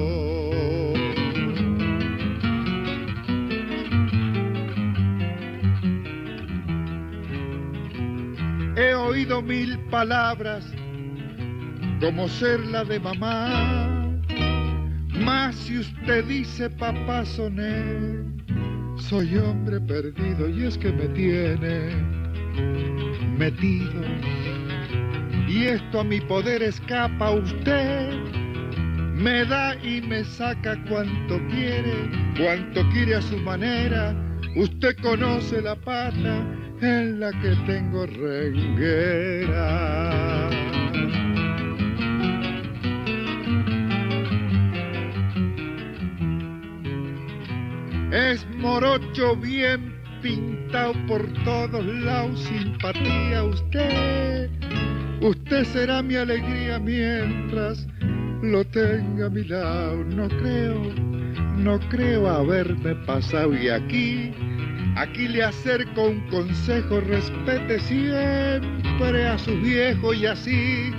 He 8.75 8.93
oído 8.93 9.41
mil 9.41 9.79
palabras 9.89 10.65
como 11.99 12.27
ser 12.29 12.59
la 12.67 12.85
de 12.85 12.99
mamá, 12.99 13.98
más 15.29 15.53
si 15.55 15.77
usted 15.77 16.25
dice 16.25 16.71
papá 16.71 17.23
soné, 17.23 18.23
soy 18.97 19.37
hombre 19.37 19.79
perdido 19.79 20.49
y 20.49 20.65
es 20.65 20.75
que 20.75 20.91
me 20.91 21.07
tiene 21.09 21.75
metido 23.37 24.01
y 25.47 25.65
esto 25.65 25.99
a 25.99 26.03
mi 26.03 26.19
poder 26.21 26.63
escapa 26.63 27.29
usted. 27.29 28.09
Me 29.25 29.45
da 29.45 29.75
y 29.83 30.01
me 30.01 30.23
saca 30.23 30.75
cuanto 30.89 31.39
quiere, 31.49 32.09
cuanto 32.39 32.81
quiere 32.89 33.15
a 33.15 33.21
su 33.21 33.37
manera. 33.37 34.15
Usted 34.55 34.95
conoce 35.01 35.61
la 35.61 35.75
pata 35.75 36.43
en 36.81 37.19
la 37.19 37.31
que 37.41 37.55
tengo 37.67 38.07
renguera. 38.07 39.59
Es 48.11 48.45
morocho 48.57 49.35
bien 49.35 50.01
pintado 50.21 50.93
por 51.07 51.25
todos 51.43 51.85
lados, 51.85 52.39
simpatía 52.39 53.43
usted 53.43 54.49
Usted 55.21 55.65
será 55.65 56.01
mi 56.01 56.15
alegría 56.15 56.79
mientras 56.79 57.85
lo 58.41 58.63
tenga 58.63 59.25
a 59.25 59.29
mi 59.29 59.43
lado. 59.43 59.97
No 60.05 60.29
creo, 60.29 60.81
no 61.57 61.77
creo 61.89 62.29
haberme 62.29 62.95
pasado 63.05 63.53
y 63.53 63.67
aquí, 63.67 64.31
aquí 64.95 65.27
le 65.27 65.43
acerco 65.43 66.07
un 66.07 66.21
consejo, 66.29 67.01
respete 67.01 67.79
siempre 67.81 69.27
a 69.27 69.37
su 69.37 69.59
viejo 69.59 70.13
y 70.13 70.25
así, 70.25 70.91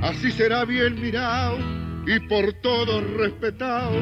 así 0.00 0.30
será 0.32 0.64
bien 0.64 0.98
mirado 0.98 1.58
y 2.06 2.18
por 2.20 2.54
todos 2.62 3.04
respetado 3.18 3.92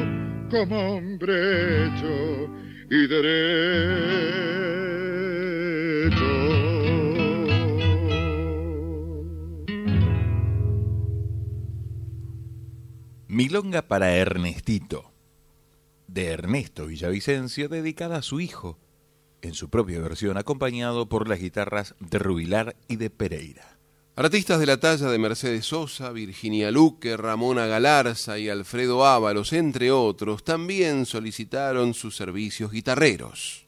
como 0.51 0.97
hombre 0.97 1.85
hecho 1.85 2.49
y 2.89 3.07
derecho. 3.07 4.51
Milonga 13.29 13.87
para 13.87 14.13
Ernestito, 14.17 15.13
de 16.07 16.27
Ernesto 16.27 16.87
Villavicencio, 16.87 17.69
dedicada 17.69 18.17
a 18.17 18.21
su 18.21 18.41
hijo, 18.41 18.77
en 19.41 19.53
su 19.53 19.69
propia 19.69 20.01
versión, 20.01 20.37
acompañado 20.37 21.07
por 21.07 21.29
las 21.29 21.39
guitarras 21.39 21.95
de 22.01 22.19
Rubilar 22.19 22.75
y 22.89 22.97
de 22.97 23.09
Pereira. 23.09 23.80
Artistas 24.15 24.59
de 24.59 24.65
la 24.65 24.77
talla 24.77 25.09
de 25.09 25.17
Mercedes 25.17 25.65
Sosa, 25.65 26.11
Virginia 26.11 26.69
Luque, 26.69 27.15
Ramona 27.15 27.65
Galarza 27.65 28.37
y 28.37 28.49
Alfredo 28.49 29.05
Ábalos, 29.05 29.53
entre 29.53 29.89
otros, 29.91 30.43
también 30.43 31.05
solicitaron 31.05 31.93
sus 31.93 32.17
servicios 32.17 32.71
guitarreros. 32.71 33.65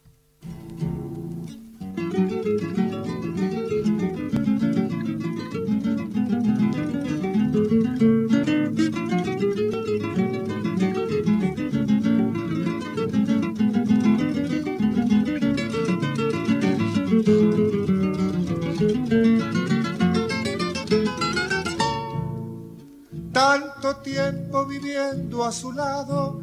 Tanto 23.34 23.95
tiempo 23.95 24.63
viviendo 24.63 25.43
a 25.43 25.51
su 25.51 25.71
lado, 25.71 26.39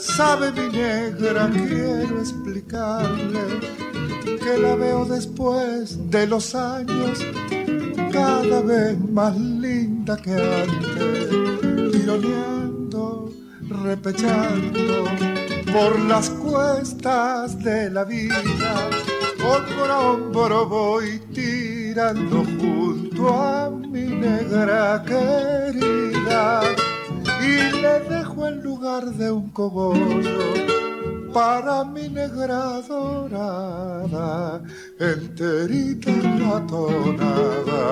sabe 0.00 0.50
mi 0.50 0.68
negra, 0.76 1.48
quiero 1.48 2.18
explicarle 2.18 3.60
que 4.42 4.58
la 4.58 4.74
veo 4.74 5.04
después 5.04 6.10
de 6.10 6.26
los 6.26 6.56
años 6.56 7.20
cada 8.12 8.62
vez 8.62 8.98
más 8.98 9.36
linda 9.38 10.16
que 10.16 10.32
antes, 10.32 11.92
tironeando, 11.92 13.32
repechando 13.84 15.04
por 15.72 16.00
las 16.00 16.30
cuestas 16.30 17.62
de 17.62 17.90
la 17.90 18.02
vida, 18.02 18.42
hombro 19.38 19.84
a 19.84 20.00
hombro 20.00 20.66
voy 20.66 21.20
tirando 21.94 22.42
junto 22.58 23.32
a 23.32 23.70
mi 23.70 24.06
negra 24.06 25.00
querida 25.06 26.62
y 27.40 27.70
le 27.82 28.00
dejo 28.10 28.48
en 28.48 28.62
lugar 28.64 29.04
de 29.04 29.30
un 29.30 29.50
cogollo 29.50 30.54
para 31.32 31.84
mi 31.84 32.08
negra 32.08 32.80
dorada, 32.88 34.60
enterita 34.98 36.10
la 36.10 36.66
tonada. 36.66 37.84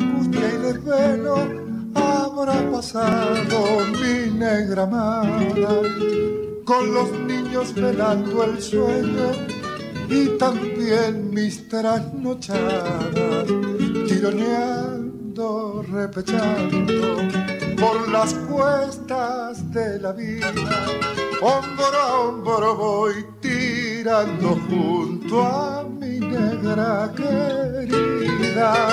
Angustia 0.00 0.54
y 0.54 0.56
desvelo 0.58 1.70
habrá 1.94 2.70
pasado 2.70 3.86
mi 4.00 4.30
negra 4.38 4.84
amada. 4.84 5.82
Con 6.64 6.94
los 6.94 7.10
niños 7.12 7.74
velando 7.74 8.44
el 8.44 8.62
sueño 8.62 9.32
y 10.08 10.28
también 10.38 11.30
mis 11.30 11.68
trasnochadas 11.68 13.46
tironeando, 14.08 15.84
repechando 15.90 17.16
por 17.78 18.08
las 18.08 18.34
cuestas 18.34 19.70
de 19.72 19.98
la 19.98 20.12
vida. 20.12 20.52
Hombro 21.42 21.98
a 21.98 22.20
hombro 22.20 22.76
voy 22.76 23.26
tirando 23.40 24.58
junto 24.68 25.42
a 25.42 25.84
mi 25.84 26.20
negra 26.20 27.10
querida 27.16 28.90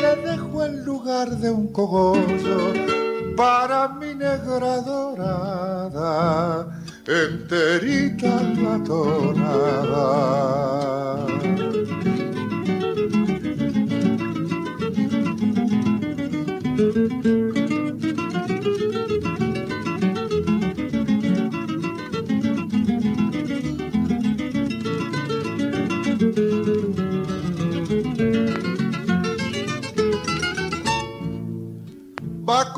le 0.00 0.16
dejo 0.16 0.64
el 0.64 0.84
lugar 0.84 1.28
de 1.28 1.50
un 1.50 1.68
cogollo 1.72 2.72
para 3.36 3.88
mi 3.88 4.14
negra 4.14 4.80
dorada, 4.80 6.66
enterita 7.06 8.42
la 8.62 8.82
tonada. 8.84 10.00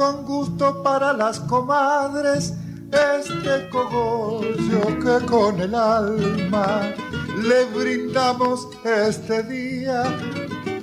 Con 0.02 0.24
gusto 0.24 0.82
para 0.82 1.12
las 1.12 1.38
comadres 1.38 2.54
este 2.90 3.68
cogollo 3.70 4.82
que 5.02 5.26
con 5.26 5.60
el 5.60 5.76
alma 5.76 6.92
le 7.40 7.64
brindamos 7.66 8.66
este 8.84 9.44
día 9.44 10.02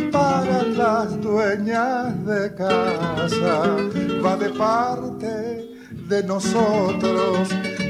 para 0.10 0.64
las 0.64 1.22
dueñas 1.22 2.26
de 2.26 2.56
casa. 2.56 3.56
Va 4.24 4.38
de 4.38 4.50
parte 4.52 5.70
de 6.08 6.24
nosotros 6.24 7.50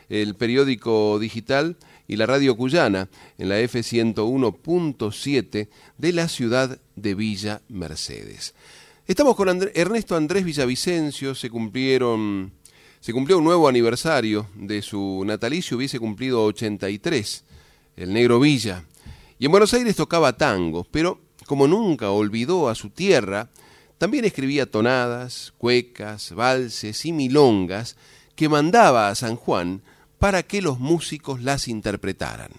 el 0.10 0.36
periódico 0.36 1.18
digital 1.20 1.78
y 2.08 2.16
la 2.18 2.28
radio 2.28 2.56
cuyana 2.56 3.10
en 3.38 3.50
la 3.50 3.60
F101.7 3.60 5.68
de 5.98 6.14
la 6.14 6.28
ciudad 6.28 6.80
de 6.96 7.16
Villa 7.16 7.64
Mercedes. 7.70 8.54
Estamos 9.08 9.36
con 9.36 9.50
Ernesto 9.74 10.16
Andrés 10.16 10.46
Villavicencio, 10.46 11.36
se 11.36 11.50
cumplieron 11.50 12.54
se 13.02 13.14
cumplió 13.14 13.40
un 13.40 13.44
nuevo 13.44 13.68
aniversario 13.68 14.48
de 14.54 14.84
su 14.84 15.24
natalicio, 15.26 15.76
hubiese 15.76 16.00
cumplido 16.00 16.44
83, 16.46 17.44
el 17.96 18.14
negro 18.14 18.40
Villa. 18.40 18.84
Y 19.40 19.46
en 19.46 19.52
Buenos 19.52 19.74
Aires 19.74 19.96
tocaba 19.96 20.38
tango, 20.38 20.86
pero 20.92 21.20
como 21.48 21.68
nunca 21.68 22.12
olvidó 22.12 22.70
a 22.70 22.76
su 22.76 22.92
tierra, 22.92 23.50
también 23.98 24.24
escribía 24.24 24.70
tonadas, 24.70 25.52
cuecas, 25.58 26.32
valses 26.34 27.04
y 27.06 27.12
milongas 27.12 27.98
que 28.36 28.50
mandaba 28.50 29.10
a 29.10 29.16
San 29.16 29.36
Juan 29.36 29.82
para 30.20 30.44
que 30.44 30.62
los 30.62 30.80
músicos 30.80 31.42
las 31.42 31.68
interpretaran. 31.68 32.52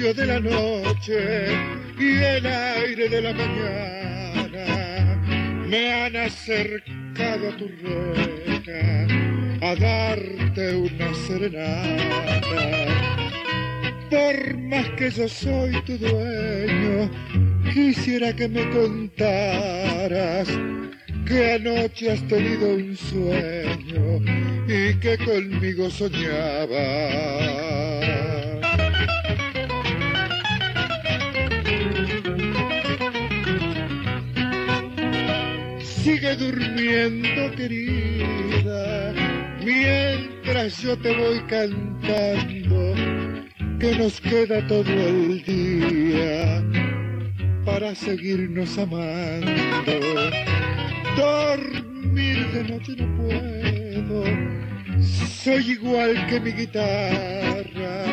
De 0.00 0.24
la 0.26 0.40
noche 0.40 1.46
y 1.98 2.16
el 2.16 2.46
aire 2.46 3.06
de 3.10 3.20
la 3.20 3.34
mañana 3.34 4.56
me 5.66 5.92
han 5.92 6.16
acercado 6.16 7.50
a 7.50 7.56
tu 7.58 7.68
reja 7.68 9.06
a 9.60 9.74
darte 9.76 10.74
una 10.74 11.14
serenata. 11.26 12.86
Por 14.08 14.58
más 14.58 14.88
que 14.96 15.10
yo 15.10 15.28
soy 15.28 15.82
tu 15.82 15.98
dueño, 15.98 17.10
quisiera 17.74 18.34
que 18.34 18.48
me 18.48 18.70
contaras 18.70 20.48
que 21.26 21.52
anoche 21.52 22.12
has 22.12 22.26
tenido 22.26 22.74
un 22.74 22.96
sueño 22.96 24.22
y 24.66 24.94
que 24.98 25.18
conmigo 25.18 25.90
soñabas. 25.90 27.40
Sigue 36.02 36.34
durmiendo, 36.34 37.54
querida, 37.56 39.12
mientras 39.62 40.80
yo 40.80 40.96
te 40.96 41.14
voy 41.14 41.40
cantando, 41.40 42.94
que 43.78 43.96
nos 43.98 44.18
queda 44.22 44.66
todo 44.66 44.90
el 44.90 45.44
día 45.44 46.64
para 47.66 47.94
seguirnos 47.94 48.78
amando. 48.78 49.52
Dormir 51.18 52.46
de 52.52 52.64
noche 52.64 52.96
no 52.96 53.16
puedo, 53.18 54.24
soy 55.02 55.72
igual 55.72 56.26
que 56.28 56.40
mi 56.40 56.52
guitarra, 56.52 58.06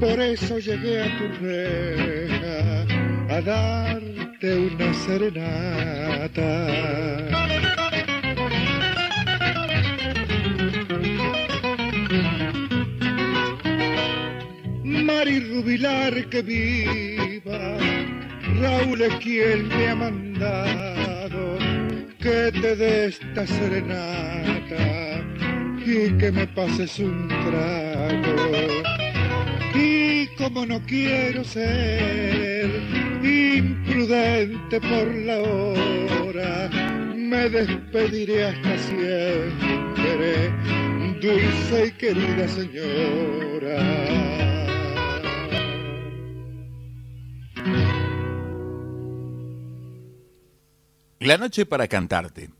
por 0.00 0.20
eso 0.20 0.58
llegué 0.58 1.02
a 1.02 1.18
tu 1.18 1.28
reja 1.44 2.84
a 3.28 3.40
una 4.42 4.92
serenata. 4.92 6.50
Mari 14.84 15.40
Rubilar 15.40 16.28
que 16.28 16.42
viva, 16.42 17.78
Raúl 18.60 19.02
es 19.02 19.14
quien 19.16 19.68
me 19.68 19.88
ha 19.88 19.94
mandado 19.94 21.58
que 22.18 22.52
te 22.60 22.76
dé 22.76 23.06
esta 23.06 23.46
serenata 23.46 25.22
y 25.78 26.10
que 26.18 26.30
me 26.30 26.46
pases 26.48 26.98
un 26.98 27.28
trago. 27.28 28.36
Y 29.74 30.26
como 30.36 30.66
no 30.66 30.80
quiero 30.82 31.42
ser 31.44 32.95
imprudente 33.26 34.80
por 34.80 35.14
la 35.14 35.38
hora, 35.38 36.70
me 37.14 37.48
despediré 37.50 38.44
hasta 38.44 38.78
siempre, 38.78 40.52
dulce 41.20 41.86
y 41.86 41.92
querida 41.92 42.48
señora. 42.48 44.16
La 51.18 51.38
noche 51.38 51.66
para 51.66 51.88
cantarte. 51.88 52.50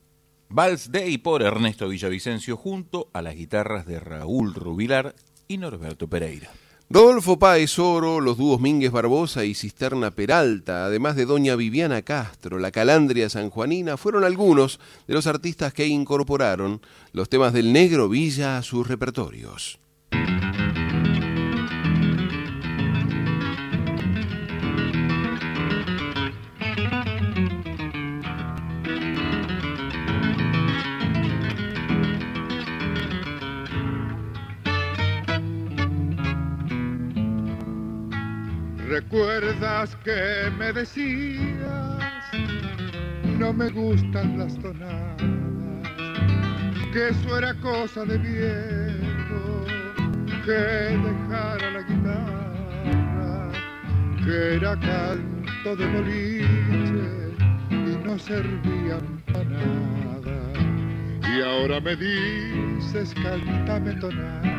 Vals 0.49 0.91
Day 0.91 1.19
por 1.19 1.43
Ernesto 1.43 1.89
Villavicencio 1.89 2.57
junto 2.57 3.11
a 3.13 3.23
las 3.23 3.37
guitarras 3.37 3.87
de 3.87 4.01
Raúl 4.01 4.55
Rubilar 4.55 5.15
y 5.47 5.59
Norberto 5.59 6.09
Pereira. 6.09 6.51
Rodolfo 6.89 7.37
Páez 7.37 7.81
Oro, 7.81 8.21
los 8.21 8.37
dúos 8.37 8.61
Mínguez 8.61 8.93
Barbosa 8.93 9.45
y 9.45 9.57
Cisterna 9.57 10.13
Peralta, 10.13 10.85
además 10.85 11.17
de 11.17 11.27
doña 11.27 11.57
Viviana 11.57 12.03
Castro, 12.03 12.61
la 12.61 12.71
Calandria 12.71 13.29
Sanjuanina, 13.29 13.97
fueron 13.97 14.23
algunos 14.23 14.79
de 15.09 15.15
los 15.15 15.27
artistas 15.27 15.75
que 15.75 15.89
incorporaron 15.89 16.81
los 17.11 17.29
temas 17.29 17.53
del 17.53 17.73
Negro 17.73 18.09
Villa 18.09 18.57
a 18.57 18.63
sus 18.63 18.87
repertorios. 18.87 19.81
¿Recuerdas 38.97 39.95
que 40.05 40.51
me 40.57 40.73
decías? 40.73 42.01
No 43.39 43.53
me 43.53 43.69
gustan 43.69 44.39
las 44.39 44.59
tonadas, 44.59 45.23
que 46.95 47.09
eso 47.11 47.37
era 47.37 47.53
cosa 47.61 48.07
de 48.07 48.17
viejo, 48.17 49.67
que 50.47 50.97
dejara 51.07 51.71
la 51.73 51.83
guitarra, 51.83 53.53
que 54.25 54.55
era 54.55 54.75
canto 54.81 55.77
de 55.77 55.87
boliche 55.89 57.37
y 57.69 57.99
no 58.03 58.19
servían 58.19 59.23
para 59.31 59.45
nada. 59.45 60.39
Y 61.37 61.43
ahora 61.43 61.83
me 61.83 61.97
dices, 61.97 63.15
cántame 63.23 63.93
tonadas 63.97 64.57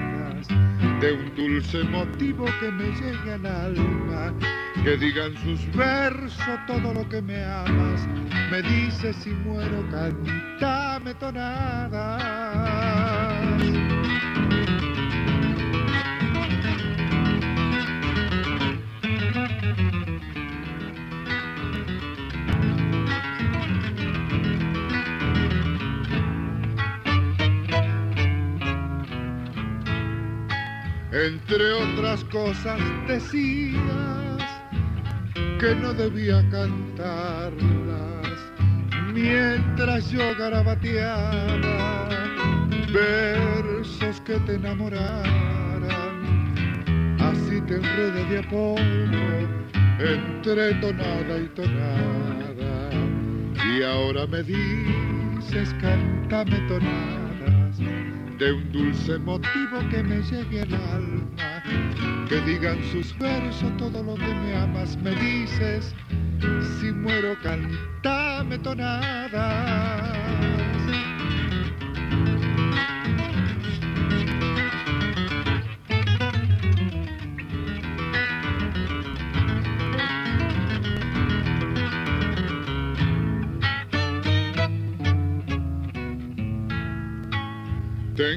de 1.00 1.14
un 1.14 1.36
dulce 1.36 1.84
motivo 1.84 2.46
que 2.60 2.72
me 2.72 2.86
llegue 2.86 3.34
al 3.34 3.46
alma, 3.46 4.34
que 4.84 4.98
digan 4.98 5.36
sus 5.44 5.76
versos 5.76 6.58
todo 6.66 6.94
lo 6.94 7.08
que 7.08 7.22
me 7.22 7.44
amas, 7.44 8.08
me 8.50 8.62
dices 8.64 9.16
si 9.18 9.30
muero, 9.30 9.86
cantame 9.92 11.14
tonadas. 11.16 12.24
Entre 31.12 31.72
otras 31.72 32.22
cosas 32.26 32.80
decías 33.08 33.82
que 35.58 35.74
no 35.76 35.94
debía 35.94 36.44
cantarlas 36.50 38.28
mientras 39.14 40.12
yo 40.12 40.20
garabateaba 40.38 42.10
versos 42.94 44.20
que 44.22 44.38
te 44.42 44.56
enamoraran. 44.56 45.28
Así 47.22 47.62
te 47.62 47.76
enredé 47.76 48.26
de 48.26 48.40
a 48.40 48.50
poco 48.50 48.82
entre 50.00 50.74
tonada 50.76 51.38
y 51.38 51.48
tonada. 51.56 52.90
Y 53.66 53.82
ahora 53.82 54.28
me 54.28 54.44
dices, 54.44 55.74
cántame 55.80 56.60
tonada 56.68 57.18
de 58.38 58.54
un 58.54 58.72
dulce 58.72 59.18
motivo 59.18 59.80
que 59.90 60.04
me 60.04 60.22
llegue 60.22 60.62
al 60.62 60.74
alma, 60.74 61.64
que 62.30 62.40
digan 62.42 62.84
sus 62.92 63.18
versos 63.18 63.76
todo 63.78 64.04
lo 64.04 64.14
que 64.16 64.34
me 64.34 64.56
amas, 64.56 64.96
me 64.98 65.12
dices, 65.12 65.96
si 66.80 66.92
muero 66.92 67.36
cantame 67.42 68.60
tonadas. 68.60 70.37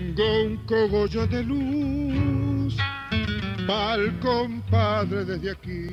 Tengo 0.01 0.45
un 0.45 0.57
cogollo 0.65 1.27
de 1.27 1.43
luz 1.45 2.75
pa'l 3.67 4.19
compadre 4.21 5.27
desde 5.27 5.51
aquí. 5.51 5.91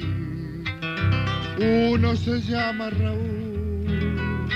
Uno 1.60 2.16
se 2.16 2.40
llama 2.40 2.90
Raúl 2.90 4.48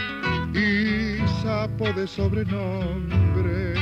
y 0.56 1.18
sapo 1.44 1.92
de 1.92 2.08
sobrenombre. 2.08 3.74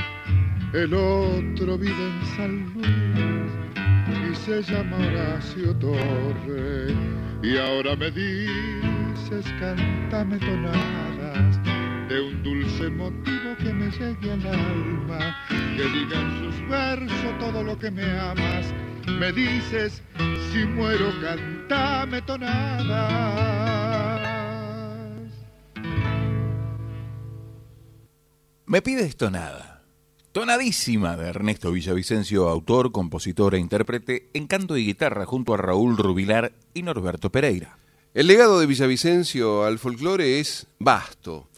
El 0.74 0.92
otro 0.92 1.78
vive 1.78 2.06
en 2.14 2.26
San 2.36 2.74
Luis 2.74 3.52
y 4.32 4.36
se 4.36 4.64
llama 4.64 4.98
Horacio 4.98 5.76
Torre. 5.76 6.96
Y 7.44 7.58
ahora 7.58 7.96
me 7.96 8.10
dices, 8.10 9.46
cántame 9.60 10.40
tonadas 10.40 11.60
de 12.10 12.22
un 12.22 12.42
dulce 12.42 12.90
motivo 12.90 13.56
que 13.60 13.72
me 13.72 13.92
llegue 13.92 14.32
al 14.32 14.48
alma, 14.48 15.38
que 15.80 15.86
digan 15.86 16.44
sus 16.44 16.68
versos 16.68 17.40
todo 17.40 17.64
lo 17.64 17.80
que 17.80 17.90
me 17.90 18.04
amas, 18.20 18.66
me 19.18 19.32
dices, 19.32 20.04
si 20.52 20.66
muero 20.66 21.10
cantame 21.22 22.22
tonadas. 22.22 23.40
Me 28.66 28.82
pides 28.82 29.16
tonada. 29.16 29.86
Tonadísima 30.34 31.16
de 31.16 31.30
Ernesto 31.30 31.72
Villavicencio, 31.72 32.50
autor, 32.50 32.92
compositor 32.92 33.56
e 33.56 33.60
intérprete 33.60 34.30
en 34.34 34.48
canto 34.48 34.76
y 34.76 34.86
guitarra 34.86 35.26
junto 35.26 35.54
a 35.54 35.58
Raúl 35.58 35.96
Rubilar 35.96 36.52
y 36.74 36.84
Norberto 36.84 37.32
Pereira. 37.32 37.78
El 38.14 38.28
legado 38.28 38.60
de 38.60 38.66
Villavicencio 38.66 39.64
al 39.64 39.80
folclore 39.80 40.42
es 40.42 40.68
vasto 40.78 41.50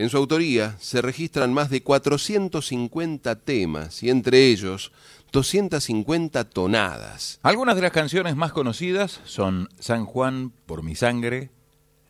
en 0.00 0.08
su 0.08 0.16
autoría 0.16 0.76
se 0.80 1.02
registran 1.02 1.52
más 1.52 1.68
de 1.68 1.82
450 1.82 3.36
temas 3.36 4.02
y 4.02 4.08
entre 4.08 4.46
ellos 4.46 4.92
250 5.30 6.48
tonadas. 6.48 7.38
Algunas 7.42 7.76
de 7.76 7.82
las 7.82 7.92
canciones 7.92 8.34
más 8.34 8.50
conocidas 8.52 9.20
son 9.24 9.68
San 9.78 10.06
Juan 10.06 10.54
por 10.64 10.82
mi 10.82 10.94
sangre, 10.94 11.50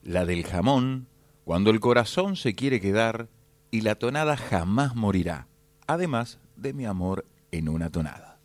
la 0.04 0.24
del 0.24 0.44
jamón, 0.46 1.08
Cuando 1.42 1.70
el 1.70 1.80
corazón 1.80 2.36
se 2.36 2.54
quiere 2.54 2.80
quedar 2.80 3.28
y 3.72 3.80
la 3.80 3.96
tonada 3.96 4.36
jamás 4.36 4.94
morirá, 4.94 5.48
además 5.88 6.38
de 6.54 6.72
mi 6.72 6.86
amor 6.86 7.26
en 7.50 7.68
una 7.68 7.90
tonada. 7.90 8.38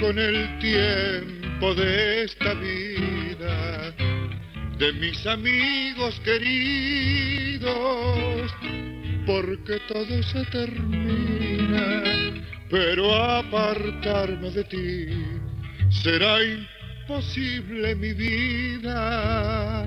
Con 0.00 0.16
el 0.16 0.58
tiempo 0.60 1.74
de 1.74 2.22
esta 2.22 2.54
vida, 2.54 3.92
de 4.78 4.92
mis 4.92 5.26
amigos 5.26 6.20
queridos, 6.20 7.66
porque 9.26 9.80
todo 9.88 10.22
se 10.22 10.44
termina, 10.52 12.04
pero 12.70 13.12
apartarme 13.12 14.50
de 14.50 14.62
ti 14.64 15.08
será 15.90 16.38
imposible 16.44 17.96
mi 17.96 18.12
vida. 18.12 19.82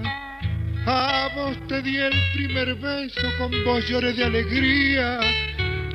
A 0.85 1.29
vos 1.35 1.55
te 1.69 1.81
di 1.81 1.95
el 1.95 2.11
primer 2.33 2.75
beso, 2.75 3.31
con 3.37 3.51
vos 3.63 3.87
lloré 3.87 4.11
de 4.11 4.25
alegría 4.25 5.21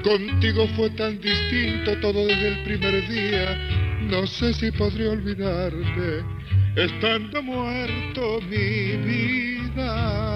Contigo 0.04 0.68
fue 0.76 0.90
tan 0.90 1.18
distinto 1.18 1.98
todo 2.02 2.26
desde 2.26 2.48
el 2.48 2.62
primer 2.64 3.08
día. 3.08 3.58
No 4.02 4.26
sé 4.26 4.52
si 4.52 4.70
podré 4.70 5.08
olvidarte 5.08 6.22
estando 6.76 7.42
muerto 7.42 8.38
mi 8.42 8.96
vida. 8.98 10.34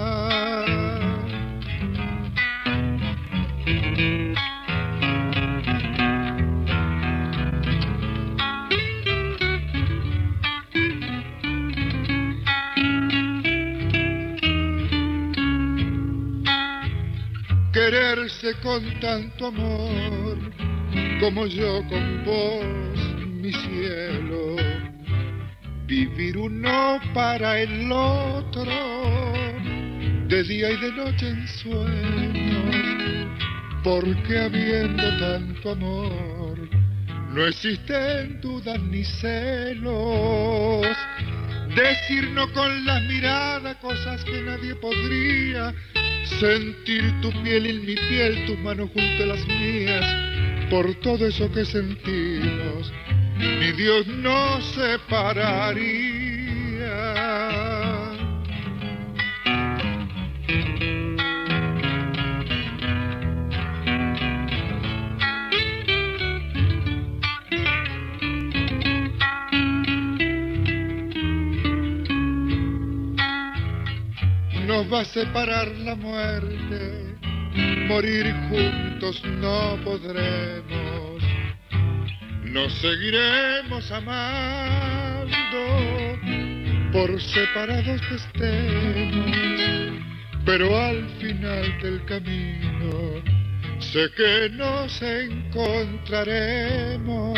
Quererse 17.79 18.55
con 18.55 18.83
tanto 18.99 19.47
amor 19.47 20.37
como 21.21 21.45
yo 21.47 21.81
con 21.87 22.25
vos, 22.25 22.65
mi 23.23 23.53
cielo. 23.53 24.57
Vivir 25.85 26.37
uno 26.37 26.99
para 27.13 27.61
el 27.61 27.89
otro, 27.89 28.65
de 30.27 30.43
día 30.43 30.71
y 30.71 30.77
de 30.77 30.91
noche 30.91 31.29
en 31.29 31.47
sueños, 31.47 32.75
porque 33.81 34.39
habiendo 34.39 35.17
tanto 35.17 35.71
amor, 35.71 36.59
no 37.33 37.45
existen 37.47 38.41
dudas 38.41 38.77
ni 38.81 39.05
celos. 39.05 40.85
Decir 41.79 42.29
no 42.31 42.51
con 42.51 42.85
la 42.85 42.99
mirada 42.99 43.73
cosas 43.79 44.21
que 44.25 44.41
nadie 44.41 44.75
podría 44.75 45.73
sentir 46.41 47.03
tu 47.21 47.31
piel 47.41 47.67
en 47.67 47.85
mi 47.85 47.95
piel, 47.95 48.45
tus 48.47 48.59
manos 48.59 48.89
junto 48.93 49.23
a 49.23 49.27
las 49.27 49.47
mías, 49.47 50.69
por 50.69 50.93
todo 50.95 51.25
eso 51.25 51.49
que 51.53 51.63
sentimos, 51.63 52.91
ni 53.37 53.71
Dios 53.71 54.05
nos 54.07 54.65
separaría. 54.75 56.18
Nos 74.79 74.87
va 74.93 75.01
a 75.01 75.05
separar 75.05 75.67
la 75.79 75.95
muerte, 75.95 77.17
morir 77.89 78.33
juntos 78.49 79.21
no 79.25 79.77
podremos, 79.83 81.21
nos 82.43 82.71
seguiremos 82.75 83.91
amando, 83.91 85.27
por 86.93 87.21
separados 87.21 87.99
que 88.07 88.15
estemos, 88.15 90.01
pero 90.45 90.79
al 90.79 91.09
final 91.19 91.77
del 91.81 92.05
camino 92.05 93.21
sé 93.79 94.09
que 94.15 94.49
nos 94.51 95.01
encontraremos. 95.01 97.37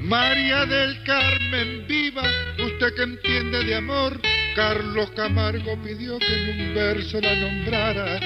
María 0.00 0.66
del 0.66 1.02
Carmen 1.04 1.86
viva, 1.86 2.24
usted 2.58 2.94
que 2.96 3.02
entiende 3.02 3.64
de 3.64 3.76
amor, 3.76 4.20
Carlos 4.54 5.10
Camargo 5.16 5.76
pidió 5.82 6.18
que 6.18 6.26
en 6.26 6.60
un 6.68 6.74
verso 6.74 7.20
la 7.20 7.34
nombrara 7.36 8.18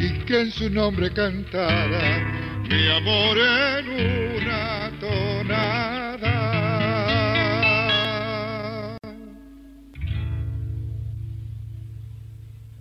y 0.00 0.24
que 0.24 0.40
en 0.40 0.50
su 0.50 0.68
nombre 0.70 1.12
cantara 1.12 2.38
mi 2.68 2.88
amor 2.88 3.38
en 3.38 3.88
una 4.36 4.90
tonada. 5.00 6.58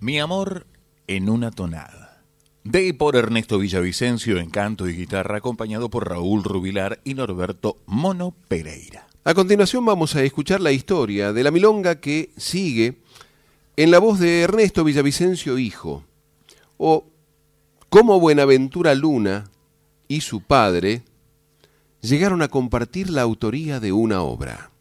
Mi 0.02 0.20
amor 0.20 0.68
en 1.08 1.30
una 1.30 1.52
tonada. 1.52 2.24
De 2.64 2.94
por 2.94 3.16
Ernesto 3.16 3.60
Villavicencio 3.60 4.40
en 4.40 4.50
canto 4.50 4.90
y 4.90 4.94
guitarra, 4.94 5.38
acompañado 5.38 5.90
por 5.90 6.10
Raúl 6.10 6.44
Rubilar 6.44 7.00
y 7.06 7.14
Norberto 7.14 7.78
Mono 7.86 8.36
Pereira. 8.50 9.08
A 9.24 9.34
continuación 9.34 9.86
vamos 9.86 10.16
a 10.16 10.24
escuchar 10.24 10.62
la 10.62 10.72
historia 10.72 11.34
de 11.34 11.44
la 11.44 11.52
milonga 11.52 12.00
que 12.00 12.30
sigue 12.38 12.98
en 13.76 13.92
la 13.92 14.00
voz 14.00 14.20
de 14.20 14.42
Ernesto 14.42 14.84
Villavicencio 14.84 15.58
Hijo, 15.60 16.04
o 16.78 17.06
cómo 17.90 18.20
Buenaventura 18.20 18.96
Luna 18.96 19.50
y 20.08 20.22
su 20.22 20.42
padre 20.42 21.04
llegaron 22.02 22.42
a 22.42 22.48
compartir 22.48 23.10
la 23.10 23.22
autoría 23.24 23.80
de 23.80 23.92
una 23.92 24.22
obra. 24.22 24.72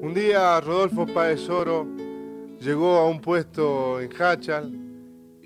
Un 0.00 0.12
día 0.14 0.60
Rodolfo 0.60 1.06
Páez 1.06 1.48
Oro 1.48 1.86
llegó 2.60 2.98
a 2.98 3.06
un 3.06 3.20
puesto 3.20 4.00
en 4.00 4.10
Hachal 4.20 4.81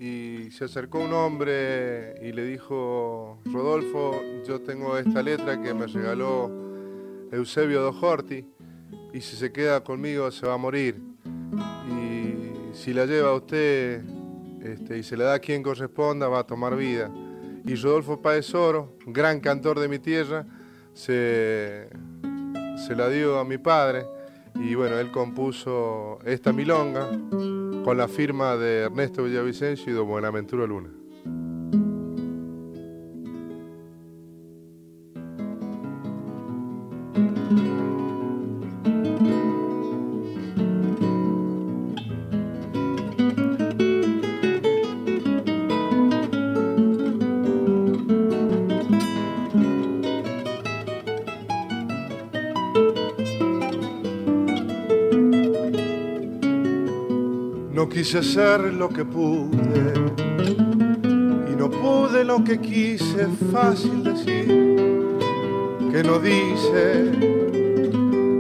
y 0.07 0.51
se 0.53 0.65
acercó 0.65 1.01
un 1.01 1.13
hombre 1.13 2.15
y 2.23 2.33
le 2.33 2.45
dijo, 2.45 3.39
Rodolfo, 3.47 4.21
yo 4.47 4.61
tengo 4.61 4.97
esta 4.97 5.23
letra 5.23 5.61
que 5.61 5.75
me 5.75 5.87
regaló 5.87 6.51
Eusebio 7.33 7.83
Dojorti 7.83 8.47
y 9.13 9.21
si 9.21 9.37
se 9.37 9.53
queda 9.53 9.83
conmigo 9.83 10.31
se 10.31 10.47
va 10.47 10.55
a 10.55 10.59
morir. 10.59 11.03
Y 11.91 12.75
si 12.77 12.93
la 12.93 13.07
lleva 13.07 13.35
usted 13.35 14.05
este, 14.63 14.99
y 14.99 15.03
se 15.03 15.17
la 15.17 15.25
da 15.25 15.35
a 15.35 15.39
quien 15.41 15.63
corresponda, 15.63 16.29
va 16.29 16.41
a 16.41 16.47
tomar 16.47 16.77
vida. 16.77 17.11
Y 17.65 17.75
Rodolfo 17.75 18.23
Páez 18.23 18.55
Oro, 18.55 18.97
gran 19.07 19.41
cantor 19.41 19.81
de 19.81 19.89
mi 19.89 19.99
tierra, 19.99 20.47
se, 20.93 21.89
se 22.87 22.95
la 22.95 23.09
dio 23.09 23.39
a 23.41 23.45
mi 23.45 23.59
padre 23.59 24.07
y 24.55 24.75
bueno, 24.75 24.99
él 24.99 25.11
compuso 25.11 26.19
esta 26.25 26.53
milonga 26.53 27.11
con 27.87 27.97
la 27.97 28.09
firma 28.09 28.57
de 28.57 28.81
Ernesto 28.81 29.23
Villavicencio 29.23 29.93
y 29.93 29.95
de 29.95 30.01
Buenaventura 30.01 30.67
Luna. 30.67 30.91
Quise 58.07 58.19
hacer 58.19 58.73
lo 58.73 58.89
que 58.89 59.05
pude 59.05 59.93
y 61.51 61.57
no 61.57 61.69
pude 61.69 62.23
lo 62.23 62.45
que 62.45 62.61
quise, 62.61 63.27
fácil 63.51 64.05
decir 64.05 64.47
que 65.91 66.05
no 66.05 66.21
dice 66.21 67.11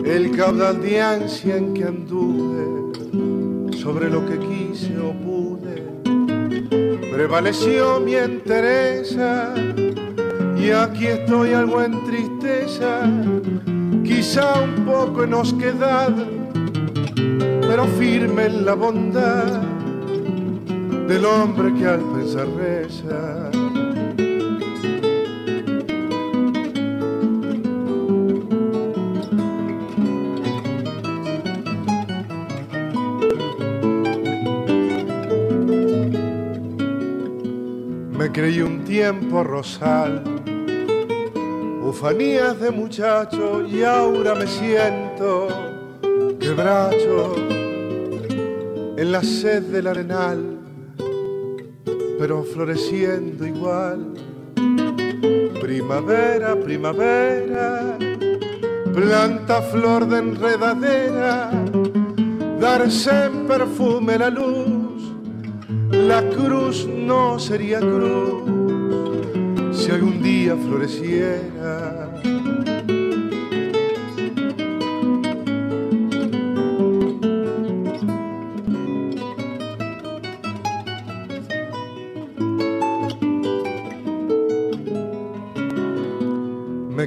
el 0.05 0.31
caudal 0.37 0.81
de 0.81 1.03
ansia 1.03 1.57
en 1.57 1.75
que 1.75 1.83
anduve 1.83 3.77
sobre 3.77 4.09
lo 4.09 4.25
que 4.25 4.39
quise 4.39 4.97
o 5.01 5.13
pude. 5.13 5.83
Prevaleció 7.11 7.99
mi 7.99 8.15
entereza 8.15 9.53
y 10.57 10.71
aquí 10.71 11.09
estoy 11.09 11.55
algo 11.55 11.83
en 11.83 12.05
tristeza, 12.05 13.01
quizá 14.05 14.63
un 14.63 14.85
poco 14.85 15.25
en 15.25 15.35
osquedad 15.35 16.15
pero 17.77 17.89
firme 17.99 18.47
en 18.47 18.65
la 18.65 18.73
bondad 18.73 19.61
del 21.09 21.27
hombre 21.27 21.75
que 21.75 21.85
al 21.85 22.01
pensar 22.01 22.49
reza. 22.57 23.51
Me 38.17 38.33
creí 38.33 38.63
un 38.63 38.85
tiempo 38.85 39.45
rosal, 39.45 40.25
ufanías 41.83 42.59
de 42.59 42.71
muchacho 42.71 43.67
y 43.67 43.83
ahora 43.83 44.35
me 44.35 44.47
siento 44.47 45.49
quebracho 46.41 47.36
la 49.17 49.23
sed 49.23 49.63
del 49.73 49.87
arenal, 49.87 50.59
pero 52.19 52.45
floreciendo 52.45 53.47
igual. 53.47 54.13
Primavera, 55.59 56.55
primavera, 56.55 57.97
planta 58.93 59.63
flor 59.63 60.07
de 60.07 60.19
enredadera, 60.19 61.51
darse 62.61 63.25
en 63.25 63.47
perfume 63.47 64.19
la 64.19 64.29
luz 64.29 65.03
la 65.93 66.21
cruz 66.29 66.87
no 66.87 67.39
sería 67.39 67.81
cruz 67.81 68.45
si 69.73 69.93
algún 69.93 70.23
día 70.23 70.55
floreciera. 70.57 72.06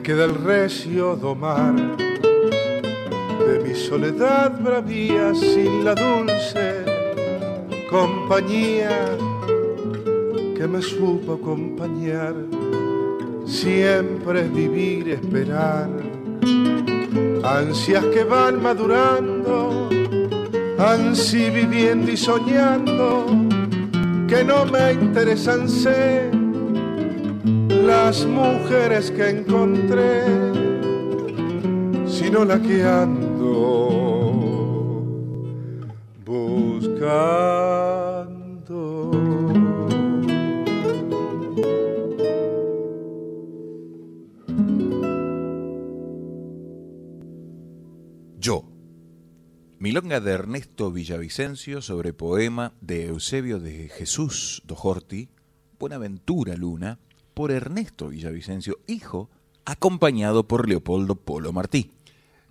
Queda 0.04 0.26
el 0.26 0.36
recio 0.36 1.16
domar 1.16 1.76
de 3.48 3.60
mi 3.64 3.76
soledad 3.76 4.60
bravía 4.60 5.36
sin 5.36 5.84
la 5.84 5.94
dulce 5.94 6.86
compañía 7.92 9.18
que 10.56 10.68
me 10.68 10.82
supo 10.82 11.34
acompañar. 11.34 12.34
Siempre 13.46 14.44
vivir, 14.44 15.10
esperar, 15.10 15.90
ansias 17.44 18.06
que 18.06 18.24
van 18.24 18.64
madurando, 18.64 19.90
ansí 20.78 21.50
viviendo 21.50 22.10
y 22.12 22.18
soñando, 22.18 23.26
que 24.28 24.44
no 24.44 24.66
me 24.66 24.94
interesan 24.94 25.68
sé 25.68 26.29
las 28.06 28.26
mujeres 28.26 29.12
que 29.12 29.30
encontré, 29.30 30.24
sino 32.08 32.46
la 32.46 32.62
que 32.62 32.82
ando 32.84 33.46
buscando. 36.26 37.52
Yo. 48.38 48.64
Milonga 49.78 50.20
de 50.22 50.32
Ernesto 50.32 50.92
Villavicencio 50.92 51.82
sobre 51.82 52.14
poema 52.14 52.74
de 52.80 53.08
Eusebio 53.08 53.60
de 53.60 53.90
Jesús 53.90 54.62
Dojorti, 54.66 55.30
Buenaventura 55.78 56.56
Luna, 56.56 57.00
por 57.40 57.52
Ernesto 57.52 58.10
Villavicencio, 58.10 58.80
hijo, 58.86 59.30
acompañado 59.64 60.46
por 60.46 60.68
Leopoldo 60.68 61.16
Polo 61.16 61.54
Martí. 61.54 61.90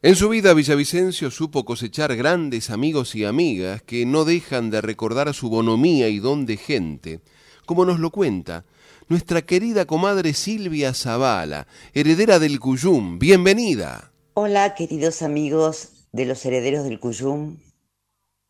En 0.00 0.16
su 0.16 0.30
vida 0.30 0.54
Villavicencio 0.54 1.30
supo 1.30 1.66
cosechar 1.66 2.16
grandes 2.16 2.70
amigos 2.70 3.14
y 3.14 3.26
amigas 3.26 3.82
que 3.82 4.06
no 4.06 4.24
dejan 4.24 4.70
de 4.70 4.80
recordar 4.80 5.34
su 5.34 5.50
bonomía 5.50 6.08
y 6.08 6.20
don 6.20 6.46
de 6.46 6.56
gente, 6.56 7.20
como 7.66 7.84
nos 7.84 8.00
lo 8.00 8.10
cuenta 8.10 8.64
nuestra 9.08 9.42
querida 9.42 9.84
comadre 9.84 10.32
Silvia 10.32 10.94
Zavala, 10.94 11.66
heredera 11.92 12.38
del 12.38 12.58
Cuyum. 12.58 13.18
Bienvenida. 13.18 14.10
Hola, 14.32 14.74
queridos 14.74 15.20
amigos 15.20 16.06
de 16.12 16.24
los 16.24 16.42
herederos 16.46 16.84
del 16.84 16.98
Cuyum. 16.98 17.58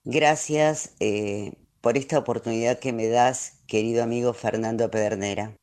Gracias 0.04 0.92
eh, 1.00 1.54
por 1.80 1.96
esta 1.96 2.16
oportunidad 2.16 2.78
que 2.78 2.92
me 2.92 3.08
das, 3.08 3.54
querido 3.66 4.04
amigo 4.04 4.34
Fernando 4.34 4.88
Pedernera. 4.88 5.58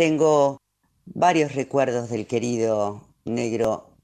Tengo 0.00 0.56
varios 1.04 1.54
recuerdos 1.54 2.08
del 2.08 2.26
querido 2.26 3.06
negro 3.26 3.98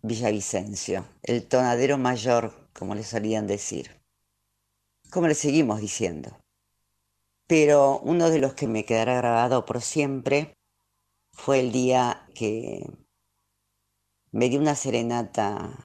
Villavicencio, 0.00 1.04
el 1.24 1.48
tonadero 1.48 1.98
mayor, 1.98 2.68
como 2.72 2.94
le 2.94 3.02
solían 3.02 3.48
decir, 3.48 4.00
como 5.10 5.26
le 5.26 5.34
seguimos 5.34 5.80
diciendo. 5.80 6.38
Pero 7.48 7.98
uno 7.98 8.30
de 8.30 8.38
los 8.38 8.54
que 8.54 8.68
me 8.68 8.84
quedará 8.84 9.16
grabado 9.16 9.66
por 9.66 9.80
siempre 9.80 10.54
fue 11.32 11.58
el 11.58 11.72
día 11.72 12.28
que 12.32 12.88
me 14.30 14.50
dio 14.50 14.60
una 14.60 14.76
serenata 14.76 15.84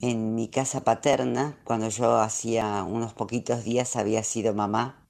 en 0.00 0.34
mi 0.34 0.50
casa 0.50 0.84
paterna, 0.84 1.62
cuando 1.64 1.88
yo 1.88 2.18
hacía 2.18 2.82
unos 2.82 3.14
poquitos 3.14 3.64
días 3.64 3.96
había 3.96 4.22
sido 4.22 4.52
mamá 4.52 5.08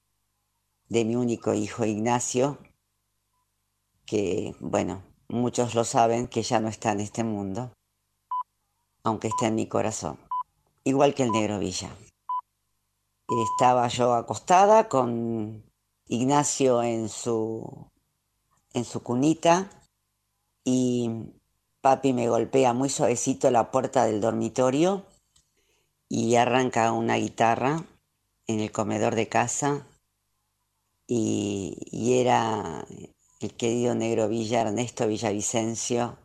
de 0.87 1.03
mi 1.03 1.17
único 1.17 1.53
hijo 1.53 1.83
Ignacio, 1.83 2.59
que, 4.05 4.55
bueno, 4.59 5.03
muchos 5.27 5.75
lo 5.75 5.83
saben 5.83 6.27
que 6.27 6.43
ya 6.43 6.59
no 6.59 6.67
está 6.67 6.91
en 6.91 6.99
este 6.99 7.23
mundo, 7.23 7.73
aunque 9.03 9.27
está 9.27 9.47
en 9.47 9.55
mi 9.55 9.67
corazón, 9.67 10.19
igual 10.83 11.13
que 11.13 11.23
el 11.23 11.31
negro 11.31 11.59
Villa. 11.59 11.95
Estaba 13.27 13.87
yo 13.87 14.13
acostada 14.13 14.87
con 14.87 15.63
Ignacio 16.07 16.83
en 16.83 17.09
su, 17.09 17.89
en 18.73 18.85
su 18.85 19.01
cunita 19.01 19.69
y 20.63 21.09
papi 21.81 22.13
me 22.13 22.29
golpea 22.29 22.73
muy 22.73 22.89
suavecito 22.89 23.49
la 23.49 23.71
puerta 23.71 24.05
del 24.05 24.21
dormitorio 24.21 25.05
y 26.07 26.35
arranca 26.35 26.91
una 26.91 27.15
guitarra 27.15 27.83
en 28.47 28.59
el 28.59 28.71
comedor 28.71 29.15
de 29.15 29.27
casa 29.27 29.87
y, 31.07 31.77
y 31.91 32.19
era 32.19 32.85
el 33.45 33.55
querido 33.55 33.93
negro 33.93 34.27
Villa, 34.27 34.61
Ernesto 34.61 35.07
Villavicencio, 35.07 36.17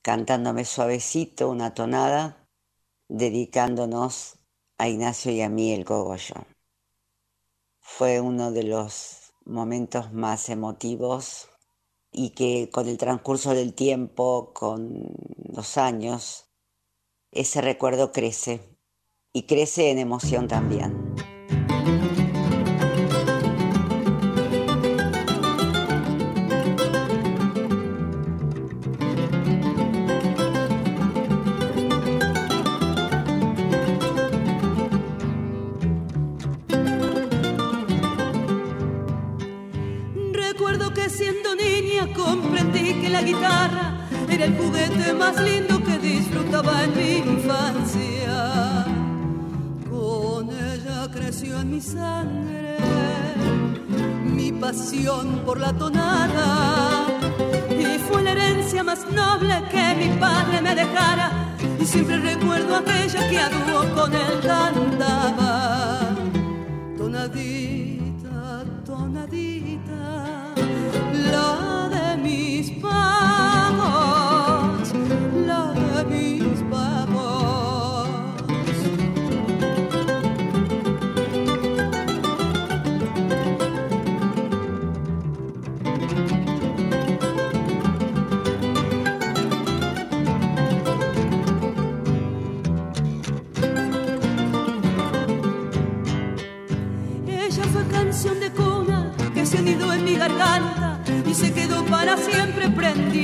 cantándome 0.00 0.64
suavecito 0.64 1.50
una 1.50 1.74
tonada, 1.74 2.48
dedicándonos 3.08 4.38
a 4.78 4.88
Ignacio 4.88 5.32
y 5.32 5.42
a 5.42 5.50
mí 5.50 5.74
el 5.74 5.84
cogollo. 5.84 6.46
Fue 7.80 8.20
uno 8.20 8.52
de 8.52 8.62
los 8.62 9.34
momentos 9.44 10.14
más 10.14 10.48
emotivos 10.48 11.50
y 12.10 12.30
que 12.30 12.70
con 12.70 12.88
el 12.88 12.96
transcurso 12.96 13.54
del 13.54 13.74
tiempo, 13.74 14.52
con 14.54 15.14
los 15.52 15.76
años, 15.76 16.46
ese 17.32 17.60
recuerdo 17.60 18.12
crece 18.12 18.78
y 19.34 19.42
crece 19.42 19.90
en 19.90 19.98
emoción 19.98 20.48
también. 20.48 21.39
Guitarra 43.22 44.06
era 44.28 44.44
el 44.44 44.56
juguete 44.56 45.12
más 45.14 45.40
lindo 45.40 45.82
que 45.82 45.98
disfrutaba 45.98 46.84
en 46.84 46.96
mi 46.96 47.16
infancia. 47.32 48.84
Con 49.90 50.50
ella 50.50 51.08
creció 51.12 51.60
en 51.60 51.70
mi 51.70 51.80
sangre 51.80 52.60
mi 54.24 54.52
pasión 54.52 55.42
por 55.44 55.60
la 55.60 55.72
tonada 55.72 57.06
y 57.68 57.98
fue 57.98 58.22
la 58.22 58.32
herencia 58.32 58.82
más 58.82 59.00
noble 59.10 59.54
que 59.70 59.94
mi 59.96 60.08
padre 60.18 60.62
me 60.62 60.74
dejara 60.74 61.30
y 61.78 61.84
siempre 61.84 62.18
recuerdo 62.18 62.76
aquella 62.76 63.28
que 63.28 63.38
a 63.38 63.48
dúo 63.50 63.94
con 63.94 64.14
él 64.14 64.40
cantaba. 64.42 66.00
Tonadita, 66.96 68.64
tonadita, 68.86 70.39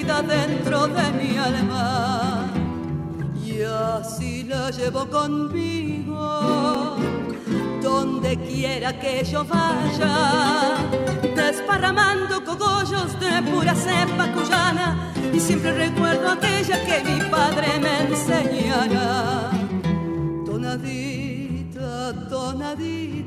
dentro 0.07 0.87
de 0.87 1.13
mi 1.13 1.37
alma. 1.37 2.47
Y 3.45 3.63
así 3.63 4.45
la 4.45 4.71
llevo 4.71 5.07
conmigo, 5.09 6.97
donde 7.83 8.37
quiera 8.39 8.99
que 8.99 9.25
yo 9.25 9.45
vaya, 9.45 10.77
desparramando 11.35 12.45
cogollos 12.45 13.19
de 13.19 13.43
pura 13.51 13.75
cepa 13.75 14.33
cuyana. 14.33 15.13
Y 15.33 15.41
siempre 15.41 15.73
recuerdo 15.73 16.31
aquella 16.31 16.85
que 16.85 17.03
mi 17.05 17.21
padre 17.29 17.81
me 17.81 18.03
enseñara. 18.09 19.51
Tonadita, 20.45 22.29
tonadita, 22.29 23.26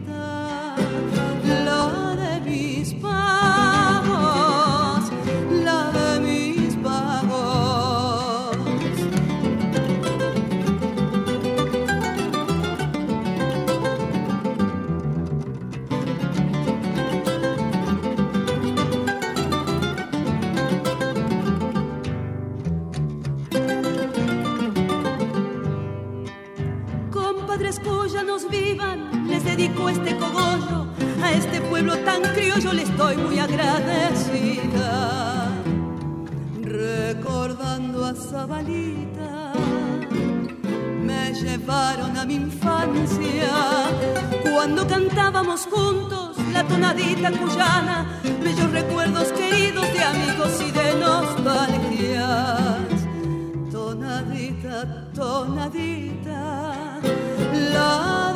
vivan, 28.50 29.28
les 29.28 29.44
dedico 29.44 29.90
este 29.90 30.16
cogollo. 30.18 30.88
A 31.22 31.32
este 31.34 31.60
pueblo 31.62 31.98
tan 32.00 32.22
criollo 32.34 32.74
le 32.74 32.84
estoy 32.84 33.18
muy 33.18 33.40
agradecida. 33.40 35.00
Recordando 36.62 38.06
a 38.06 38.14
Zabalita, 38.14 39.54
me 41.02 41.34
llevaron 41.34 42.18
a 42.18 42.26
mi 42.26 42.36
infancia. 42.36 43.52
Cuando 44.44 44.88
cantábamos 44.88 45.66
juntos 45.66 46.38
la 46.54 46.64
tonadita 46.64 47.32
cuyana, 47.32 48.22
bellos 48.44 48.72
recuerdos 48.72 49.32
queridos 49.34 49.92
de 49.94 50.04
amigos 50.04 50.62
y 50.68 50.72
de 50.72 50.96
nostalgias. 51.00 52.28
Tonadita, 53.72 55.10
tonadita, 55.14 57.00
la 57.74 58.28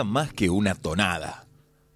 Nada 0.00 0.10
más 0.10 0.32
que 0.32 0.48
una 0.48 0.74
tonada. 0.74 1.46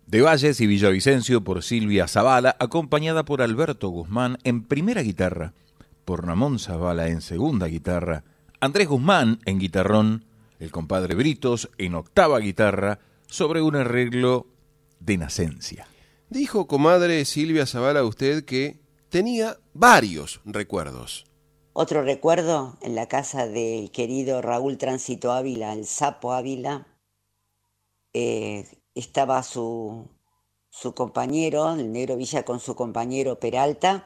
De 0.06 0.20
Valles 0.20 0.60
y 0.60 0.66
Villavicencio 0.66 1.42
por 1.42 1.62
Silvia 1.62 2.06
Zavala, 2.06 2.54
acompañada 2.60 3.24
por 3.24 3.40
Alberto 3.40 3.88
Guzmán 3.88 4.36
en 4.44 4.62
primera 4.62 5.00
guitarra, 5.00 5.54
por 6.04 6.26
Ramón 6.26 6.58
Zavala 6.58 7.08
en 7.08 7.22
segunda 7.22 7.66
guitarra, 7.66 8.22
Andrés 8.60 8.88
Guzmán 8.88 9.40
en 9.46 9.58
guitarrón, 9.58 10.26
el 10.58 10.70
compadre 10.70 11.14
Britos 11.14 11.70
en 11.78 11.94
octava 11.94 12.40
guitarra, 12.40 12.98
sobre 13.26 13.62
un 13.62 13.74
arreglo 13.74 14.48
de 15.00 15.16
nacencia. 15.16 15.86
Dijo, 16.28 16.66
comadre 16.66 17.24
Silvia 17.24 17.64
Zavala, 17.64 18.04
usted 18.04 18.44
que 18.44 18.80
tenía 19.08 19.56
varios 19.72 20.42
recuerdos. 20.44 21.24
Otro 21.72 22.02
recuerdo 22.02 22.76
en 22.82 22.96
la 22.96 23.08
casa 23.08 23.46
del 23.46 23.90
querido 23.90 24.42
Raúl 24.42 24.76
Tránsito 24.76 25.32
Ávila, 25.32 25.72
el 25.72 25.86
sapo 25.86 26.34
Ávila, 26.34 26.86
eh, 28.14 28.66
estaba 28.94 29.42
su, 29.42 30.08
su 30.70 30.94
compañero, 30.94 31.72
el 31.74 31.92
negro 31.92 32.16
Villa 32.16 32.44
con 32.44 32.60
su 32.60 32.74
compañero 32.76 33.38
Peralta. 33.40 34.04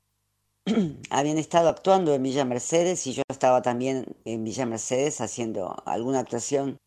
Habían 1.10 1.38
estado 1.38 1.68
actuando 1.68 2.14
en 2.14 2.22
Villa 2.22 2.44
Mercedes 2.44 3.06
y 3.06 3.14
yo 3.14 3.22
estaba 3.28 3.62
también 3.62 4.16
en 4.24 4.44
Villa 4.44 4.66
Mercedes 4.66 5.20
haciendo 5.20 5.76
alguna 5.86 6.20
actuación. 6.20 6.78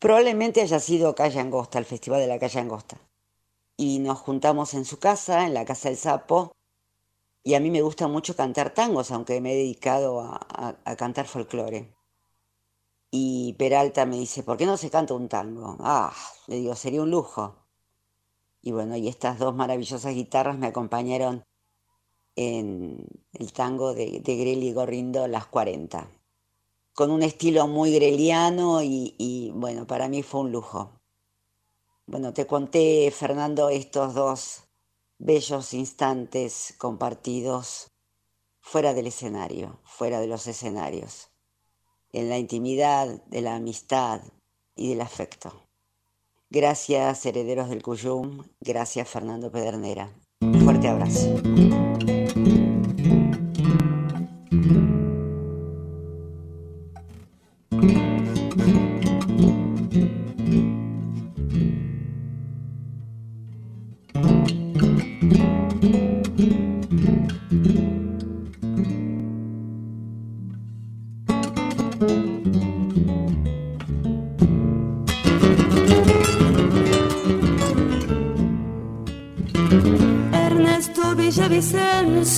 Probablemente 0.00 0.62
haya 0.62 0.80
sido 0.80 1.14
Calle 1.14 1.40
Angosta, 1.40 1.78
el 1.78 1.84
Festival 1.86 2.20
de 2.20 2.26
la 2.28 2.38
Calle 2.38 2.60
Angosta. 2.60 2.98
Y 3.76 3.98
nos 4.00 4.18
juntamos 4.20 4.74
en 4.74 4.84
su 4.84 4.98
casa, 4.98 5.46
en 5.46 5.54
la 5.54 5.64
Casa 5.64 5.88
del 5.88 5.98
Sapo, 5.98 6.52
y 7.42 7.54
a 7.54 7.60
mí 7.60 7.70
me 7.70 7.82
gusta 7.82 8.08
mucho 8.08 8.36
cantar 8.36 8.72
tangos, 8.74 9.10
aunque 9.10 9.40
me 9.40 9.52
he 9.52 9.56
dedicado 9.56 10.20
a, 10.20 10.36
a- 10.48 10.76
a 10.84 10.96
cantar 10.96 11.26
folclore. 11.26 11.94
Y 13.10 13.54
Peralta 13.58 14.06
me 14.06 14.18
dice, 14.18 14.42
¿por 14.42 14.56
qué 14.56 14.66
no 14.66 14.76
se 14.76 14.90
canta 14.90 15.14
un 15.14 15.28
tango? 15.28 15.76
Ah, 15.80 16.14
le 16.46 16.56
digo, 16.56 16.74
sería 16.76 17.02
un 17.02 17.10
lujo. 17.10 17.56
Y 18.62 18.72
bueno, 18.72 18.96
y 18.96 19.08
estas 19.08 19.38
dos 19.38 19.54
maravillosas 19.54 20.14
guitarras 20.14 20.58
me 20.58 20.68
acompañaron 20.68 21.44
en 22.36 23.06
el 23.32 23.52
tango 23.52 23.94
de, 23.94 24.20
de 24.20 24.36
Greli 24.36 24.72
Gorrindo, 24.72 25.26
Las 25.28 25.46
40. 25.46 26.08
Con 26.94 27.10
un 27.10 27.22
estilo 27.22 27.66
muy 27.66 27.92
greliano 27.94 28.82
y, 28.82 29.14
y 29.18 29.50
bueno, 29.54 29.86
para 29.86 30.08
mí 30.08 30.22
fue 30.22 30.40
un 30.42 30.52
lujo. 30.52 31.00
Bueno, 32.06 32.32
te 32.32 32.46
conté, 32.46 33.10
Fernando, 33.10 33.70
estos 33.70 34.14
dos 34.14 34.64
bellos 35.18 35.74
instantes 35.74 36.74
compartidos 36.78 37.90
fuera 38.60 38.94
del 38.94 39.06
escenario, 39.08 39.80
fuera 39.84 40.20
de 40.20 40.26
los 40.26 40.46
escenarios, 40.46 41.29
en 42.12 42.28
la 42.28 42.38
intimidad 42.38 43.22
de 43.26 43.40
la 43.40 43.56
amistad 43.56 44.22
y 44.76 44.88
del 44.88 45.00
afecto. 45.00 45.52
Gracias, 46.50 47.24
herederos 47.26 47.68
del 47.68 47.82
Cuyum, 47.82 48.44
gracias, 48.60 49.08
Fernando 49.08 49.52
Pedernera. 49.52 50.10
Un 50.40 50.60
fuerte 50.62 50.88
abrazo. 50.88 51.40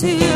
Villavicencio, 0.03 0.32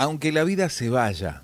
Aunque 0.00 0.32
la 0.32 0.44
vida 0.44 0.70
se 0.70 0.88
vaya. 0.88 1.42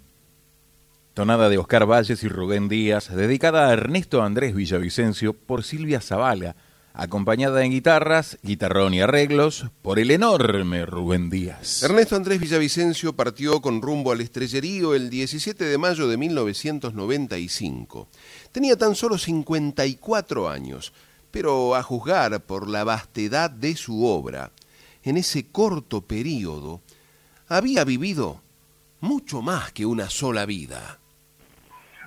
Tonada 1.13 1.51
de 1.51 1.59
Oscar 1.59 1.85
Valles 1.85 2.25
y 2.25 2.29
Rubén 2.29 2.69
Díaz, 2.69 3.15
dedicada 3.15 3.69
a 3.69 3.73
Ernesto 3.75 4.23
Andrés 4.23 4.55
Villavicencio 4.55 5.35
por 5.35 5.63
Silvia 5.63 6.01
Zavala, 6.01 6.57
acompañada 6.95 7.63
en 7.67 7.73
guitarras, 7.73 8.39
guitarrón 8.43 8.95
y 8.95 9.03
arreglos 9.03 9.67
por 9.83 9.99
el 9.99 10.11
enorme 10.11 10.87
Rubén 10.87 11.29
Díaz. 11.29 11.83
Ernesto 11.83 12.17
Andrés 12.17 12.41
Villavicencio 12.41 13.13
partió 13.13 13.61
con 13.61 13.83
rumbo 13.83 14.11
al 14.11 14.23
estrellerío 14.23 14.95
el 14.95 15.11
17 15.11 15.63
de 15.63 15.77
mayo 15.77 16.09
de 16.09 16.17
1995. 16.17 18.09
Tenía 18.53 18.79
tan 18.79 18.95
solo 18.95 19.19
54 19.19 20.49
años, 20.49 20.95
pero 21.31 21.75
a 21.75 21.83
juzgar 21.83 22.41
por 22.47 22.71
la 22.71 22.85
vastedad 22.85 23.51
de 23.51 23.77
su 23.77 24.07
obra, 24.07 24.51
en 25.03 25.19
ese 25.19 25.47
corto 25.47 26.01
periodo, 26.01 26.81
había 27.49 27.85
vivido 27.85 28.46
mucho 29.01 29.43
más 29.43 29.73
que 29.73 29.87
una 29.87 30.09
sola 30.09 30.47
vida. 30.47 30.99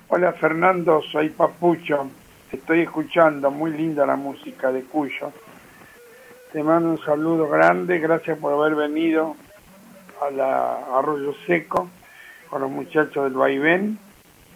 Hola 0.09 0.33
Fernando, 0.33 1.01
soy 1.11 1.29
Papucho. 1.29 2.09
Estoy 2.51 2.81
escuchando, 2.81 3.51
muy 3.51 3.71
linda 3.71 4.05
la 4.05 4.15
música 4.15 4.71
de 4.71 4.83
Cuyo. 4.83 5.31
Te 6.51 6.63
mando 6.63 6.89
un 6.89 6.99
saludo 6.99 7.47
grande, 7.47 7.99
gracias 7.99 8.39
por 8.39 8.53
haber 8.53 8.75
venido 8.75 9.35
a 10.19 10.31
la 10.31 10.97
Arroyo 10.97 11.33
Seco 11.45 11.89
con 12.49 12.61
los 12.61 12.71
muchachos 12.71 13.23
del 13.25 13.33
Vaivén. 13.33 13.99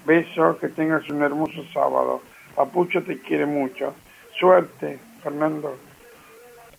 Besos, 0.05 0.57
que 0.57 0.69
tengas 0.69 1.07
un 1.09 1.21
hermoso 1.21 1.63
sábado. 1.71 2.21
Papucho 2.55 3.03
te 3.03 3.19
quiere 3.19 3.45
mucho. 3.45 3.93
Suerte, 4.39 4.99
Fernando. 5.21 5.77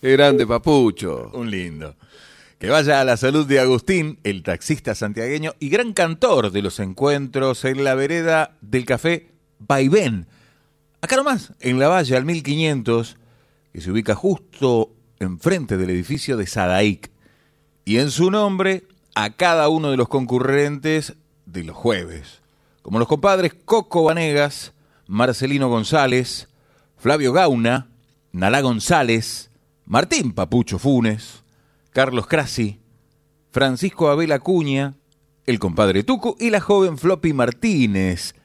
Qué 0.01 0.11
grande, 0.11 0.45
Papucho. 0.45 1.31
Un 1.33 1.49
lindo. 1.49 1.95
Que 2.65 2.71
vaya 2.71 2.99
a 2.99 3.05
la 3.05 3.15
salud 3.15 3.45
de 3.45 3.59
Agustín, 3.59 4.17
el 4.23 4.41
taxista 4.41 4.95
santiagueño 4.95 5.53
y 5.59 5.69
gran 5.69 5.93
cantor 5.93 6.51
de 6.51 6.63
los 6.63 6.79
encuentros 6.79 7.63
en 7.63 7.83
la 7.83 7.93
vereda 7.93 8.57
del 8.59 8.85
café 8.85 9.29
Vaivén. 9.59 10.25
Acá 10.99 11.15
nomás, 11.15 11.53
en 11.59 11.77
la 11.77 11.89
valle 11.89 12.17
al 12.17 12.25
1500, 12.25 13.17
que 13.71 13.81
se 13.81 13.91
ubica 13.91 14.15
justo 14.15 14.95
enfrente 15.19 15.77
del 15.77 15.91
edificio 15.91 16.37
de 16.37 16.47
Sadaic. 16.47 17.11
Y 17.85 17.99
en 17.99 18.09
su 18.09 18.31
nombre, 18.31 18.85
a 19.13 19.29
cada 19.29 19.69
uno 19.69 19.91
de 19.91 19.97
los 19.97 20.07
concurrentes 20.07 21.13
de 21.45 21.65
los 21.65 21.75
jueves. 21.75 22.41
Como 22.81 22.97
los 22.97 23.07
compadres 23.07 23.53
Coco 23.53 24.05
Vanegas, 24.05 24.73
Marcelino 25.05 25.69
González, 25.69 26.47
Flavio 26.97 27.31
Gauna, 27.31 27.89
Nalá 28.31 28.61
González, 28.61 29.51
Martín 29.85 30.33
Papucho 30.33 30.79
Funes, 30.79 31.44
Carlos 31.95 32.27
Crasi, 32.27 32.81
Francisco 33.51 34.09
Abel 34.09 34.33
Acuña, 34.33 34.95
el 35.45 35.59
compadre 35.59 36.03
Tuco 36.03 36.35
y 36.37 36.49
la 36.49 36.59
joven 36.59 36.97
Floppy 36.97 37.31
Martínez 37.31 38.35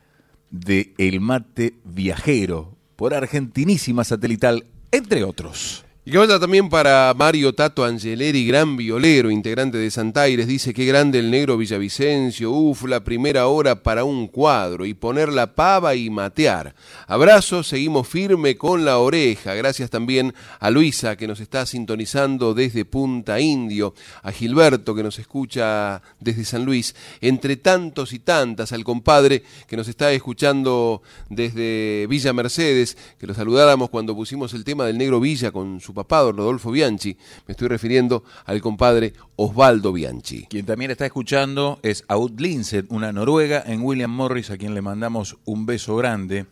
de 0.53 0.95
El 0.99 1.21
Mate 1.21 1.75
Viajero 1.83 2.77
por 2.95 3.13
Argentinísima 3.13 4.05
Satelital, 4.05 4.67
entre 4.93 5.25
otros. 5.25 5.85
Y 6.03 6.13
que 6.13 6.17
vaya 6.17 6.41
también 6.41 6.71
para 6.71 7.13
Mario 7.15 7.55
Tato 7.55 7.85
Angeleri, 7.85 8.47
gran 8.47 8.75
violero, 8.75 9.31
integrante 9.31 9.77
de 9.77 9.91
Santaires. 9.91 10.47
Dice 10.47 10.73
que 10.73 10.87
grande 10.87 11.19
el 11.19 11.31
negro 11.31 11.59
Villavicencio. 11.59 12.51
Uf, 12.51 12.85
la 12.85 13.05
primera 13.05 13.49
hora 13.49 13.83
para 13.83 14.05
un 14.05 14.27
cuadro 14.27 14.87
y 14.87 14.95
poner 14.95 15.31
la 15.31 15.55
pava 15.55 15.95
y 15.95 16.09
matear. 16.09 16.75
Abrazo, 17.07 17.63
seguimos 17.63 18.09
firme 18.09 18.57
con 18.57 18.87
la 18.87 18.97
oreja. 18.97 19.53
Gracias 19.53 19.91
también 19.91 20.33
a 20.59 20.71
Luisa 20.71 21.17
que 21.17 21.29
nos 21.29 21.39
está 21.39 21.67
sintonizando 21.67 22.55
desde 22.55 22.87
Punta 22.87 23.39
Indio. 23.39 23.93
A 24.23 24.33
Gilberto 24.33 24.95
que 24.95 25.03
nos 25.03 25.19
escucha 25.19 26.01
desde 26.19 26.47
San 26.47 26.65
Luis. 26.65 26.97
Entre 27.21 27.59
tantos 27.59 28.15
y 28.15 28.21
tantas, 28.21 28.73
al 28.73 28.85
compadre 28.85 29.43
que 29.67 29.77
nos 29.77 29.87
está 29.87 30.11
escuchando 30.13 31.03
desde 31.29 32.07
Villa 32.09 32.33
Mercedes. 32.33 32.97
Que 33.19 33.27
lo 33.27 33.35
saludáramos 33.35 33.91
cuando 33.91 34.17
pusimos 34.17 34.55
el 34.55 34.65
tema 34.65 34.87
del 34.87 34.97
negro 34.97 35.21
Villa 35.21 35.53
con 35.53 35.79
su 35.79 35.90
papá, 35.95 36.21
don 36.21 36.37
Rodolfo 36.37 36.71
Bianchi. 36.71 37.17
Me 37.47 37.53
estoy 37.53 37.69
refiriendo 37.69 38.25
al 38.45 38.61
compadre 38.61 39.13
Osvaldo 39.37 39.93
Bianchi. 39.93 40.47
Quien 40.47 40.67
también 40.67 40.91
está 40.91 41.07
escuchando 41.07 41.79
es 41.83 42.05
Aud 42.09 42.39
Linset, 42.39 42.87
una 42.91 43.13
noruega 43.13 43.63
en 43.67 43.83
William 43.83 44.11
Morris, 44.11 44.51
a 44.51 44.59
quien 44.59 44.75
le 44.75 44.83
mandamos 44.83 45.37
un 45.45 45.67
beso 45.67 45.97
grande. 45.97 46.47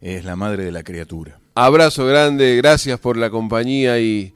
Es 0.00 0.24
la 0.24 0.36
madre 0.36 0.64
de 0.64 0.72
la 0.72 0.82
criatura. 0.82 1.38
Abrazo 1.54 2.04
grande, 2.06 2.56
gracias 2.56 2.98
por 2.98 3.16
la 3.16 3.30
compañía 3.30 4.00
y 4.00 4.34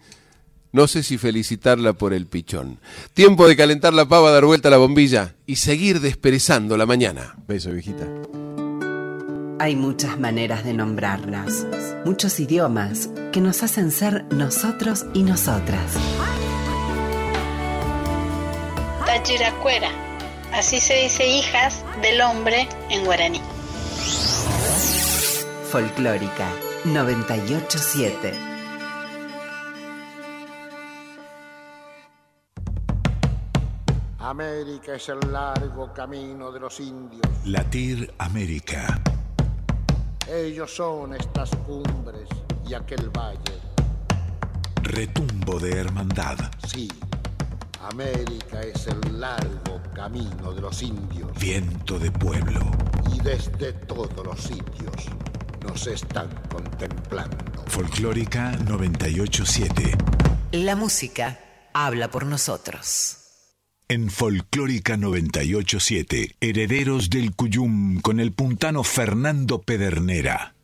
no 0.72 0.86
sé 0.86 1.02
si 1.02 1.18
felicitarla 1.18 1.94
por 1.94 2.12
el 2.12 2.26
pichón. 2.26 2.78
Tiempo 3.14 3.48
de 3.48 3.56
calentar 3.56 3.92
la 3.92 4.06
pava, 4.06 4.30
dar 4.30 4.44
vuelta 4.44 4.68
a 4.68 4.70
la 4.70 4.76
bombilla 4.76 5.34
y 5.46 5.56
seguir 5.56 6.00
desperezando 6.00 6.76
la 6.76 6.86
mañana. 6.86 7.34
Beso, 7.46 7.72
viejita. 7.72 8.06
Hay 9.60 9.74
muchas 9.74 10.20
maneras 10.20 10.64
de 10.64 10.72
nombrarnos, 10.72 11.66
muchos 12.04 12.38
idiomas 12.38 13.10
que 13.32 13.40
nos 13.40 13.64
hacen 13.64 13.90
ser 13.90 14.24
nosotros 14.32 15.04
y 15.14 15.24
nosotras. 15.24 15.94
Tachiracuera, 19.04 19.90
así 20.52 20.78
se 20.78 21.02
dice 21.02 21.26
hijas 21.26 21.84
del 22.02 22.20
hombre 22.20 22.68
en 22.88 23.04
guaraní. 23.04 23.40
Folclórica 25.72 26.48
987. 26.84 28.32
América 34.20 34.94
es 34.94 35.08
el 35.08 35.32
largo 35.32 35.92
camino 35.92 36.52
de 36.52 36.60
los 36.60 36.78
indios. 36.78 37.22
Latir 37.44 38.14
América. 38.18 39.00
Ellos 40.30 40.74
son 40.76 41.14
estas 41.14 41.48
cumbres 41.66 42.28
y 42.68 42.74
aquel 42.74 43.08
valle. 43.08 43.58
Retumbo 44.82 45.58
de 45.58 45.78
hermandad. 45.78 46.36
Sí, 46.66 46.86
América 47.82 48.60
es 48.60 48.86
el 48.88 49.20
largo 49.20 49.80
camino 49.94 50.52
de 50.52 50.60
los 50.60 50.82
indios. 50.82 51.30
Viento 51.40 51.98
de 51.98 52.10
pueblo. 52.10 52.60
Y 53.14 53.20
desde 53.20 53.72
todos 53.72 54.24
los 54.24 54.38
sitios 54.38 55.06
nos 55.66 55.86
están 55.86 56.28
contemplando. 56.50 57.64
Folclórica 57.66 58.52
987. 58.52 59.96
La 60.52 60.76
música 60.76 61.38
habla 61.72 62.10
por 62.10 62.26
nosotros. 62.26 63.17
En 63.90 64.10
Folclórica 64.10 64.98
987, 64.98 66.36
Herederos 66.42 67.08
del 67.08 67.34
Cuyum 67.34 68.02
con 68.02 68.20
el 68.20 68.32
puntano 68.32 68.84
Fernando 68.84 69.62
Pedernera. 69.62 70.54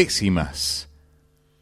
Décimas. 0.03 0.89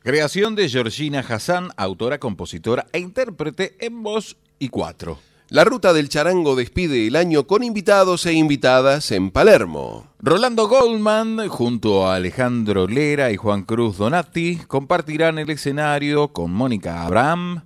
Creación 0.01 0.55
de 0.55 0.69
Georgina 0.69 1.19
Hassan, 1.19 1.71
autora, 1.75 2.21
compositora 2.21 2.85
e 2.93 2.99
intérprete 2.99 3.75
en 3.85 4.01
voz 4.01 4.37
y 4.59 4.69
cuatro. 4.69 5.19
La 5.49 5.65
ruta 5.65 5.91
del 5.91 6.07
charango 6.07 6.55
despide 6.55 7.05
el 7.05 7.17
año 7.17 7.47
con 7.47 7.65
invitados 7.65 8.25
e 8.25 8.31
invitadas 8.31 9.11
en 9.11 9.31
Palermo. 9.31 10.07
Rolando 10.19 10.69
Goldman, 10.69 11.49
junto 11.49 12.07
a 12.07 12.15
Alejandro 12.15 12.87
Lera 12.87 13.29
y 13.29 13.35
Juan 13.35 13.63
Cruz 13.63 13.97
Donati, 13.97 14.55
compartirán 14.67 15.37
el 15.37 15.49
escenario 15.49 16.29
con 16.29 16.49
Mónica 16.49 17.03
Abraham 17.03 17.65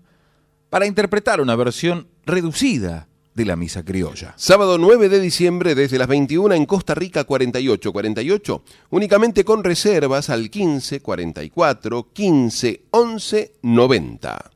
para 0.71 0.87
interpretar 0.87 1.39
una 1.39 1.55
versión 1.55 2.07
reducida 2.25 3.09
de 3.35 3.45
la 3.45 3.55
misa 3.55 3.83
criolla. 3.83 4.33
Sábado 4.37 4.77
9 4.77 5.09
de 5.09 5.19
diciembre 5.19 5.75
desde 5.75 5.97
las 5.97 6.07
21 6.07 6.53
en 6.55 6.65
Costa 6.65 6.95
Rica 6.95 7.23
4848, 7.23 8.63
únicamente 8.91 9.43
con 9.43 9.63
reservas 9.63 10.29
al 10.29 10.49
15 10.49 11.01
44 11.01 12.07
15 12.13 12.81
11 12.91 13.51
90. 13.61 14.52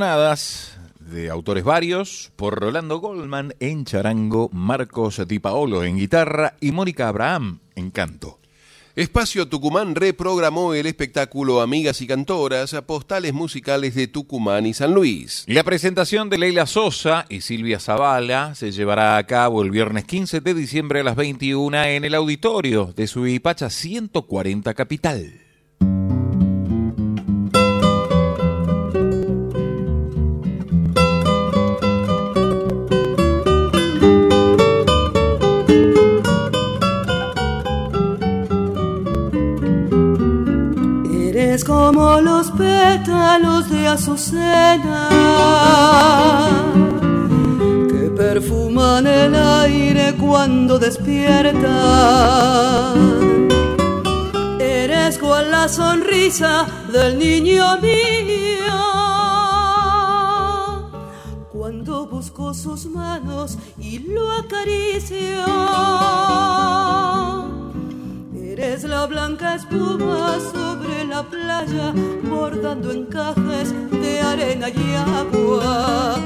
De 0.00 1.28
autores 1.28 1.62
varios 1.62 2.32
por 2.36 2.58
Rolando 2.58 3.00
Goldman 3.00 3.54
en 3.60 3.84
charango, 3.84 4.48
Marcos 4.50 5.20
Di 5.28 5.38
Paolo 5.38 5.84
en 5.84 5.98
guitarra 5.98 6.54
y 6.58 6.72
Mónica 6.72 7.08
Abraham 7.08 7.58
en 7.74 7.90
canto. 7.90 8.38
Espacio 8.96 9.46
Tucumán 9.46 9.94
reprogramó 9.94 10.72
el 10.72 10.86
espectáculo 10.86 11.60
Amigas 11.60 12.00
y 12.00 12.06
Cantoras, 12.06 12.74
postales 12.86 13.34
musicales 13.34 13.94
de 13.94 14.08
Tucumán 14.08 14.64
y 14.64 14.72
San 14.72 14.94
Luis. 14.94 15.44
La 15.46 15.64
presentación 15.64 16.30
de 16.30 16.38
Leila 16.38 16.64
Sosa 16.64 17.26
y 17.28 17.42
Silvia 17.42 17.78
Zavala 17.78 18.54
se 18.54 18.72
llevará 18.72 19.18
a 19.18 19.26
cabo 19.26 19.62
el 19.62 19.70
viernes 19.70 20.06
15 20.06 20.40
de 20.40 20.54
diciembre 20.54 21.00
a 21.00 21.04
las 21.04 21.16
21 21.16 21.84
en 21.84 22.04
el 22.06 22.14
auditorio 22.14 22.94
de 22.96 23.06
Suipacha 23.06 23.68
140 23.68 24.72
Capital. 24.72 25.49
Eres 41.60 41.68
como 41.68 42.22
los 42.22 42.50
pétalos 42.52 43.68
de 43.68 43.86
azucena 43.86 45.10
que 47.86 48.10
perfuman 48.16 49.06
el 49.06 49.34
aire 49.34 50.14
cuando 50.18 50.78
despiertan. 50.78 51.58
Eres 54.58 55.18
con 55.18 55.50
la 55.50 55.68
sonrisa 55.68 56.66
del 56.90 57.18
niño 57.18 57.78
mío 57.82 58.78
cuando 61.52 62.06
busco 62.06 62.54
sus 62.54 62.86
manos 62.86 63.58
y 63.78 63.98
lo 63.98 64.30
acaricio. 64.30 65.44
Eres 68.62 68.84
la 68.84 69.06
blanca 69.06 69.54
espuma 69.54 70.38
sobre 70.52 71.06
la 71.06 71.22
playa, 71.22 71.94
bordando 72.24 72.92
encajes 72.92 73.72
de 73.90 74.20
arena 74.20 74.68
y 74.68 74.94
agua. 75.16 76.18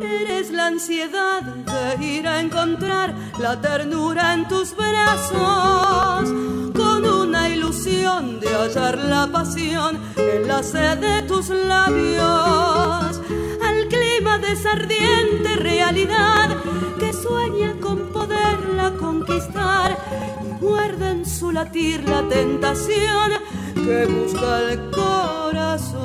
Eres 0.00 0.50
la 0.50 0.66
ansiedad 0.66 1.40
de 1.40 2.04
ir 2.04 2.26
a 2.26 2.40
encontrar 2.40 3.14
la 3.38 3.60
ternura 3.60 4.34
en 4.34 4.48
tus 4.48 4.74
brazos, 4.74 6.28
con 6.74 7.04
una 7.04 7.48
ilusión 7.48 8.40
de 8.40 8.48
hallar 8.48 8.98
la 8.98 9.28
pasión 9.28 10.00
en 10.16 10.48
la 10.48 10.64
sed 10.64 10.98
de 10.98 11.22
tus 11.28 11.48
labios, 11.50 13.20
al 13.68 13.86
clima 13.86 14.36
de 14.38 14.50
esa 14.50 14.72
ardiente 14.72 15.54
realidad 15.54 16.56
que 16.98 17.12
sueña 17.12 17.72
con 17.80 18.08
poderla 18.08 18.94
conquistar 18.98 19.96
y 20.60 20.64
guarda 20.64 21.10
en 21.10 21.26
su 21.26 21.50
latir 21.52 22.08
la 22.08 22.22
tentación 22.28 23.32
que 23.74 24.06
busca 24.06 24.72
el 24.72 24.90
corazón. 24.90 25.98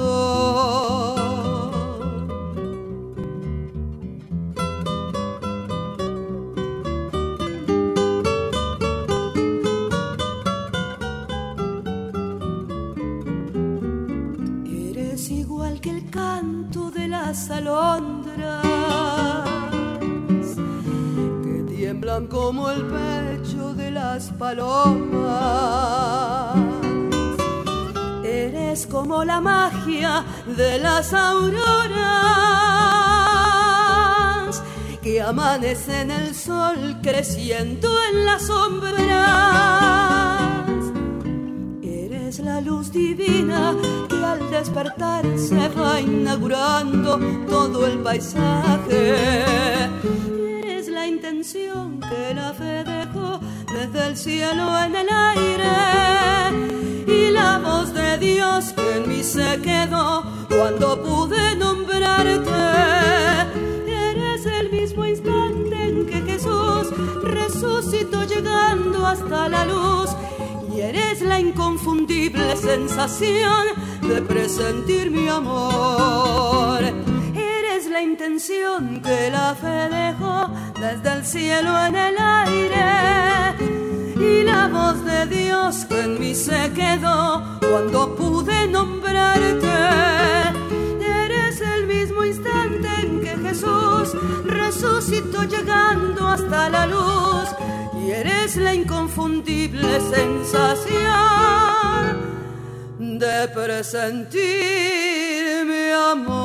Eres 14.66 15.30
igual 15.30 15.80
que 15.82 15.90
el 15.92 16.10
canto 16.10 16.92
de 16.92 17.08
las 17.08 17.50
alondras 17.50 18.23
como 22.22 22.70
el 22.70 22.84
pecho 22.84 23.74
de 23.74 23.90
las 23.90 24.30
palomas. 24.32 25.34
Eres 28.24 28.86
como 28.86 29.24
la 29.26 29.42
magia 29.42 30.24
de 30.46 30.78
las 30.78 31.12
auroras 31.14 32.04
que 35.02 35.22
amanece 35.22 36.02
en 36.02 36.12
el 36.12 36.36
sol 36.36 36.98
creciendo 37.02 37.90
en 38.12 38.26
las 38.26 38.44
sombras. 38.44 39.02
Eres 41.82 42.40
la 42.40 42.62
luz 42.62 42.92
divina 42.92 43.74
que 44.08 44.24
al 44.24 44.52
despertar 44.52 45.26
se 45.38 45.68
va 45.70 46.00
inaugurando 46.00 47.20
todo 47.50 47.88
el 47.88 47.98
paisaje. 48.00 49.16
Intención 51.16 52.00
que 52.00 52.34
la 52.34 52.54
fe 52.54 52.84
dejó 52.84 53.40
desde 53.72 54.08
el 54.08 54.18
cielo 54.18 54.66
en 54.84 54.96
el 54.96 55.08
aire 55.10 55.76
y 57.08 57.30
la 57.30 57.60
voz 57.60 57.94
de 57.94 58.18
Dios 58.18 58.74
que 58.74 58.98
en 58.98 59.08
mí 59.08 59.22
se 59.24 59.62
quedó 59.62 60.24
cuando 60.50 61.02
pude 61.04 61.56
nombrarte. 61.56 62.52
Eres 63.88 64.46
el 64.48 64.72
mismo 64.72 65.06
instante 65.06 65.76
en 65.84 66.08
que 66.08 66.20
Jesús 66.32 66.88
resucitó 67.22 68.24
llegando 68.24 69.06
hasta 69.06 69.50
la 69.50 69.66
luz 69.66 70.10
y 70.76 70.82
eres 70.82 71.22
la 71.22 71.40
inconfundible 71.40 72.58
sensación 72.58 73.68
de 74.02 74.20
presentir 74.24 75.12
mi 75.12 75.28
amor. 75.28 76.82
Eres 77.36 77.86
la 77.88 78.02
intención 78.02 79.02
que 79.02 79.30
la 79.30 79.54
fe 79.54 79.68
dejó 79.68 79.93
desde 80.84 81.14
el 81.14 81.26
cielo 81.26 81.72
en 81.86 81.96
el 81.96 82.16
aire 82.20 83.56
y 84.18 84.44
la 84.44 84.68
voz 84.68 85.06
de 85.06 85.26
Dios 85.28 85.86
que 85.86 86.02
en 86.02 86.20
mí 86.20 86.36
se 86.36 86.74
quedó 86.74 87.42
cuando 87.62 88.14
pude 88.18 88.68
nombrarte. 88.68 89.76
Eres 91.24 91.62
el 91.62 91.88
mismo 91.88 92.26
instante 92.26 92.90
en 93.02 93.22
que 93.22 93.34
Jesús 93.48 94.14
resucitó 94.44 95.44
llegando 95.44 96.28
hasta 96.28 96.70
la 96.70 96.86
luz 96.86 97.48
y 98.02 98.12
eres 98.12 98.58
la 98.58 98.74
inconfundible 98.74 100.02
sensación 100.02 101.00
de 103.00 103.48
presentir 103.56 104.42
mi 105.66 105.92
amor. 106.12 106.43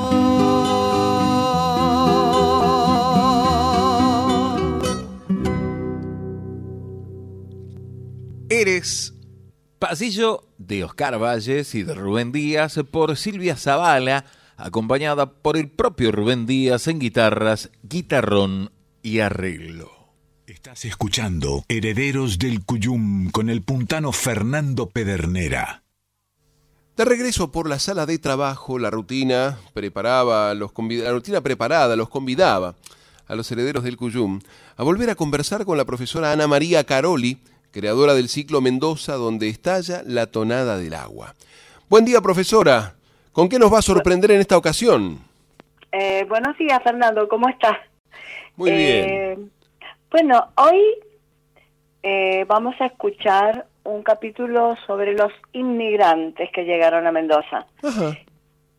Eres 8.58 9.14
Pasillo 9.78 10.48
de 10.58 10.82
Oscar 10.82 11.16
Valles 11.22 11.76
y 11.76 11.84
de 11.84 11.94
Rubén 11.94 12.32
Díaz 12.32 12.80
por 12.90 13.16
Silvia 13.16 13.54
Zavala, 13.54 14.24
acompañada 14.56 15.30
por 15.30 15.56
el 15.56 15.70
propio 15.70 16.10
Rubén 16.10 16.44
Díaz 16.44 16.88
en 16.88 16.98
guitarras, 16.98 17.70
guitarrón 17.84 18.72
y 19.00 19.20
arreglo. 19.20 19.92
Estás 20.48 20.86
escuchando 20.86 21.64
Herederos 21.68 22.40
del 22.40 22.64
Cuyum 22.64 23.30
con 23.30 23.48
el 23.48 23.62
puntano 23.62 24.10
Fernando 24.10 24.88
Pedernera. 24.88 25.84
De 26.96 27.04
regreso 27.04 27.52
por 27.52 27.68
la 27.68 27.78
sala 27.78 28.06
de 28.06 28.18
trabajo, 28.18 28.80
la 28.80 28.90
rutina 28.90 29.56
preparaba 29.72 30.52
los 30.54 30.72
la 30.76 31.12
rutina 31.12 31.42
preparada 31.42 31.94
los 31.94 32.08
convidaba 32.08 32.74
a 33.28 33.36
los 33.36 33.52
herederos 33.52 33.84
del 33.84 33.96
Cuyum 33.96 34.40
a 34.76 34.82
volver 34.82 35.10
a 35.10 35.14
conversar 35.14 35.64
con 35.64 35.78
la 35.78 35.84
profesora 35.84 36.32
Ana 36.32 36.48
María 36.48 36.82
Caroli, 36.82 37.38
creadora 37.72 38.14
del 38.14 38.28
ciclo 38.28 38.60
Mendoza 38.60 39.14
donde 39.14 39.48
estalla 39.48 40.02
la 40.04 40.26
tonada 40.26 40.78
del 40.78 40.94
agua. 40.94 41.34
Buen 41.88 42.04
día, 42.04 42.20
profesora. 42.20 42.94
¿Con 43.32 43.48
qué 43.48 43.58
nos 43.58 43.72
va 43.72 43.78
a 43.78 43.82
sorprender 43.82 44.30
en 44.32 44.40
esta 44.40 44.56
ocasión? 44.56 45.18
Eh, 45.92 46.24
buenos 46.28 46.56
días, 46.58 46.82
Fernando. 46.82 47.28
¿Cómo 47.28 47.48
estás? 47.48 47.76
Muy 48.56 48.70
Eh, 48.70 49.34
bien. 49.36 49.50
Bueno, 50.10 50.48
hoy 50.56 50.82
eh, 52.02 52.44
vamos 52.48 52.74
a 52.80 52.86
escuchar 52.86 53.66
un 53.84 54.02
capítulo 54.02 54.74
sobre 54.86 55.14
los 55.14 55.32
inmigrantes 55.52 56.50
que 56.52 56.64
llegaron 56.64 57.06
a 57.06 57.12
Mendoza. 57.12 57.66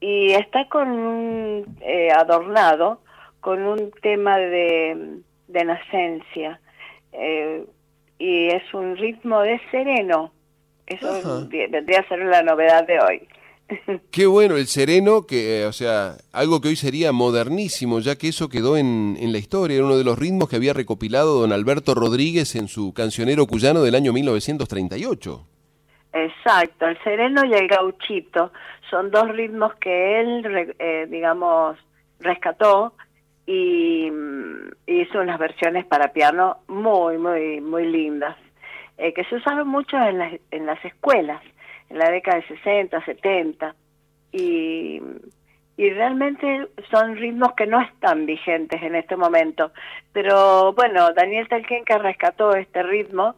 Y 0.02 0.32
está 0.34 0.68
con 0.70 0.90
un, 0.90 1.78
eh, 1.82 2.10
adornado 2.12 3.02
con 3.42 3.62
un 3.62 3.92
tema 4.02 4.38
de, 4.38 5.20
de 5.48 5.64
nacencia. 5.66 6.60
Y 8.20 8.50
es 8.50 8.74
un 8.74 8.96
ritmo 8.98 9.42
de 9.42 9.60
sereno. 9.72 10.32
Eso 10.86 11.48
vendría 11.50 12.02
a 12.02 12.08
ser 12.08 12.20
la 12.20 12.44
novedad 12.44 12.86
de 12.86 13.00
hoy. 13.00 13.28
Qué 14.12 14.26
bueno 14.26 14.58
el 14.58 14.68
sereno, 14.68 15.26
que, 15.26 15.62
eh, 15.62 15.66
o 15.66 15.72
sea, 15.72 16.16
algo 16.34 16.62
que 16.62 16.70
hoy 16.70 16.76
sería 16.76 17.12
modernísimo, 17.12 18.00
ya 18.00 18.18
que 18.18 18.28
eso 18.30 18.50
quedó 18.50 18.78
en, 18.78 19.18
en 19.20 19.32
la 19.32 19.38
historia, 19.38 19.78
era 19.78 19.86
uno 19.86 19.98
de 19.98 20.04
los 20.04 20.18
ritmos 20.18 20.50
que 20.50 20.56
había 20.56 20.74
recopilado 20.74 21.40
don 21.40 21.54
Alberto 21.54 21.94
Rodríguez 21.94 22.56
en 22.56 22.68
su 22.68 22.94
cancionero 22.94 23.46
cuyano 23.46 23.82
del 23.82 23.96
año 23.96 24.14
1938. 24.14 25.46
Exacto, 26.12 26.88
el 26.88 26.98
sereno 27.04 27.46
y 27.46 27.54
el 27.54 27.68
gauchito 27.68 28.52
son 28.90 29.12
dos 29.12 29.30
ritmos 29.30 29.76
que 29.76 30.20
él, 30.20 30.74
eh, 30.80 31.08
digamos, 31.10 31.78
rescató 32.20 32.94
y 33.52 34.12
hizo 34.86 35.20
unas 35.20 35.40
versiones 35.40 35.84
para 35.88 36.14
piano 36.14 36.58
muy, 36.68 37.18
muy, 37.18 37.60
muy 37.62 37.84
lindas, 37.88 38.38
eh, 39.00 39.12
que 39.12 39.24
se 39.24 39.38
usaron 39.38 39.68
mucho 39.68 39.98
en 39.98 40.20
las, 40.20 40.34
en 40.52 40.68
las 40.68 40.86
escuelas, 40.86 41.42
en 41.90 41.98
la 41.98 42.12
década 42.12 42.38
de 42.38 42.48
60, 42.48 43.04
70, 43.04 43.76
y, 44.32 45.02
y 45.78 45.90
realmente 45.90 46.68
son 46.92 47.16
ritmos 47.16 47.54
que 47.54 47.66
no 47.66 47.82
están 47.82 48.28
vigentes 48.28 48.84
en 48.84 48.94
este 48.94 49.16
momento. 49.16 49.72
Pero 50.14 50.74
bueno, 50.74 51.12
Daniel 51.14 51.48
Talquenca 51.48 51.98
rescató 51.98 52.54
este 52.54 52.84
ritmo 52.84 53.34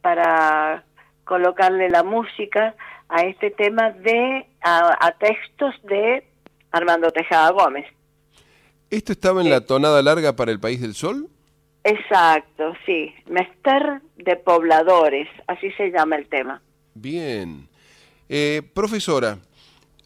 para 0.00 0.82
colocarle 1.22 1.88
la 1.88 2.02
música 2.02 2.74
a 3.08 3.22
este 3.22 3.52
tema 3.52 3.90
de 3.90 4.44
a, 4.60 5.06
a 5.06 5.12
textos 5.12 5.80
de 5.84 6.24
Armando 6.72 7.12
Tejada 7.12 7.52
Gómez. 7.52 7.86
¿Esto 8.92 9.12
estaba 9.12 9.40
en 9.40 9.48
la 9.48 9.62
tonada 9.62 10.02
larga 10.02 10.36
para 10.36 10.52
el 10.52 10.60
País 10.60 10.82
del 10.82 10.94
Sol? 10.94 11.30
Exacto, 11.82 12.74
sí, 12.84 13.10
Mester 13.26 14.02
de 14.18 14.36
Pobladores, 14.36 15.28
así 15.46 15.70
se 15.78 15.90
llama 15.90 16.16
el 16.16 16.28
tema. 16.28 16.60
Bien. 16.92 17.68
Eh, 18.28 18.60
profesora, 18.74 19.38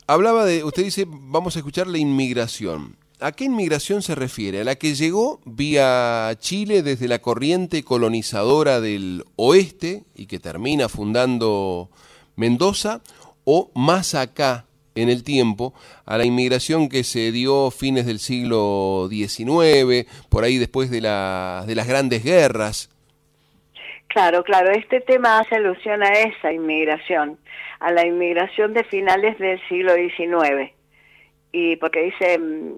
hablaba 0.06 0.44
de, 0.44 0.62
usted 0.62 0.84
dice, 0.84 1.04
vamos 1.08 1.56
a 1.56 1.58
escuchar 1.58 1.88
la 1.88 1.98
inmigración. 1.98 2.94
¿A 3.18 3.32
qué 3.32 3.46
inmigración 3.46 4.02
se 4.02 4.14
refiere? 4.14 4.60
¿A 4.60 4.64
la 4.64 4.76
que 4.76 4.94
llegó 4.94 5.40
vía 5.44 6.30
Chile 6.38 6.84
desde 6.84 7.08
la 7.08 7.18
corriente 7.18 7.82
colonizadora 7.82 8.80
del 8.80 9.24
oeste 9.34 10.04
y 10.14 10.26
que 10.26 10.38
termina 10.38 10.88
fundando 10.88 11.90
Mendoza? 12.36 13.00
¿O 13.42 13.72
más 13.74 14.14
acá 14.14 14.66
en 14.96 15.08
el 15.08 15.22
tiempo 15.22 15.72
a 16.04 16.18
la 16.18 16.24
inmigración 16.24 16.88
que 16.88 17.04
se 17.04 17.30
dio 17.32 17.70
fines 17.70 18.06
del 18.06 18.18
siglo 18.18 19.08
XIX, 19.10 20.06
por 20.28 20.42
ahí 20.44 20.58
después 20.58 20.90
de, 20.90 21.00
la- 21.00 21.64
de 21.66 21.74
las 21.74 21.86
grandes 21.86 22.24
guerras? 22.24 22.90
Claro, 24.08 24.42
claro, 24.44 24.70
este 24.70 25.00
tema 25.00 25.38
hace 25.40 25.56
alusión 25.56 26.02
a 26.02 26.10
esa 26.12 26.52
inmigración, 26.52 27.38
a 27.80 27.90
la 27.92 28.06
inmigración 28.06 28.72
de 28.72 28.84
finales 28.84 29.38
del 29.38 29.60
siglo 29.68 29.94
XIX. 29.94 30.72
Y 31.52 31.76
porque 31.76 32.02
dice, 32.02 32.38
mm, 32.38 32.76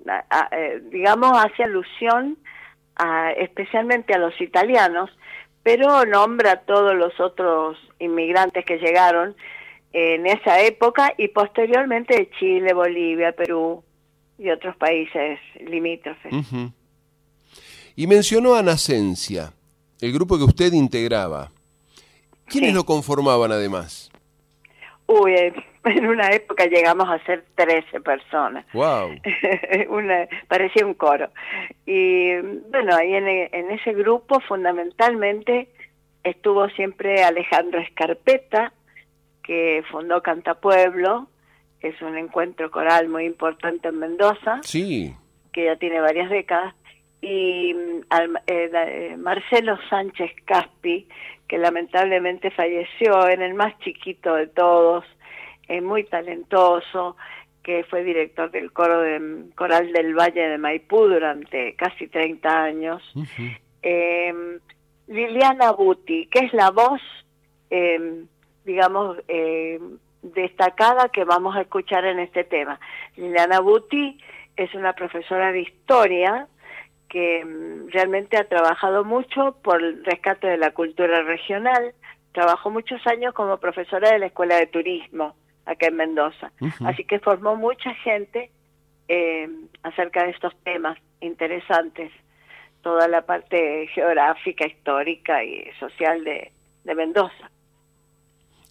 eh, 0.52 0.82
digamos, 0.90 1.32
hace 1.38 1.62
alusión 1.64 2.38
a, 2.96 3.30
especialmente 3.32 4.14
a 4.14 4.18
los 4.18 4.40
italianos, 4.40 5.10
pero 5.62 6.04
nombra 6.06 6.52
a 6.52 6.60
todos 6.62 6.94
los 6.94 7.18
otros 7.20 7.76
inmigrantes 8.00 8.64
que 8.64 8.78
llegaron 8.78 9.36
en 9.92 10.26
esa 10.26 10.60
época 10.62 11.14
y 11.16 11.28
posteriormente 11.28 12.14
de 12.16 12.30
Chile, 12.38 12.72
Bolivia, 12.74 13.32
Perú 13.32 13.82
y 14.38 14.50
otros 14.50 14.76
países 14.76 15.38
limítrofes. 15.66 16.32
Y 17.96 18.06
mencionó 18.06 18.54
a 18.54 18.62
Nacencia, 18.62 19.52
el 20.00 20.12
grupo 20.12 20.38
que 20.38 20.44
usted 20.44 20.72
integraba. 20.72 21.50
¿Quiénes 22.46 22.72
lo 22.74 22.84
conformaban 22.84 23.50
además? 23.52 24.10
Uy, 25.06 25.34
en 25.84 26.06
una 26.06 26.28
época 26.30 26.66
llegamos 26.66 27.08
a 27.08 27.18
ser 27.24 27.44
13 27.56 28.00
personas. 28.00 28.64
¡Wow! 28.72 29.16
Una- 29.88 30.28
parecía 30.48 30.86
un 30.86 30.94
coro. 30.94 31.30
Y 31.86 32.36
bueno, 32.70 32.94
ahí 32.94 33.14
en, 33.14 33.26
en 33.26 33.70
ese 33.70 33.92
grupo 33.94 34.40
fundamentalmente 34.40 35.68
estuvo 36.22 36.68
siempre 36.70 37.22
Alejandro 37.24 37.80
Escarpeta, 37.80 38.72
que 39.48 39.82
fundó 39.90 40.22
Cantapueblo, 40.22 41.26
que 41.80 41.88
es 41.88 42.02
un 42.02 42.18
encuentro 42.18 42.70
coral 42.70 43.08
muy 43.08 43.24
importante 43.24 43.88
en 43.88 43.98
Mendoza, 43.98 44.60
Sí. 44.62 45.14
que 45.54 45.64
ya 45.64 45.76
tiene 45.76 46.00
varias 46.02 46.28
décadas, 46.28 46.74
y 47.22 47.72
mm, 47.72 48.00
al- 48.10 48.42
eh, 48.46 48.70
eh, 48.74 49.16
Marcelo 49.16 49.78
Sánchez 49.88 50.32
Caspi, 50.44 51.08
que 51.48 51.56
lamentablemente 51.56 52.50
falleció 52.50 53.26
en 53.26 53.40
el 53.40 53.54
más 53.54 53.76
chiquito 53.78 54.34
de 54.34 54.48
todos, 54.48 55.06
eh, 55.66 55.80
muy 55.80 56.04
talentoso, 56.04 57.16
que 57.62 57.84
fue 57.84 58.04
director 58.04 58.50
del 58.50 58.70
coro 58.70 59.00
de, 59.00 59.44
coral 59.54 59.90
del 59.92 60.14
Valle 60.14 60.46
de 60.46 60.58
Maipú 60.58 61.06
durante 61.08 61.74
casi 61.74 62.06
30 62.08 62.64
años. 62.64 63.02
Eh, 63.82 64.58
Liliana 65.06 65.72
Buti, 65.72 66.26
que 66.26 66.40
es 66.46 66.52
la 66.52 66.70
voz, 66.70 67.00
eh, 67.70 68.24
digamos, 68.68 69.16
eh, 69.28 69.80
destacada 70.20 71.08
que 71.08 71.24
vamos 71.24 71.56
a 71.56 71.62
escuchar 71.62 72.04
en 72.04 72.18
este 72.18 72.44
tema. 72.44 72.78
Liliana 73.16 73.60
Buti 73.60 74.20
es 74.56 74.74
una 74.74 74.92
profesora 74.92 75.52
de 75.52 75.62
historia 75.62 76.46
que 77.08 77.42
mm, 77.46 77.88
realmente 77.88 78.36
ha 78.36 78.44
trabajado 78.44 79.04
mucho 79.06 79.56
por 79.62 79.82
el 79.82 80.04
rescate 80.04 80.48
de 80.48 80.58
la 80.58 80.72
cultura 80.72 81.22
regional. 81.22 81.94
Trabajó 82.32 82.68
muchos 82.68 83.04
años 83.06 83.32
como 83.32 83.56
profesora 83.56 84.10
de 84.10 84.18
la 84.18 84.26
Escuela 84.26 84.56
de 84.56 84.66
Turismo 84.66 85.34
acá 85.64 85.86
en 85.86 85.96
Mendoza. 85.96 86.52
Así 86.84 87.04
que 87.04 87.20
formó 87.20 87.56
mucha 87.56 87.94
gente 87.94 88.50
eh, 89.08 89.48
acerca 89.82 90.24
de 90.24 90.30
estos 90.30 90.54
temas 90.62 90.98
interesantes, 91.20 92.12
toda 92.82 93.08
la 93.08 93.22
parte 93.22 93.86
geográfica, 93.94 94.66
histórica 94.66 95.42
y 95.42 95.70
social 95.80 96.22
de, 96.22 96.52
de 96.84 96.94
Mendoza. 96.94 97.50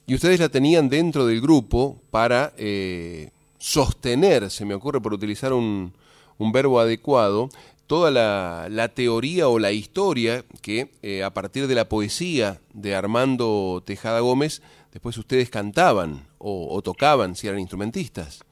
Y 0.07 0.15
ustedes 0.15 0.39
la 0.39 0.49
tenían 0.49 0.89
dentro 0.89 1.25
del 1.25 1.41
grupo 1.41 2.01
para 2.09 2.53
eh, 2.57 3.29
sostener, 3.57 4.49
se 4.49 4.65
me 4.65 4.73
ocurre 4.73 5.01
por 5.01 5.13
utilizar 5.13 5.51
un, 5.51 5.93
un 6.37 6.51
verbo 6.53 6.79
adecuado, 6.79 7.49
toda 7.87 8.09
la, 8.09 8.67
la, 8.69 8.87
teoría 8.89 9.49
o 9.49 9.59
la 9.59 9.71
historia 9.71 10.43
que 10.61 10.87
eh, 11.03 11.23
a 11.23 11.31
partir 11.31 11.67
de 11.67 11.75
la 11.75 11.89
poesía 11.89 12.57
de 12.73 12.95
Armando 12.95 13.83
Tejada 13.85 14.21
Gómez, 14.21 14.61
después 14.93 15.17
ustedes 15.17 15.49
cantaban 15.49 16.21
o, 16.37 16.81
tocaban 16.81 17.35
si 17.35 17.47
eran 17.47 17.59
instrumentistas. 17.59 18.43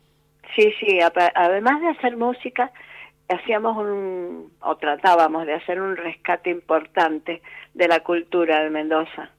Sí, 0.55 0.73
sí, 0.79 0.99
además 1.35 1.81
de 1.81 1.89
hacer 1.89 2.17
música, 2.17 2.71
hacíamos 3.29 3.77
un, 3.77 4.51
o 4.61 4.75
tratábamos 4.77 5.45
de 5.45 5.53
hacer 5.53 5.81
un 5.81 5.95
rescate 5.95 6.49
importante 6.49 7.41
de 7.73 7.87
la 7.87 8.01
cultura 8.01 8.61
de 8.61 8.69
Mendoza, 8.69 9.31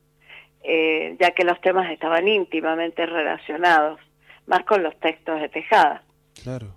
eh, 0.68 1.16
ya 1.20 1.30
que 1.30 1.44
los 1.44 1.60
temas 1.60 1.88
estaban 1.93 2.26
íntimamente 2.26 3.06
relacionados, 3.06 4.01
más 4.47 4.64
con 4.64 4.82
los 4.82 4.98
textos 4.98 5.40
de 5.40 5.48
Tejada. 5.48 6.02
Claro. 6.43 6.74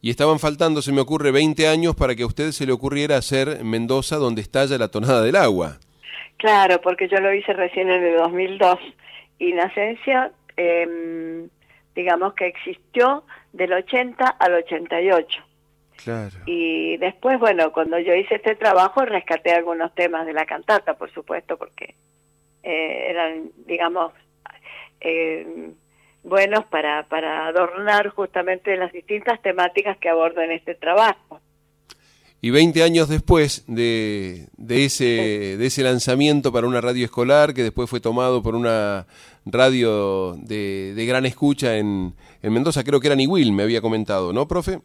Y 0.00 0.10
estaban 0.10 0.40
faltando, 0.40 0.82
se 0.82 0.90
me 0.90 1.00
ocurre, 1.00 1.30
20 1.30 1.68
años 1.68 1.94
para 1.94 2.16
que 2.16 2.24
a 2.24 2.26
usted 2.26 2.50
se 2.50 2.66
le 2.66 2.72
ocurriera 2.72 3.16
hacer 3.16 3.62
Mendoza 3.62 4.16
donde 4.16 4.42
estalla 4.42 4.78
la 4.78 4.88
tonada 4.88 5.22
del 5.22 5.36
agua. 5.36 5.78
Claro, 6.38 6.80
porque 6.80 7.08
yo 7.08 7.20
lo 7.20 7.32
hice 7.32 7.52
recién 7.52 7.88
en 7.88 8.02
el 8.02 8.16
2002 8.16 8.80
y 9.38 9.52
Nacencia, 9.52 10.32
eh, 10.56 11.46
digamos 11.94 12.34
que 12.34 12.48
existió 12.48 13.22
del 13.52 13.74
80 13.74 14.26
al 14.26 14.54
88. 14.54 15.40
Claro. 16.02 16.36
Y 16.46 16.96
después, 16.96 17.38
bueno, 17.38 17.72
cuando 17.72 17.96
yo 18.00 18.12
hice 18.12 18.34
este 18.34 18.56
trabajo, 18.56 19.04
rescaté 19.04 19.52
algunos 19.52 19.94
temas 19.94 20.26
de 20.26 20.32
la 20.32 20.46
cantata, 20.46 20.94
por 20.94 21.12
supuesto, 21.12 21.56
porque 21.56 21.94
eh, 22.62 23.06
eran, 23.10 23.50
digamos, 23.66 24.12
eh, 25.00 25.72
buenos 26.22 26.64
para, 26.66 27.08
para 27.08 27.46
adornar 27.46 28.08
justamente 28.08 28.76
las 28.76 28.92
distintas 28.92 29.40
temáticas 29.42 29.96
que 29.98 30.08
abordo 30.08 30.40
en 30.42 30.52
este 30.52 30.74
trabajo. 30.74 31.40
Y 32.40 32.50
20 32.50 32.82
años 32.82 33.08
después 33.08 33.64
de, 33.68 34.48
de, 34.56 34.84
ese, 34.84 35.56
de 35.56 35.66
ese 35.66 35.84
lanzamiento 35.84 36.52
para 36.52 36.66
una 36.66 36.80
radio 36.80 37.04
escolar, 37.04 37.54
que 37.54 37.62
después 37.62 37.88
fue 37.88 38.00
tomado 38.00 38.42
por 38.42 38.56
una 38.56 39.06
radio 39.46 40.34
de, 40.34 40.92
de 40.94 41.06
gran 41.06 41.24
escucha 41.24 41.76
en, 41.76 42.14
en 42.42 42.52
Mendoza, 42.52 42.82
creo 42.82 42.98
que 42.98 43.06
era 43.06 43.16
Niwil, 43.16 43.52
me 43.52 43.62
había 43.62 43.80
comentado, 43.80 44.32
¿no, 44.32 44.48
profe? 44.48 44.80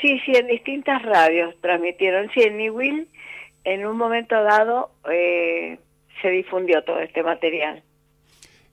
Sí, 0.00 0.20
sí, 0.24 0.32
en 0.34 0.46
distintas 0.46 1.02
radios 1.02 1.54
transmitieron. 1.60 2.30
Sí, 2.32 2.42
en 2.42 2.58
Niwil, 2.58 3.08
en 3.64 3.86
un 3.86 3.96
momento 3.96 4.34
dado, 4.42 4.90
eh, 5.10 5.78
se 6.22 6.28
difundió 6.28 6.82
todo 6.84 6.98
este 7.00 7.22
material. 7.22 7.82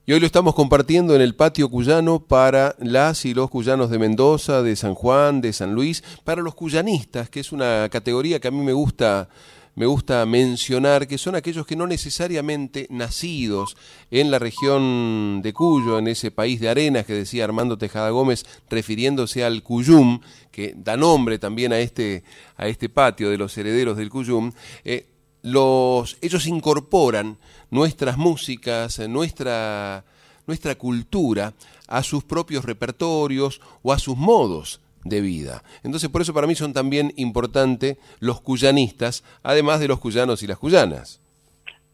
Y 0.08 0.14
hoy 0.14 0.20
lo 0.20 0.28
estamos 0.28 0.54
compartiendo 0.54 1.16
en 1.16 1.22
el 1.22 1.36
patio 1.36 1.68
cuyano 1.68 2.20
para 2.20 2.76
las 2.78 3.26
y 3.26 3.34
los 3.34 3.50
cuyanos 3.50 3.90
de 3.90 3.98
Mendoza, 3.98 4.62
de 4.62 4.76
San 4.76 4.94
Juan, 4.94 5.42
de 5.42 5.52
San 5.52 5.74
Luis, 5.74 6.04
para 6.24 6.44
los 6.44 6.54
cuyanistas, 6.54 7.28
que 7.30 7.40
es 7.40 7.52
una 7.52 7.90
categoría 7.90 8.40
que 8.40 8.48
a 8.48 8.52
mí 8.52 8.64
me 8.64 8.74
gusta 8.74 9.30
me 9.76 9.88
gusta 9.88 10.26
mencionar 10.26 11.06
que 11.06 11.18
son 11.18 11.36
aquellos 11.36 11.68
que 11.68 11.76
no 11.76 11.86
necesariamente 11.86 12.88
nacidos 12.90 13.76
en 14.10 14.32
la 14.32 14.40
región 14.40 15.42
de 15.42 15.52
Cuyo, 15.52 16.00
en 16.00 16.08
ese 16.08 16.32
país 16.32 16.62
de 16.62 16.70
arenas 16.70 17.06
que 17.06 17.14
decía 17.14 17.44
Armando 17.44 17.78
Tejada 17.78 18.10
Gómez, 18.10 18.46
refiriéndose 18.70 19.44
al 19.44 19.64
Cuyum, 19.64 20.22
que 20.50 20.74
da 20.78 20.96
nombre 20.96 21.40
también 21.40 21.74
a 21.74 21.80
este, 21.80 22.24
a 22.56 22.68
este 22.70 22.88
patio 22.88 23.30
de 23.30 23.38
los 23.38 23.58
herederos 23.58 23.98
del 23.98 24.10
Cuyum, 24.10 24.54
eh, 24.86 25.08
los, 25.46 26.18
ellos 26.22 26.48
incorporan 26.48 27.38
nuestras 27.70 28.18
músicas, 28.18 28.98
nuestra, 29.08 30.04
nuestra 30.48 30.74
cultura 30.74 31.54
a 31.88 32.02
sus 32.02 32.24
propios 32.24 32.66
repertorios 32.66 33.62
o 33.84 33.94
a 33.94 34.00
sus 34.00 34.18
modos 34.18 34.82
de 35.04 35.22
vida. 35.22 35.64
Entonces, 35.84 36.10
por 36.10 36.24
eso 36.24 36.34
para 36.34 36.48
mí 36.48 36.56
son 36.56 36.74
también 36.74 37.14
importantes 37.16 37.98
los 38.20 38.42
cuyanistas, 38.42 39.24
además 39.44 39.80
de 39.80 39.88
los 39.88 40.00
cuyanos 40.00 40.42
y 40.42 40.48
las 40.48 40.58
cuyanas. 40.58 41.22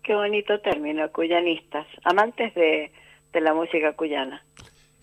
Qué 0.02 0.16
bonito 0.16 0.58
término, 0.62 1.12
cuyanistas, 1.12 1.86
amantes 2.06 2.56
de, 2.56 2.90
de 3.34 3.42
la 3.42 3.54
música 3.54 3.92
cuyana. 3.98 4.42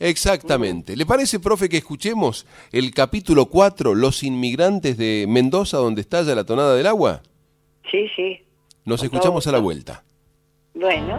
Exactamente. 0.00 0.96
¿Le 0.96 1.04
parece, 1.04 1.38
profe, 1.38 1.68
que 1.68 1.76
escuchemos 1.76 2.46
el 2.72 2.94
capítulo 2.94 3.46
4, 3.46 3.94
Los 3.94 4.22
inmigrantes 4.22 4.96
de 4.96 5.26
Mendoza, 5.28 5.76
donde 5.76 6.00
estalla 6.00 6.34
la 6.34 6.44
tonada 6.44 6.74
del 6.74 6.86
agua? 6.86 7.20
Sí, 7.90 8.08
sí. 8.14 8.44
Nos 8.84 9.02
escuchamos 9.02 9.46
a 9.46 9.52
la 9.52 9.58
vuelta. 9.58 10.04
Bueno. 10.74 11.18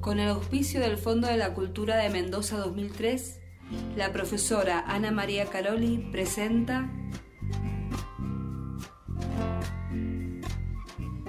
Con 0.00 0.18
el 0.20 0.28
auspicio 0.28 0.80
del 0.80 0.98
Fondo 0.98 1.28
de 1.28 1.36
la 1.36 1.54
Cultura 1.54 1.96
de 1.96 2.10
Mendoza 2.10 2.58
2003, 2.58 3.40
la 3.96 4.12
profesora 4.12 4.84
Ana 4.86 5.10
María 5.10 5.46
Caroli 5.46 5.98
presenta 6.12 6.90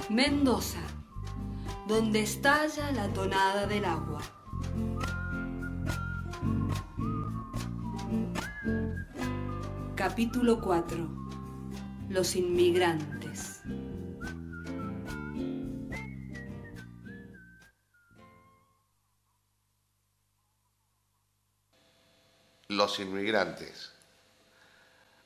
Mendoza, 0.09 0.81
donde 1.87 2.21
estalla 2.21 2.91
la 2.91 3.11
tonada 3.13 3.65
del 3.67 3.85
agua. 3.85 4.21
Capítulo 9.95 10.59
4. 10.59 11.24
Los 12.15 12.37
inmigrantes. 12.37 13.59
Los 22.69 22.99
inmigrantes. 23.01 23.91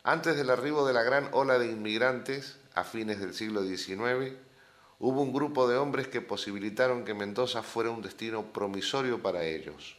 Antes 0.02 0.36
del 0.36 0.50
arribo 0.50 0.88
de 0.88 0.94
la 0.94 1.04
gran 1.04 1.30
ola 1.32 1.60
de 1.60 1.68
inmigrantes, 1.68 2.58
a 2.74 2.84
fines 2.84 3.20
del 3.20 3.36
siglo 3.36 3.62
XIX, 3.62 4.34
hubo 4.98 5.22
un 5.22 5.32
grupo 5.32 5.68
de 5.68 5.78
hombres 5.78 6.08
que 6.08 6.22
posibilitaron 6.22 7.06
que 7.06 7.14
Mendoza 7.14 7.62
fuera 7.62 7.92
un 7.92 8.02
destino 8.02 8.52
promisorio 8.52 9.22
para 9.22 9.44
ellos. 9.44 9.96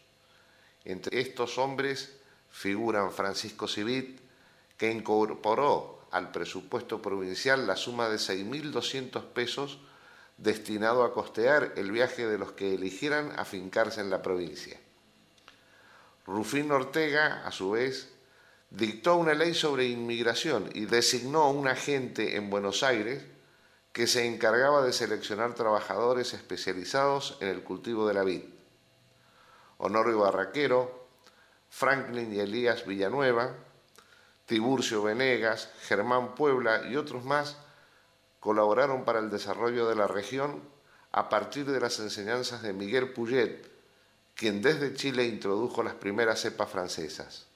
Entre 0.84 1.20
estos 1.20 1.56
hombres 1.56 2.16
figuran 2.50 3.12
Francisco 3.12 3.68
Civit, 3.68 4.18
que 4.76 4.90
incorporó 4.90 5.99
al 6.11 6.31
presupuesto 6.31 7.01
provincial 7.01 7.66
la 7.66 7.77
suma 7.77 8.09
de 8.09 8.16
6.200 8.16 9.24
pesos 9.27 9.78
destinado 10.37 11.05
a 11.05 11.12
costear 11.12 11.74
el 11.77 11.93
viaje 11.93 12.27
de 12.27 12.39
los 12.39 12.53
que 12.53 12.74
eligieran 12.74 13.32
afincarse 13.39 14.01
en 14.01 14.11
la 14.11 14.23
provincia. 14.23 14.78
Rufín 16.27 16.70
Ortega, 16.73 17.47
a 17.47 17.53
su 17.53 17.73
vez, 17.73 18.11
dictó 18.70 19.16
una 19.16 19.35
ley 19.35 19.55
sobre 19.55 19.87
inmigración 19.87 20.70
y 20.74 20.87
designó 20.87 21.51
un 21.51 21.69
agente 21.69 22.37
en 22.37 22.51
Buenos 22.51 22.82
Aires 22.82 23.23
que 23.93 24.07
se 24.07 24.27
encargaba 24.27 24.82
de 24.82 24.93
seleccionar 24.93 25.55
trabajadores 25.55 26.32
especializados 26.32 27.37
en 27.41 27.49
el 27.49 27.62
cultivo 27.62 28.07
de 28.07 28.15
la 28.15 28.23
vid. 28.23 28.43
Honorio 29.78 30.20
Barraquero, 30.20 31.09
Franklin 31.69 32.32
y 32.32 32.39
Elías 32.39 32.87
Villanueva, 32.87 33.57
Tiburcio 34.51 35.01
Venegas, 35.05 35.70
Germán 35.82 36.35
Puebla 36.35 36.82
y 36.90 36.97
otros 36.97 37.24
más 37.24 37.56
colaboraron 38.40 39.05
para 39.05 39.20
el 39.20 39.31
desarrollo 39.31 39.89
de 39.89 39.94
la 39.94 40.09
región 40.09 40.60
a 41.12 41.28
partir 41.28 41.66
de 41.66 41.78
las 41.78 42.01
enseñanzas 42.01 42.60
de 42.60 42.72
Miguel 42.72 43.12
Puget, 43.12 43.70
quien 44.35 44.60
desde 44.60 44.93
Chile 44.94 45.24
introdujo 45.24 45.85
las 45.85 45.94
primeras 45.94 46.40
cepas 46.40 46.68
francesas. 46.68 47.47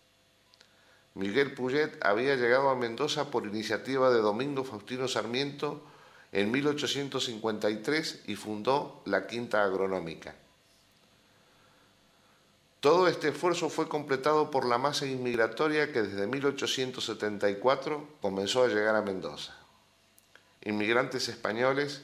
Miguel 1.15 1.53
Puget 1.55 1.99
había 2.01 2.37
llegado 2.37 2.69
a 2.69 2.77
Mendoza 2.77 3.29
por 3.29 3.45
iniciativa 3.45 4.12
de 4.12 4.21
Domingo 4.21 4.62
Faustino 4.62 5.09
Sarmiento 5.09 5.83
en 6.31 6.53
1853 6.53 8.23
y 8.29 8.37
fundó 8.37 9.03
la 9.05 9.27
Quinta 9.27 9.65
Agronómica. 9.65 10.37
Todo 12.85 13.09
este 13.09 13.28
esfuerzo 13.28 13.70
fue 13.70 13.89
completado 13.89 14.51
por 14.51 14.66
la 14.66 14.77
masa 14.77 15.06
inmigratoria 15.06 15.90
que 15.90 16.02
desde 16.02 16.27
1874 16.27 18.09
comenzó 18.20 18.62
a 18.62 18.69
llegar 18.69 18.94
a 18.94 19.01
Mendoza. 19.01 19.56
Inmigrantes 20.61 21.31
españoles, 21.31 22.02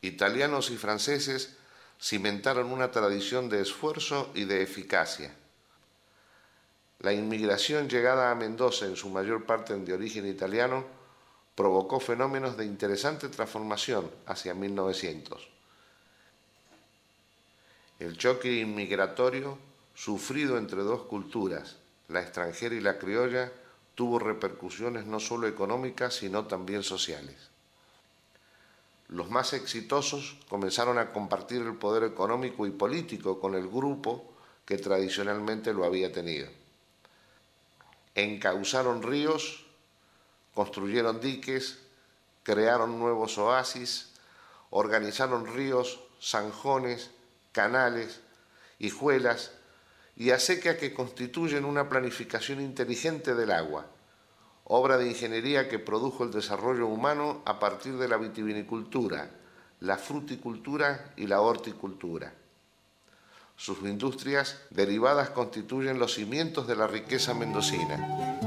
italianos 0.00 0.70
y 0.70 0.78
franceses 0.78 1.58
cimentaron 2.00 2.72
una 2.72 2.90
tradición 2.90 3.50
de 3.50 3.60
esfuerzo 3.60 4.30
y 4.32 4.46
de 4.46 4.62
eficacia. 4.62 5.34
La 7.00 7.12
inmigración 7.12 7.86
llegada 7.86 8.30
a 8.30 8.34
Mendoza, 8.34 8.86
en 8.86 8.96
su 8.96 9.10
mayor 9.10 9.44
parte 9.44 9.76
de 9.76 9.92
origen 9.92 10.26
italiano, 10.26 10.86
provocó 11.54 12.00
fenómenos 12.00 12.56
de 12.56 12.64
interesante 12.64 13.28
transformación 13.28 14.10
hacia 14.24 14.54
1900. 14.54 15.46
El 17.98 18.16
choque 18.16 18.50
inmigratorio, 18.50 19.58
sufrido 19.96 20.58
entre 20.58 20.82
dos 20.82 21.02
culturas, 21.04 21.76
la 22.08 22.20
extranjera 22.20 22.74
y 22.74 22.80
la 22.80 22.98
criolla, 22.98 23.50
tuvo 23.94 24.18
repercusiones 24.18 25.06
no 25.06 25.18
solo 25.18 25.48
económicas, 25.48 26.14
sino 26.14 26.46
también 26.46 26.82
sociales. 26.82 27.48
Los 29.08 29.30
más 29.30 29.54
exitosos 29.54 30.36
comenzaron 30.50 30.98
a 30.98 31.12
compartir 31.12 31.62
el 31.62 31.76
poder 31.76 32.04
económico 32.04 32.66
y 32.66 32.72
político 32.72 33.40
con 33.40 33.54
el 33.54 33.68
grupo 33.68 34.22
que 34.66 34.76
tradicionalmente 34.76 35.72
lo 35.72 35.84
había 35.84 36.12
tenido. 36.12 36.48
Encauzaron 38.14 39.02
ríos, 39.02 39.64
construyeron 40.54 41.20
diques, 41.20 41.78
crearon 42.42 42.98
nuevos 42.98 43.38
oasis, 43.38 44.10
organizaron 44.70 45.46
ríos, 45.46 46.00
zanjones, 46.20 47.10
canales, 47.52 48.20
hijuelas 48.78 49.52
y 50.16 50.30
acequias 50.30 50.76
que 50.76 50.94
constituyen 50.94 51.64
una 51.64 51.88
planificación 51.88 52.60
inteligente 52.60 53.34
del 53.34 53.50
agua, 53.50 53.86
obra 54.64 54.96
de 54.96 55.08
ingeniería 55.08 55.68
que 55.68 55.78
produjo 55.78 56.24
el 56.24 56.32
desarrollo 56.32 56.86
humano 56.86 57.42
a 57.44 57.58
partir 57.58 57.98
de 57.98 58.08
la 58.08 58.16
vitivinicultura, 58.16 59.30
la 59.80 59.98
fruticultura 59.98 61.12
y 61.16 61.26
la 61.26 61.40
horticultura. 61.42 62.32
Sus 63.56 63.78
industrias 63.82 64.58
derivadas 64.70 65.30
constituyen 65.30 65.98
los 65.98 66.14
cimientos 66.14 66.66
de 66.66 66.76
la 66.76 66.86
riqueza 66.86 67.32
mendocina. 67.34 68.45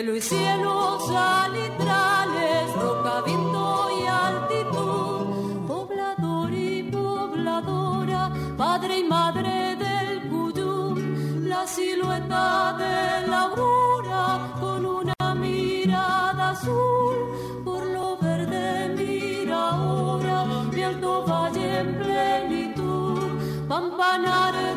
Cielo 0.00 0.16
y 0.16 0.20
cielos 0.22 1.10
alitrales, 1.10 2.74
roca, 2.74 3.20
viento 3.20 3.88
y 4.00 4.06
altitud. 4.06 5.66
Poblador 5.66 6.54
y 6.54 6.82
pobladora, 6.84 8.32
padre 8.56 9.00
y 9.00 9.04
madre 9.04 9.76
del 9.76 10.22
Cuyum, 10.30 11.44
la 11.46 11.66
silueta 11.66 12.76
de 12.78 13.28
la 13.28 13.42
aurora 13.42 14.54
con 14.58 14.86
una 14.86 15.34
mirada 15.34 16.50
azul 16.50 17.16
por 17.62 17.84
lo 17.84 18.16
verde 18.16 18.94
mira 18.96 19.68
ahora 19.68 20.46
mi 20.72 20.82
alto 20.82 21.26
valle 21.26 21.80
en 21.80 21.98
plenitud 21.98 23.18
pampanar 23.68 24.69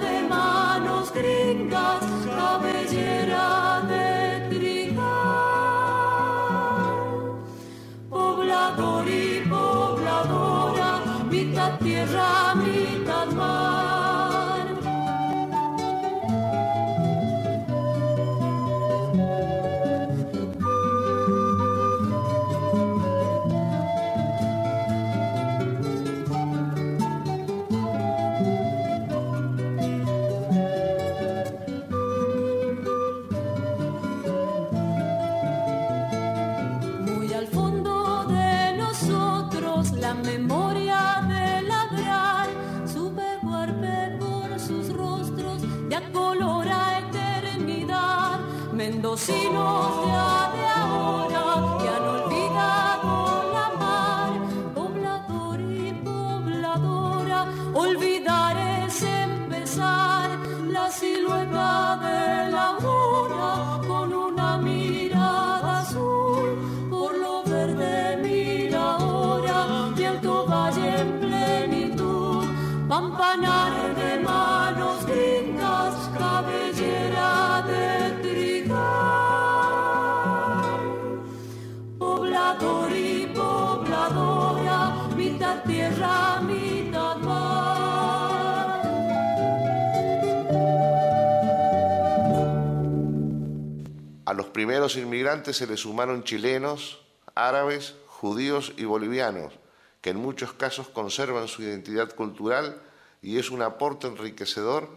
primeros 94.64 94.96
inmigrantes 94.96 95.58
se 95.58 95.68
les 95.68 95.82
sumaron 95.82 96.24
chilenos, 96.24 97.02
árabes, 97.36 97.96
judíos 98.08 98.72
y 98.78 98.86
bolivianos, 98.86 99.52
que 100.00 100.12
en 100.12 100.16
muchos 100.16 100.54
casos 100.54 100.88
conservan 100.88 101.50
su 101.50 101.64
identidad 101.64 102.16
cultural 102.16 102.82
y 103.22 103.40
es 103.40 103.52
un 103.52 103.62
aporte 103.62 104.08
enriquecedor 104.08 104.88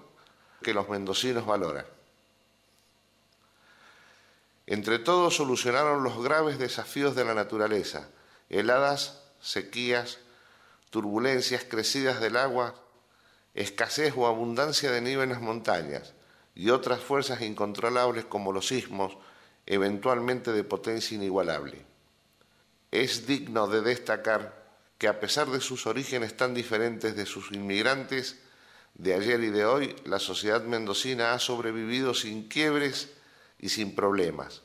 que 0.63 0.73
los 0.73 0.89
mendocinos 0.89 1.47
valoran. 1.47 1.85
Entre 4.69 5.01
todos 5.01 5.35
solucionaron 5.35 6.05
los 6.05 6.23
graves 6.23 6.61
desafíos 6.61 7.17
de 7.17 7.25
la 7.25 7.35
naturaleza, 7.35 8.09
heladas, 8.49 9.21
sequías, 9.41 10.21
turbulencias 10.91 11.65
crecidas 11.65 12.21
del 12.21 12.37
agua, 12.37 12.77
escasez 13.55 14.15
o 14.17 14.29
abundancia 14.29 14.93
de 14.93 15.01
nieve 15.01 15.25
en 15.25 15.31
las 15.31 15.41
montañas 15.41 16.15
y 16.55 16.71
otras 16.71 17.01
fuerzas 17.01 17.41
incontrolables 17.41 18.27
como 18.27 18.53
los 18.53 18.69
sismos, 18.69 19.19
eventualmente 19.67 20.53
de 20.53 20.65
potencia 20.65 21.17
inigualable. 21.17 21.85
Es 22.91 23.27
digno 23.27 23.67
de 23.67 23.83
destacar 23.83 24.65
que 24.99 25.09
a 25.09 25.21
pesar 25.21 25.49
de 25.51 25.61
sus 25.61 25.87
orígenes 25.87 26.37
tan 26.37 26.55
diferentes 26.55 27.17
de 27.17 27.27
sus 27.27 27.53
inmigrantes, 27.53 28.41
de 28.95 29.13
ayer 29.13 29.43
y 29.43 29.51
de 29.51 29.67
hoy, 29.67 29.95
la 30.05 30.19
sociedad 30.19 30.63
mendocina 30.63 31.35
ha 31.35 31.39
sobrevivido 31.39 32.15
sin 32.15 32.49
quiebres 32.49 33.11
y 33.59 33.69
sin 33.69 33.95
problemas. 33.95 34.63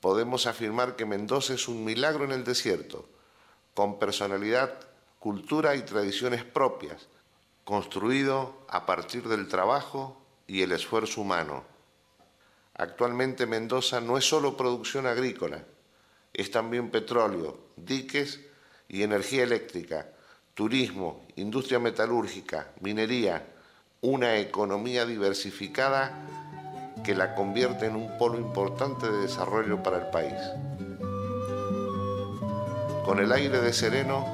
Podemos 0.00 0.46
afirmar 0.46 0.96
que 0.96 1.04
Mendoza 1.04 1.54
es 1.54 1.68
un 1.68 1.84
milagro 1.84 2.24
en 2.24 2.32
el 2.32 2.44
desierto, 2.44 3.08
con 3.74 3.98
personalidad, 3.98 4.72
cultura 5.18 5.76
y 5.76 5.82
tradiciones 5.82 6.44
propias, 6.44 7.08
construido 7.64 8.64
a 8.68 8.86
partir 8.86 9.28
del 9.28 9.46
trabajo 9.46 10.20
y 10.46 10.62
el 10.62 10.72
esfuerzo 10.72 11.20
humano. 11.20 11.64
Actualmente 12.74 13.46
Mendoza 13.46 14.00
no 14.00 14.16
es 14.16 14.24
solo 14.24 14.56
producción 14.56 15.06
agrícola, 15.06 15.62
es 16.32 16.50
también 16.50 16.90
petróleo, 16.90 17.58
diques 17.76 18.40
y 18.88 19.02
energía 19.02 19.42
eléctrica, 19.42 20.08
turismo, 20.54 21.26
industria 21.36 21.78
metalúrgica, 21.78 22.68
minería, 22.80 23.46
una 24.00 24.38
economía 24.38 25.04
diversificada 25.04 26.26
que 27.04 27.14
la 27.14 27.34
convierte 27.34 27.86
en 27.86 27.96
un 27.96 28.16
polo 28.16 28.38
importante 28.38 29.10
de 29.10 29.18
desarrollo 29.18 29.82
para 29.82 29.98
el 29.98 30.06
país. 30.06 30.40
Con 33.04 33.18
el 33.18 33.32
aire 33.32 33.60
de 33.60 33.72
sereno, 33.72 34.26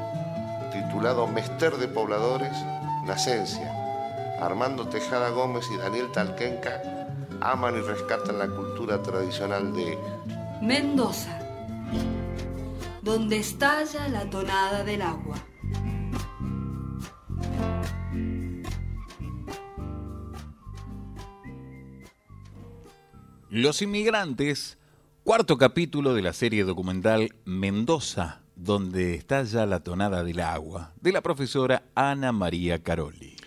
titulado 0.73 1.27
Mester 1.27 1.77
de 1.77 1.89
Pobladores, 1.89 2.57
Nacencia, 3.05 3.75
Armando 4.41 4.89
Tejada 4.89 5.31
Gómez 5.31 5.67
y 5.73 5.77
Daniel 5.77 6.13
Talquenca 6.13 6.98
aman 7.41 7.77
y 7.77 7.81
rescatan 7.81 8.39
la 8.39 8.49
cultura 8.49 9.03
tradicional 9.03 9.73
de 9.73 9.99
Mendoza, 10.63 11.39
donde 13.03 13.39
estalla 13.39 14.09
la 14.09 14.29
tonada 14.29 14.85
del 14.85 15.03
agua. 15.03 15.37
Los 23.51 23.81
inmigrantes, 23.81 24.77
cuarto 25.25 25.57
capítulo 25.57 26.13
de 26.13 26.21
la 26.21 26.35
serie 26.35 26.65
documental 26.65 27.35
Mendoza, 27.47 28.43
donde 28.57 29.15
está 29.15 29.43
ya 29.45 29.65
la 29.65 29.81
tonada 29.81 30.23
del 30.23 30.41
agua, 30.41 30.93
de 31.01 31.13
la 31.13 31.23
profesora 31.23 31.85
Ana 31.95 32.33
María 32.33 32.83
Caroli. 32.83 33.38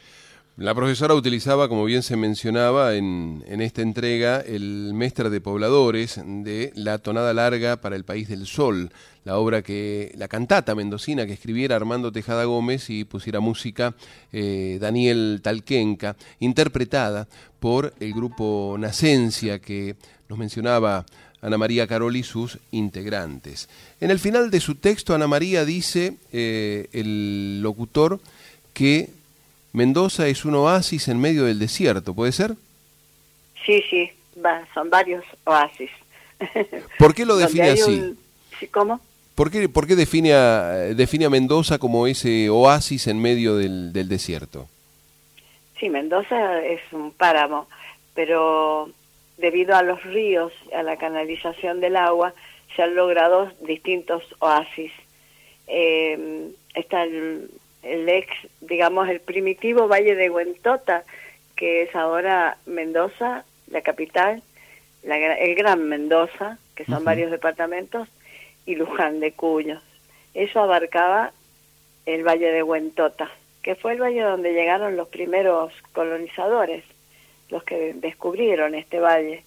La 0.62 0.76
profesora 0.76 1.16
utilizaba, 1.16 1.68
como 1.68 1.86
bien 1.86 2.04
se 2.04 2.16
mencionaba 2.16 2.94
en, 2.94 3.44
esta 3.48 3.82
entrega, 3.82 4.42
el 4.42 4.92
Mestre 4.94 5.32
de 5.32 5.42
Pobladores 5.42 6.22
de 6.24 6.72
La 6.76 7.00
Tonada 7.00 7.34
Larga 7.34 7.82
para 7.82 7.96
el 7.96 8.04
País 8.04 8.28
del 8.28 8.46
Sol, 8.46 8.92
la 9.24 9.40
obra 9.40 9.64
que, 9.64 10.14
la 10.16 10.28
cantata 10.28 10.76
mendocina 10.76 11.26
que 11.26 11.34
escribiera 11.34 11.76
Armando 11.76 12.12
Tejada 12.12 12.44
Gómez 12.44 12.92
y 12.92 13.06
pusiera 13.06 13.40
música 13.40 13.96
eh, 14.32 14.78
Daniel 14.80 15.40
Talquenca, 15.42 16.16
interpretada 16.40 17.28
por 17.60 17.96
el 18.00 18.14
grupo 18.14 18.76
Nacencia 18.78 19.58
que 19.58 19.96
nos 20.30 20.38
mencionaba 20.38 21.08
Ana 21.42 21.58
María 21.58 21.88
Caroli 21.88 22.20
y 22.20 22.24
sus 22.24 22.60
integrantes. 22.70 23.68
En 24.00 24.12
el 24.12 24.20
final 24.20 24.52
de 24.52 24.60
su 24.60 24.76
texto, 24.76 25.16
Ana 25.16 25.26
María 25.26 25.66
dice, 25.66 26.18
eh, 26.32 26.88
el 26.94 27.64
locutor, 27.64 28.20
que 28.76 29.10
Mendoza 29.74 30.28
es 30.28 30.46
un 30.46 30.56
oasis 30.56 31.08
en 31.08 31.20
medio 31.20 31.46
del 31.46 31.60
desierto, 31.60 32.14
¿puede 32.14 32.32
ser? 32.32 32.56
Sí, 33.66 33.84
sí, 33.90 34.12
va, 34.44 34.66
son 34.74 34.90
varios 34.90 35.24
oasis. 35.46 35.90
¿Por 37.00 37.14
qué 37.14 37.26
lo 37.26 37.38
define 37.38 37.70
así? 37.70 38.00
Un... 38.00 38.18
¿Cómo? 38.72 39.00
¿Por 39.36 39.50
qué, 39.50 39.70
por 39.70 39.88
qué 39.88 39.96
define, 39.96 40.34
a, 40.34 40.72
define 40.94 41.26
a 41.26 41.30
Mendoza 41.30 41.80
como 41.80 42.06
ese 42.06 42.50
oasis 42.50 43.08
en 43.08 43.22
medio 43.22 43.56
del, 43.56 43.94
del 43.94 44.10
desierto? 44.10 44.68
Sí, 45.80 45.90
Mendoza 45.90 46.62
es 46.64 46.82
un 46.92 47.12
páramo, 47.12 47.68
pero 48.14 48.90
debido 49.38 49.76
a 49.76 49.84
los 49.84 50.04
ríos, 50.04 50.52
a 50.76 50.84
la 50.84 50.98
canalización 50.98 51.80
del 51.80 51.96
agua, 51.96 52.34
se 52.76 52.84
han 52.84 52.96
logrado 52.96 53.52
distintos 53.66 54.24
oasis. 54.40 54.92
Eh, 55.68 56.52
está 56.76 57.04
el, 57.04 57.50
el, 57.84 58.08
ex, 58.10 58.28
digamos, 58.62 59.10
el 59.10 59.20
primitivo 59.20 59.88
Valle 59.88 60.16
de 60.16 60.30
Huentota, 60.30 61.04
que 61.56 61.84
es 61.84 61.96
ahora 61.96 62.58
Mendoza, 62.66 63.46
la 63.68 63.82
capital, 63.82 64.44
la, 65.04 65.18
el 65.18 65.56
Gran 65.56 65.88
Mendoza, 65.88 66.58
que 66.76 66.86
son 66.86 66.96
uh 66.96 67.00
-huh. 67.00 67.04
varios 67.06 67.32
departamentos, 67.32 68.08
y 68.66 68.76
Luján 68.76 69.20
de 69.20 69.32
Cuyo. 69.34 69.80
Eso 70.34 70.60
abarcaba 70.60 71.32
el 72.06 72.24
Valle 72.24 72.52
de 72.52 72.64
Huentota, 72.64 73.30
que 73.62 73.76
fue 73.76 73.94
el 73.94 74.02
valle 74.02 74.22
donde 74.22 74.54
llegaron 74.54 74.98
los 74.98 75.08
primeros 75.10 75.74
colonizadores, 75.94 76.84
los 77.50 77.64
que 77.64 77.94
descubrieron 77.94 78.76
este 78.76 79.00
valle. 79.00 79.44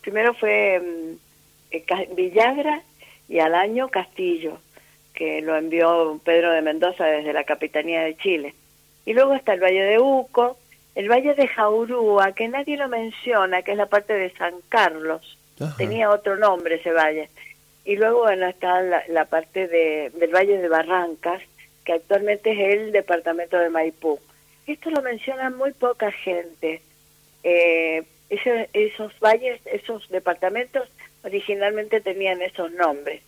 Primero 0.00 0.32
fue 0.34 0.80
um, 0.80 2.14
Villagra 2.14 2.82
y 3.28 3.40
al 3.40 3.54
año 3.54 3.88
Castillo, 3.88 4.58
que 5.18 5.42
lo 5.42 5.56
envió 5.56 6.20
Pedro 6.24 6.52
de 6.52 6.62
Mendoza 6.62 7.04
desde 7.04 7.32
la 7.32 7.42
Capitanía 7.42 8.02
de 8.02 8.16
Chile. 8.16 8.54
Y 9.04 9.14
luego 9.14 9.34
está 9.34 9.54
el 9.54 9.60
Valle 9.60 9.82
de 9.82 9.98
Uco, 9.98 10.56
el 10.94 11.10
Valle 11.10 11.34
de 11.34 11.48
Jaurúa, 11.48 12.30
que 12.32 12.46
nadie 12.46 12.76
lo 12.76 12.88
menciona, 12.88 13.62
que 13.62 13.72
es 13.72 13.76
la 13.76 13.86
parte 13.86 14.12
de 14.12 14.30
San 14.30 14.54
Carlos. 14.68 15.36
Ajá. 15.58 15.74
Tenía 15.76 16.10
otro 16.10 16.36
nombre 16.36 16.76
ese 16.76 16.92
valle. 16.92 17.28
Y 17.84 17.96
luego 17.96 18.20
bueno, 18.20 18.46
está 18.46 18.80
la, 18.80 19.02
la 19.08 19.24
parte 19.24 19.66
de, 19.66 20.12
del 20.14 20.32
Valle 20.32 20.58
de 20.58 20.68
Barrancas, 20.68 21.42
que 21.84 21.94
actualmente 21.94 22.52
es 22.52 22.78
el 22.78 22.92
departamento 22.92 23.58
de 23.58 23.70
Maipú. 23.70 24.20
Esto 24.68 24.90
lo 24.90 25.02
menciona 25.02 25.50
muy 25.50 25.72
poca 25.72 26.12
gente. 26.12 26.80
Eh, 27.42 28.04
esos 28.30 29.18
valles, 29.18 29.60
esos 29.64 30.08
departamentos 30.10 30.88
originalmente 31.24 32.00
tenían 32.00 32.40
esos 32.40 32.70
nombres, 32.72 33.20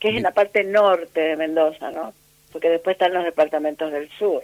que 0.00 0.08
es 0.10 0.16
en 0.16 0.22
la 0.22 0.32
parte 0.32 0.64
norte 0.64 1.20
de 1.20 1.36
Mendoza, 1.36 1.90
¿no? 1.90 2.12
Porque 2.52 2.68
después 2.68 2.94
están 2.94 3.14
los 3.14 3.24
departamentos 3.24 3.92
del 3.92 4.08
sur. 4.18 4.42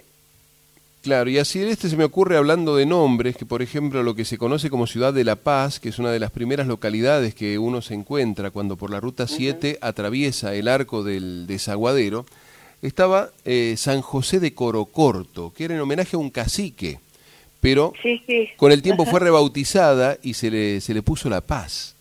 Claro, 1.03 1.29
y 1.29 1.39
así 1.39 1.61
este 1.61 1.89
se 1.89 1.97
me 1.97 2.05
ocurre 2.05 2.37
hablando 2.37 2.77
de 2.77 2.87
nombres, 2.87 3.37
que 3.37 3.45
por 3.45 3.61
ejemplo 3.61 4.05
lo 4.05 4.15
que 4.15 4.25
se 4.25 4.39
conoce 4.39 4.71
como 4.71 4.87
Ciudad 4.87 5.13
de 5.13 5.25
la 5.25 5.35
Paz, 5.35 5.81
que 5.81 5.89
es 5.89 5.99
una 5.99 6.13
de 6.13 6.21
las 6.21 6.31
primeras 6.31 6.69
localidades 6.69 7.35
que 7.35 7.59
uno 7.59 7.83
se 7.83 7.95
encuentra 7.95 8.53
cuando 8.53 8.77
por 8.77 8.91
la 8.91 9.01
Ruta 9.01 9.27
7 9.27 9.69
uh 9.69 9.73
-huh. 9.73 9.79
atraviesa 9.81 10.55
el 10.55 10.69
arco 10.69 11.03
del 11.03 11.49
desaguadero, 11.49 12.25
estaba 12.83 13.31
eh, 13.45 13.75
San 13.77 14.01
José 14.01 14.39
de 14.39 14.55
Corocorto, 14.55 15.53
que 15.57 15.65
era 15.65 15.75
en 15.75 15.81
homenaje 15.81 16.15
a 16.15 16.21
un 16.21 16.31
cacique, 16.31 17.01
pero 17.61 17.93
sí, 18.01 18.23
sí. 18.27 18.51
con 18.57 18.71
el 18.71 18.81
tiempo 18.81 19.05
fue 19.05 19.19
rebautizada 19.19 20.19
y 20.23 20.35
se 20.35 20.53
le, 20.53 20.81
se 20.81 20.95
le 20.95 21.03
puso 21.03 21.29
La 21.29 21.41
Paz. 21.41 21.97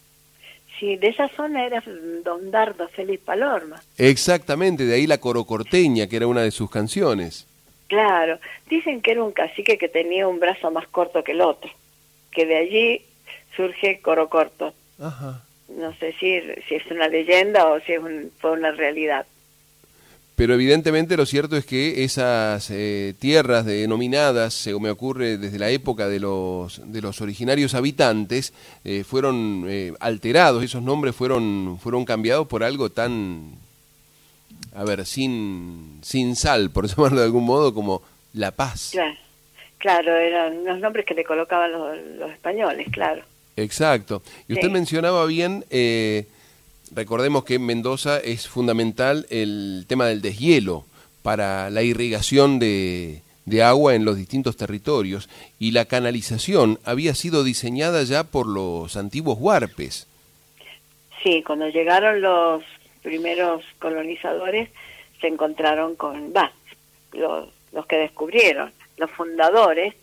Sí, 0.82 0.96
de 0.96 1.10
esa 1.10 1.30
zona 1.30 1.64
era 1.64 1.84
Don 2.26 2.50
Dardo 2.50 2.88
Félix 2.88 3.24
Palorma. 3.24 3.80
Exactamente, 4.00 4.84
de 4.84 4.96
ahí 4.96 5.06
la 5.06 5.20
Corocorteña, 5.20 6.08
que 6.08 6.16
era 6.16 6.26
una 6.26 6.42
de 6.42 6.50
sus 6.50 6.72
canciones. 6.72 7.46
Claro, 7.86 8.40
dicen 8.68 9.00
que 9.00 9.12
era 9.12 9.24
un 9.24 9.32
cacique 9.32 9.78
que 9.78 9.90
tenía 9.90 10.28
un 10.28 10.40
brazo 10.40 10.72
más 10.72 10.88
corto 10.88 11.24
que 11.24 11.34
el 11.34 11.42
otro, 11.42 11.70
que 12.32 12.48
de 12.48 12.58
allí 12.58 13.06
surge 13.56 14.00
Coro 14.02 14.28
Corto. 14.28 14.74
Ajá. 15.00 15.44
No 15.70 15.94
sé 15.98 16.14
si, 16.14 16.42
si 16.68 16.74
es 16.74 16.86
una 16.90 17.08
leyenda 17.08 17.68
o 17.68 17.80
si 17.82 17.94
es 17.94 18.00
un, 18.00 18.32
fue 18.40 18.54
una 18.54 18.72
realidad. 18.72 19.28
Pero 20.42 20.56
evidentemente 20.56 21.16
lo 21.18 21.28
cierto 21.28 21.56
es 21.56 21.68
que 21.68 22.04
esas 22.04 22.72
eh, 22.72 23.14
tierras 23.20 23.64
denominadas, 23.64 24.56
según 24.56 24.82
me 24.82 24.90
ocurre 24.90 25.38
desde 25.38 25.60
la 25.60 25.70
época 25.70 26.08
de 26.08 26.20
los, 26.20 26.82
de 26.92 27.00
los 27.00 27.22
originarios 27.22 27.76
habitantes, 27.76 28.52
eh, 28.84 29.04
fueron 29.04 29.66
eh, 29.68 29.94
alterados, 30.00 30.64
esos 30.64 30.82
nombres 30.82 31.16
fueron, 31.16 31.78
fueron 31.80 32.06
cambiados 32.06 32.48
por 32.48 32.64
algo 32.64 32.90
tan, 32.90 33.52
a 34.74 34.84
ver, 34.84 35.06
sin, 35.06 36.00
sin 36.02 36.36
sal, 36.36 36.72
por 36.72 36.88
llamarlo 36.90 37.20
de 37.20 37.26
algún 37.26 37.44
modo, 37.46 37.72
como 37.72 38.02
La 38.34 38.50
Paz. 38.50 38.90
Claro, 38.94 39.14
claro 39.78 40.18
eran 40.18 40.66
los 40.66 40.80
nombres 40.80 41.06
que 41.06 41.14
le 41.14 41.24
colocaban 41.24 41.72
los, 41.72 41.96
los 42.18 42.32
españoles, 42.32 42.88
claro. 42.92 43.22
Exacto. 43.58 44.24
Y 44.48 44.54
usted 44.54 44.70
Sí. 44.70 44.74
mencionaba 44.74 45.24
bien, 45.28 45.66
eh, 45.70 46.26
recordemos 46.94 47.44
que 47.44 47.56
en 47.56 47.66
Mendoza 47.66 48.20
es 48.20 48.48
fundamental 48.48 49.26
el 49.30 49.86
tema 49.88 50.06
del 50.06 50.22
deshielo 50.22 50.86
para 51.24 51.70
la 51.70 51.84
irrigación 51.84 52.60
de, 52.60 53.22
agua 53.64 53.96
en 53.96 54.06
los 54.06 54.16
distintos 54.16 54.56
territorios 54.56 55.30
y 55.60 55.72
la 55.72 55.86
canalización 55.86 56.80
había 56.86 57.16
sido 57.16 57.44
diseñada 57.44 58.04
ya 58.04 58.24
por 58.24 58.48
los 58.48 58.96
antiguos 58.96 59.38
huarpes. 59.40 60.08
Sí, 61.22 61.44
cuando 61.46 61.68
llegaron 61.68 62.22
los 62.22 62.64
primeros 63.04 63.64
colonizadores 63.80 64.70
se 65.20 65.28
encontraron 65.28 65.96
con, 65.96 66.34
va, 66.36 66.52
los, 67.14 67.50
los 67.74 67.86
que 67.86 67.98
descubrieron, 67.98 68.72
los 68.98 69.12
fundadores, 69.12 69.94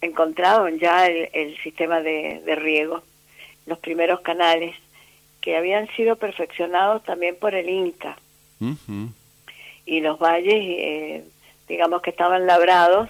encontraron 0.00 0.78
ya 0.78 1.06
el, 1.06 1.56
sistema 1.62 2.00
de 2.00 2.56
riego, 2.56 3.02
los 3.66 3.78
primeros 3.78 4.20
canales 4.20 4.74
que 5.40 5.56
habían 5.56 5.88
sido 5.96 6.16
perfeccionados 6.16 7.02
también 7.04 7.36
por 7.36 7.54
el 7.54 7.68
Inca 7.68 8.16
y 9.86 10.00
los 10.00 10.18
valles, 10.18 10.54
eh, 10.54 11.24
digamos 11.68 12.02
que 12.02 12.10
estaban 12.10 12.46
labrados, 12.46 13.08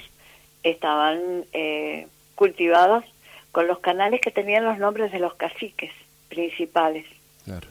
estaban 0.62 1.44
eh, 1.52 2.06
cultivados 2.34 3.04
con 3.50 3.66
los 3.66 3.80
canales 3.80 4.20
que 4.20 4.30
tenían 4.30 4.64
los 4.64 4.78
nombres 4.78 5.10
de 5.10 5.18
los 5.18 5.34
caciques 5.34 5.90
principales. 6.28 7.06
Claro. 7.44 7.68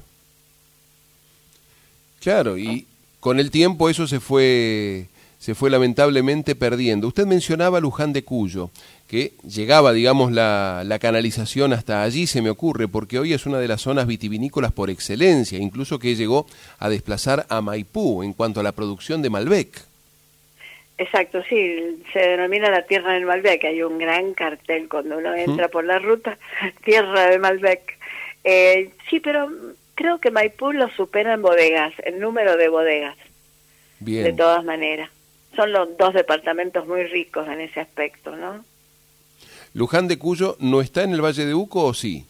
Claro, 2.20 2.58
y 2.58 2.88
con 3.20 3.40
el 3.40 3.52
tiempo 3.52 3.90
eso 3.90 4.08
se 4.08 4.20
fue 4.20 5.08
se 5.38 5.56
fue 5.56 5.70
lamentablemente 5.70 6.56
perdiendo. 6.56 7.08
Usted 7.08 7.26
mencionaba 7.26 7.80
Luján 7.80 8.14
de 8.14 8.24
Cuyo, 8.24 8.70
que 9.08 9.34
llegaba, 9.48 9.94
digamos, 9.94 10.32
la, 10.32 10.84
la 10.86 11.00
canalización 11.00 11.74
hasta 11.74 12.04
allí, 12.04 12.28
se 12.28 12.42
me 12.42 12.50
ocurre, 12.50 12.88
porque 12.88 13.20
hoy 13.20 13.34
es 13.34 13.46
una 13.46 13.60
de 13.60 13.68
las 13.68 13.82
zonas 13.82 14.08
vitivinícolas 14.08 14.72
por 14.72 14.90
excelencia, 14.90 15.60
incluso 15.60 16.00
que 16.00 16.16
llegó 16.16 16.48
a 16.80 16.90
desplazar 16.90 17.46
a 17.50 17.62
Maipú 17.62 18.24
en 18.24 18.34
cuanto 18.34 18.60
a 18.60 18.64
la 18.64 18.72
producción 18.74 19.22
de 19.22 19.30
Malbec. 19.30 19.88
Exacto, 20.98 21.44
sí, 21.48 22.04
se 22.12 22.20
denomina 22.20 22.72
la 22.72 22.82
tierra 22.82 23.14
del 23.14 23.26
Malbec, 23.26 23.64
hay 23.66 23.84
un 23.84 24.00
gran 24.00 24.34
cartel 24.34 24.90
cuando 24.90 25.20
uno 25.20 25.36
entra 25.36 25.68
por 25.68 25.86
la 25.86 26.00
ruta, 26.00 26.40
tierra 26.84 27.30
de 27.30 27.38
Malbec. 27.38 27.98
Eh, 28.44 28.90
sí, 29.10 29.20
pero 29.20 29.48
creo 29.94 30.18
que 30.20 30.32
Maipú 30.32 30.72
lo 30.72 30.90
supera 30.90 31.34
en 31.34 31.44
bodegas, 31.44 31.94
el 32.04 32.20
número 32.20 32.58
de 32.58 32.70
bodegas, 32.70 33.16
Bien. 34.00 34.24
de 34.24 34.34
todas 34.34 34.64
maneras. 34.64 35.12
Son 35.58 35.74
los 35.74 35.98
dos 35.98 36.14
departamentos 36.14 36.88
muy 36.88 37.04
ricos 37.04 37.46
en 37.50 37.60
ese 37.60 37.82
aspecto, 37.82 38.34
¿no? 38.38 38.64
Luján 39.74 40.08
de 40.08 40.18
Cuyo 40.18 40.56
no 40.60 40.80
está 40.82 41.04
en 41.04 41.12
el 41.12 41.22
Valle 41.22 41.46
de 41.46 41.54
Uco 41.54 41.84
o 41.84 41.94
sí? 41.94 42.26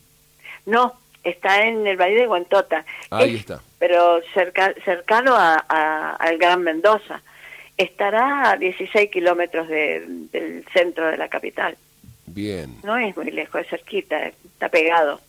No, 0.65 0.93
está 1.23 1.67
en 1.67 1.85
el 1.85 1.97
Valle 1.97 2.15
de 2.15 2.25
Guantota, 2.27 2.83
Ahí 3.11 3.35
Es- 3.35 3.41
está. 3.41 3.61
pero 3.77 4.19
cerca, 4.33 4.73
cercano 4.83 5.35
a, 5.35 5.63
a- 5.69 6.15
al 6.15 6.37
Gran 6.39 6.63
Mendoza. 6.63 7.21
Estará 7.77 8.49
a 8.51 8.57
16 8.57 9.11
kilómetros 9.11 9.67
de- 9.67 10.03
del 10.31 10.65
centro 10.73 11.05
de 11.07 11.17
la 11.17 11.27
capital. 11.27 11.77
Bien. 12.25 12.77
No 12.83 12.97
es 12.97 13.15
muy 13.15 13.29
lejos, 13.31 13.61
es 13.61 13.67
cerquita, 13.69 14.25
está 14.27 14.69
pegado. 14.69 15.21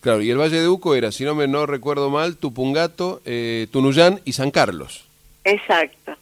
Claro, 0.00 0.20
y 0.20 0.30
el 0.30 0.38
Valle 0.38 0.60
de 0.60 0.68
Uco 0.68 0.94
era, 0.94 1.10
si 1.12 1.24
no 1.24 1.34
me 1.34 1.46
no 1.48 1.64
recuerdo 1.66 2.10
mal, 2.10 2.36
Tupungato, 2.36 3.22
eh, 3.24 3.68
Tunuyán 3.72 4.20
y 4.24 4.32
San 4.34 4.50
Carlos. 4.50 5.06
Exacto. 5.44 6.14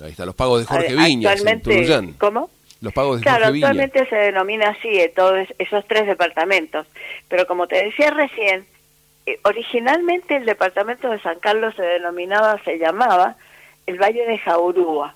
Ahí 0.00 0.10
está, 0.10 0.26
los 0.26 0.34
pagos 0.34 0.60
de 0.60 0.66
Jorge 0.66 0.92
A- 0.98 1.04
Viñas 1.06 1.40
en. 1.44 2.12
¿Cómo? 2.14 2.50
Los 2.80 2.92
pagos 2.92 3.18
de 3.18 3.22
Claro, 3.22 3.46
Jorge 3.46 3.58
actualmente 3.64 4.06
se 4.08 4.16
denomina 4.16 4.68
así 4.70 4.88
eh, 4.88 5.12
todos 5.14 5.46
esos 5.58 5.86
tres 5.86 6.06
departamentos. 6.06 6.86
Pero 7.28 7.46
como 7.46 7.66
te 7.66 7.82
decía 7.84 8.10
recién, 8.10 8.66
eh, 9.26 9.38
originalmente 9.44 10.36
el 10.36 10.44
departamento 10.44 11.08
de 11.08 11.18
San 11.20 11.38
Carlos 11.38 11.74
se 11.76 11.82
denominaba, 11.82 12.60
se 12.64 12.78
llamaba 12.78 13.36
el 13.86 13.98
Valle 13.98 14.26
de 14.26 14.38
Jaurúa. 14.38 15.14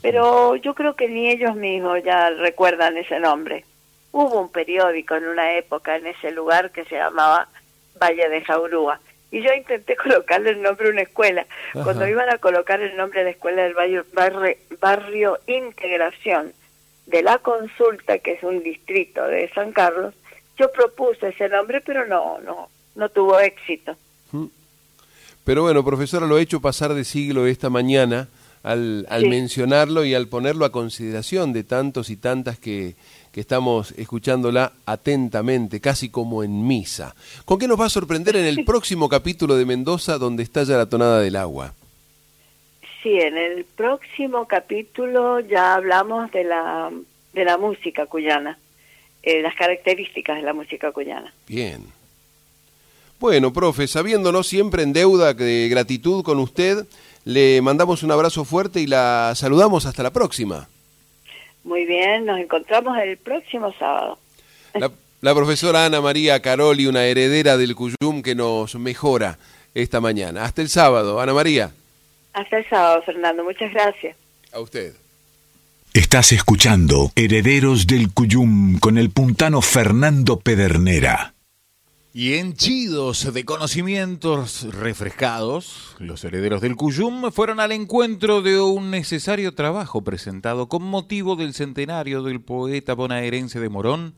Pero 0.00 0.54
yo 0.54 0.74
creo 0.74 0.94
que 0.94 1.08
ni 1.08 1.28
ellos 1.28 1.56
mismos 1.56 1.98
ya 2.04 2.30
recuerdan 2.30 2.96
ese 2.96 3.18
nombre. 3.18 3.64
Hubo 4.12 4.40
un 4.40 4.48
periódico 4.52 5.16
en 5.16 5.26
una 5.26 5.54
época 5.56 5.96
en 5.96 6.06
ese 6.06 6.30
lugar 6.30 6.70
que 6.70 6.84
se 6.84 6.94
llamaba 6.94 7.48
Valle 8.00 8.28
de 8.28 8.42
Jaurúa. 8.42 9.00
Y 9.32 9.42
yo 9.42 9.52
intenté 9.52 9.96
colocarle 10.02 10.50
el 10.50 10.62
nombre 10.62 10.86
de 10.86 10.92
una 10.92 11.02
escuela. 11.02 11.46
Ajá. 11.74 11.82
Cuando 11.82 12.06
iban 12.06 12.30
a 12.30 12.38
colocar 12.38 12.80
el 12.80 12.96
nombre 12.96 13.24
de 13.24 13.30
escuela 13.30 13.62
del 13.64 13.74
barrio, 13.74 14.04
barrio, 14.12 14.56
barrio 14.80 15.38
Integración 15.48 16.52
de 17.06 17.22
la 17.22 17.38
Consulta, 17.38 18.18
que 18.18 18.32
es 18.34 18.42
un 18.44 18.62
distrito 18.62 19.26
de 19.26 19.50
San 19.54 19.72
Carlos, 19.72 20.14
yo 20.58 20.70
propuse 20.70 21.28
ese 21.28 21.48
nombre, 21.48 21.80
pero 21.80 22.06
no, 22.06 22.38
no, 22.40 22.68
no 22.94 23.08
tuvo 23.08 23.40
éxito. 23.40 23.96
Pero 25.44 25.62
bueno, 25.62 25.84
profesora, 25.84 26.26
lo 26.26 26.38
he 26.38 26.42
hecho 26.42 26.60
pasar 26.60 26.94
de 26.94 27.04
siglo 27.04 27.46
esta 27.46 27.68
mañana 27.68 28.28
al, 28.62 29.06
al 29.10 29.22
Sí. 29.22 29.28
mencionarlo 29.28 30.04
y 30.04 30.14
al 30.14 30.28
ponerlo 30.28 30.64
a 30.64 30.70
consideración 30.70 31.52
de 31.52 31.64
tantos 31.64 32.10
y 32.10 32.16
tantas 32.16 32.58
que, 32.60 32.94
que 33.32 33.40
estamos 33.40 33.92
escuchándola 33.92 34.72
atentamente, 34.84 35.80
casi 35.80 36.10
como 36.10 36.44
en 36.44 36.66
misa. 36.66 37.14
¿Con 37.46 37.58
qué 37.58 37.66
nos 37.66 37.80
va 37.80 37.86
a 37.86 37.90
sorprender 37.90 38.36
en 38.36 38.44
el 38.44 38.64
próximo 38.66 39.08
capítulo 39.08 39.56
de 39.56 39.64
Mendoza 39.64 40.18
donde 40.18 40.42
estalla 40.42 40.76
la 40.76 40.86
tonada 40.86 41.20
del 41.20 41.36
agua? 41.36 41.72
Sí, 43.02 43.18
en 43.18 43.36
el 43.36 43.64
próximo 43.64 44.46
capítulo 44.46 45.40
ya 45.40 45.74
hablamos 45.74 46.30
de 46.30 46.44
la, 46.44 46.90
de 47.32 47.44
la 47.44 47.56
música 47.56 48.06
cuyana, 48.06 48.58
eh, 49.22 49.40
las 49.42 49.56
características 49.56 50.36
de 50.36 50.42
la 50.42 50.52
música 50.52 50.92
cuyana. 50.92 51.32
Bien. 51.48 51.82
Bueno, 53.18 53.52
profe, 53.52 53.88
sabiéndonos 53.88 54.46
siempre 54.46 54.82
en 54.82 54.92
deuda 54.92 55.32
de 55.32 55.68
gratitud 55.68 56.22
con 56.22 56.38
usted, 56.38 56.86
le 57.24 57.62
mandamos 57.62 58.02
un 58.02 58.10
abrazo 58.10 58.44
fuerte 58.44 58.80
y 58.80 58.86
la 58.86 59.32
saludamos 59.36 59.86
hasta 59.86 60.02
la 60.02 60.12
próxima. 60.12 60.68
Muy 61.64 61.86
bien, 61.86 62.26
nos 62.26 62.38
encontramos 62.38 62.98
el 62.98 63.16
próximo 63.18 63.72
sábado. 63.78 64.18
La, 64.74 64.90
la 65.20 65.34
profesora 65.34 65.84
Ana 65.86 66.00
María 66.00 66.40
Caroli, 66.40 66.86
una 66.86 67.04
heredera 67.04 67.56
del 67.56 67.76
Cuyum 67.76 68.22
que 68.22 68.34
nos 68.34 68.74
mejora 68.74 69.38
esta 69.74 70.00
mañana. 70.00 70.44
Hasta 70.44 70.62
el 70.62 70.68
sábado, 70.68 71.20
Ana 71.20 71.34
María. 71.34 71.72
Hasta 72.32 72.58
el 72.58 72.68
sábado, 72.68 73.02
Fernando. 73.02 73.44
Muchas 73.44 73.72
gracias. 73.72 74.16
A 74.52 74.60
usted. 74.60 74.94
Estás 75.94 76.32
escuchando 76.32 77.12
Herederos 77.16 77.86
del 77.86 78.12
Cuyum 78.12 78.78
con 78.78 78.96
el 78.96 79.10
puntano 79.10 79.60
Fernando 79.60 80.40
Pedernera. 80.40 81.34
Y 82.14 82.34
henchidos 82.34 83.32
de 83.32 83.46
conocimientos 83.46 84.64
refrescados, 84.74 85.96
los 85.98 86.22
herederos 86.24 86.60
del 86.60 86.76
Cuyum 86.76 87.32
fueron 87.32 87.58
al 87.58 87.72
encuentro 87.72 88.42
de 88.42 88.60
un 88.60 88.90
necesario 88.90 89.54
trabajo 89.54 90.02
presentado 90.02 90.68
con 90.68 90.82
motivo 90.82 91.36
del 91.36 91.54
centenario 91.54 92.22
del 92.22 92.42
poeta 92.42 92.92
bonaerense 92.92 93.60
de 93.60 93.70
Morón, 93.70 94.16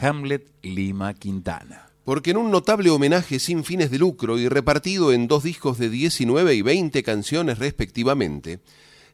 Hamlet 0.00 0.50
Lima 0.62 1.14
Quintana. 1.14 1.90
Porque 2.02 2.32
en 2.32 2.38
un 2.38 2.50
notable 2.50 2.90
homenaje 2.90 3.38
sin 3.38 3.62
fines 3.62 3.92
de 3.92 4.00
lucro 4.00 4.36
y 4.36 4.48
repartido 4.48 5.12
en 5.12 5.28
dos 5.28 5.44
discos 5.44 5.78
de 5.78 5.90
19 5.90 6.56
y 6.56 6.62
20 6.62 7.04
canciones 7.04 7.60
respectivamente, 7.60 8.58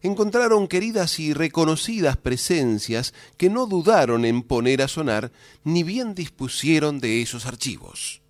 encontraron 0.05 0.69
queridas 0.69 1.19
y 1.19 1.33
reconocidas 1.33 2.19
presencias 2.19 3.15
que 3.39 3.49
no 3.49 3.67
dudaron 3.67 4.27
en 4.27 4.43
poner 4.43 4.83
a 4.83 4.89
sonar 4.89 5.33
ni 5.65 5.83
bien 5.83 6.15
dispusieron 6.15 7.01
de 7.01 7.23
esos 7.23 7.47
archivos. 7.47 8.21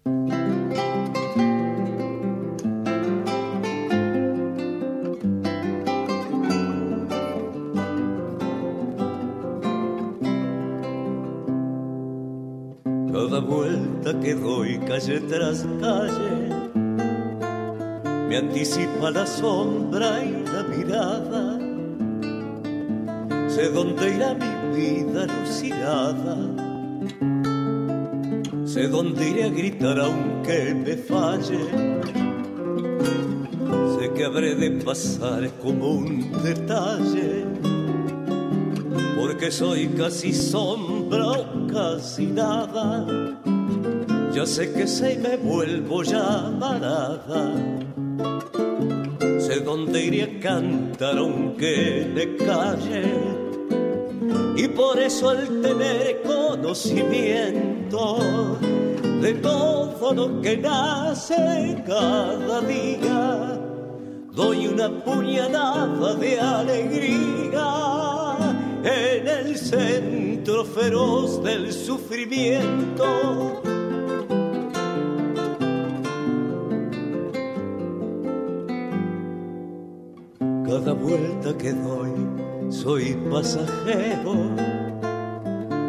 Cada 13.12 13.40
vuelta 13.40 14.20
que 14.20 14.34
doy 14.34 14.78
calle 14.86 15.20
tras 15.22 15.66
calle 15.80 16.54
me 18.28 18.36
anticipa 18.36 19.10
la 19.10 19.26
sombra 19.26 20.24
y 20.24 20.44
la 20.44 20.62
mirada. 20.64 21.53
Sé 23.54 23.68
dónde 23.68 24.10
irá 24.16 24.34
mi 24.34 24.76
vida 24.76 25.22
alucinada. 25.22 26.36
Sé 28.66 28.88
dónde 28.88 29.30
iré 29.30 29.44
a 29.44 29.48
gritar 29.48 30.00
aunque 30.00 30.74
me 30.74 30.96
falle. 30.96 31.60
Sé 33.94 34.12
que 34.12 34.24
habré 34.24 34.56
de 34.56 34.72
pasar 34.82 35.48
como 35.62 35.88
un 35.92 36.32
detalle 36.42 37.44
porque 39.16 39.52
soy 39.52 39.86
casi 39.86 40.32
sombra 40.32 41.24
o 41.24 41.68
casi 41.68 42.26
nada. 42.26 43.06
Ya 44.34 44.46
sé 44.46 44.72
que 44.72 44.88
sé 44.88 45.12
y 45.12 45.18
me 45.18 45.36
vuelvo 45.36 46.02
llamarada. 46.02 47.54
Sé 49.38 49.60
dónde 49.60 50.06
iré 50.06 50.22
a 50.24 50.40
cantar 50.40 51.18
aunque 51.18 52.10
me 52.12 52.34
calle. 52.44 53.43
Y 54.56 54.68
por 54.68 55.00
eso 55.00 55.30
al 55.30 55.60
tener 55.62 56.22
conocimiento 56.22 58.18
de 59.20 59.34
todo 59.34 60.14
lo 60.14 60.40
que 60.40 60.56
nace 60.56 61.82
cada 61.84 62.60
día, 62.60 63.60
doy 64.32 64.68
una 64.68 64.88
puñalada 65.02 66.14
de 66.14 66.38
alegría 66.38 67.64
en 68.84 69.26
el 69.26 69.56
centro 69.56 70.64
feroz 70.64 71.42
del 71.42 71.72
sufrimiento. 71.72 73.60
Cada 80.64 80.92
vuelta 80.92 81.56
que 81.58 81.72
doy 81.72 82.53
soy 82.74 83.16
pasajero 83.30 84.34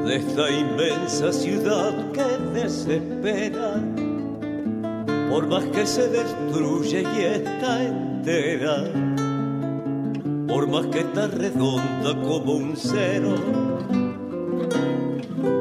de 0.05 0.15
esta 0.17 0.51
inmensa 0.51 1.33
ciudad 1.33 2.11
que 2.11 2.59
desespera, 2.59 3.83
por 5.29 5.47
más 5.47 5.65
que 5.65 5.85
se 5.85 6.07
destruye 6.07 7.01
y 7.01 7.21
está 7.21 7.83
entera 7.83 8.83
por 10.47 10.67
más 10.67 10.85
que 10.87 10.99
está 10.99 11.27
redonda 11.27 12.21
como 12.21 12.53
un 12.53 12.77
cero. 12.77 13.35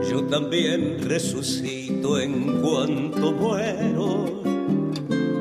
Yo 0.09 0.25
también 0.27 1.03
resucito 1.03 2.21
en 2.21 2.61
cuanto 2.61 3.33
muero 3.33 4.43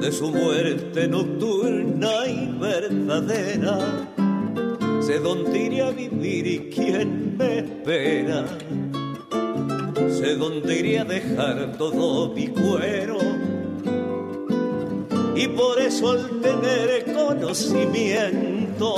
de 0.02 0.12
su 0.12 0.32
muerte 0.32 1.08
nocturna 1.08 2.26
y 2.28 2.58
verdadera. 2.60 4.13
Sé 5.06 5.20
dónde 5.20 5.60
iré 5.60 5.82
a 5.82 5.92
vivir 5.92 6.48
y 6.48 6.70
quién 6.70 7.36
me 7.38 7.60
espera. 7.60 8.46
Sé 10.10 10.38
dónde 10.38 10.80
iré 10.80 11.00
a 11.00 11.04
dejar 11.04 11.78
todo 11.78 12.34
mi 12.34 12.48
cuero. 12.48 13.18
Y 15.36 15.50
por 15.50 15.78
eso 15.82 16.12
al 16.12 16.40
tener 16.40 17.14
conocimiento 17.14 18.96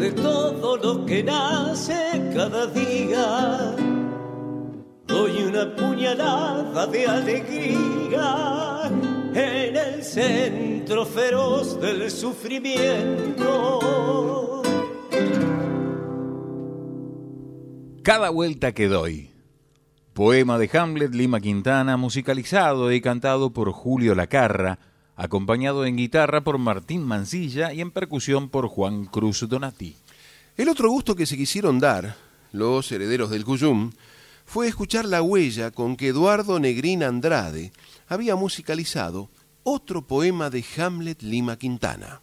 de 0.00 0.10
todo 0.10 0.76
lo 0.78 1.06
que 1.06 1.22
nace 1.22 2.32
cada 2.34 2.66
día, 2.66 3.76
doy 5.06 5.44
una 5.44 5.76
puñalada 5.76 6.88
de 6.88 7.06
alegría 7.06 8.90
en 9.32 9.76
el 9.76 10.02
centro 10.02 11.06
feroz 11.06 11.80
del 11.80 12.10
sufrimiento. 12.10 14.57
Cada 18.08 18.30
vuelta 18.30 18.72
que 18.72 18.88
doy. 18.88 19.28
Poema 20.14 20.56
de 20.56 20.70
Hamlet 20.72 21.12
Lima 21.14 21.40
Quintana, 21.40 21.98
musicalizado 21.98 22.90
y 22.90 23.02
cantado 23.02 23.50
por 23.50 23.70
Julio 23.70 24.14
Lacarra, 24.14 24.78
acompañado 25.14 25.84
en 25.84 25.98
guitarra 25.98 26.40
por 26.40 26.56
Martín 26.56 27.02
Mancilla 27.02 27.70
y 27.74 27.82
en 27.82 27.90
percusión 27.90 28.48
por 28.48 28.66
Juan 28.68 29.04
Cruz 29.04 29.46
Donati. 29.46 29.94
El 30.56 30.70
otro 30.70 30.88
gusto 30.88 31.14
que 31.14 31.26
se 31.26 31.36
quisieron 31.36 31.80
dar, 31.80 32.16
los 32.50 32.90
herederos 32.90 33.28
del 33.28 33.44
Cuyum, 33.44 33.90
fue 34.46 34.68
escuchar 34.68 35.04
la 35.04 35.20
huella 35.20 35.70
con 35.70 35.94
que 35.94 36.08
Eduardo 36.08 36.58
Negrín 36.58 37.02
Andrade 37.02 37.72
había 38.06 38.36
musicalizado 38.36 39.28
otro 39.64 40.06
poema 40.06 40.48
de 40.48 40.64
Hamlet 40.78 41.20
Lima 41.20 41.58
Quintana. 41.58 42.22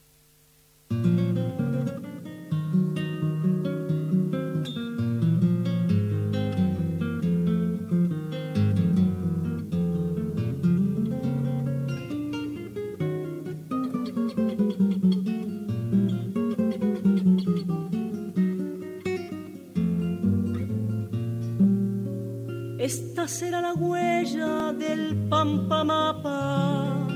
Será 23.27 23.59
la 23.59 23.73
huella 23.73 24.71
del 24.71 25.15
Pampamapa, 25.29 27.07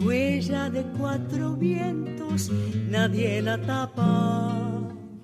huella 0.00 0.70
de 0.70 0.84
cuatro 0.96 1.56
vientos, 1.56 2.52
nadie 2.88 3.42
la 3.42 3.60
tapa. 3.60 4.52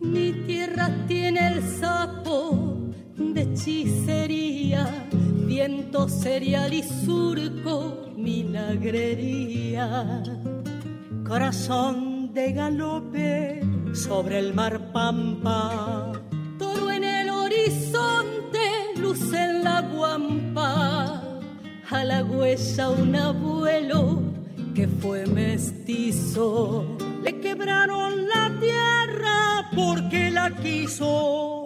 Mi 0.01 0.33
tierra 0.47 0.91
tiene 1.07 1.47
el 1.47 1.63
sapo 1.63 2.91
de 3.17 3.43
hechicería, 3.43 5.07
viento 5.47 6.09
serial 6.09 6.75
y 6.75 6.83
surco, 6.83 8.11
milagrería. 8.17 10.25
Corazón 11.25 12.35
de 12.35 12.53
galope 12.53 13.61
sobre 13.95 14.41
el 14.41 14.55
mar 14.55 14.91
Pampa, 14.93 16.16
en 19.21 19.65
la 19.65 19.81
guampa, 19.81 21.23
a 21.91 22.05
la 22.05 22.23
huella 22.25 22.91
un 22.91 23.17
abuelo 23.17 24.23
que 24.75 24.87
fue 24.87 25.25
mestizo. 25.27 26.85
Le 27.25 27.41
quebraron 27.41 28.29
la 28.29 28.53
tierra 28.61 29.71
porque 29.75 30.31
la 30.31 30.51
quiso. 30.51 31.65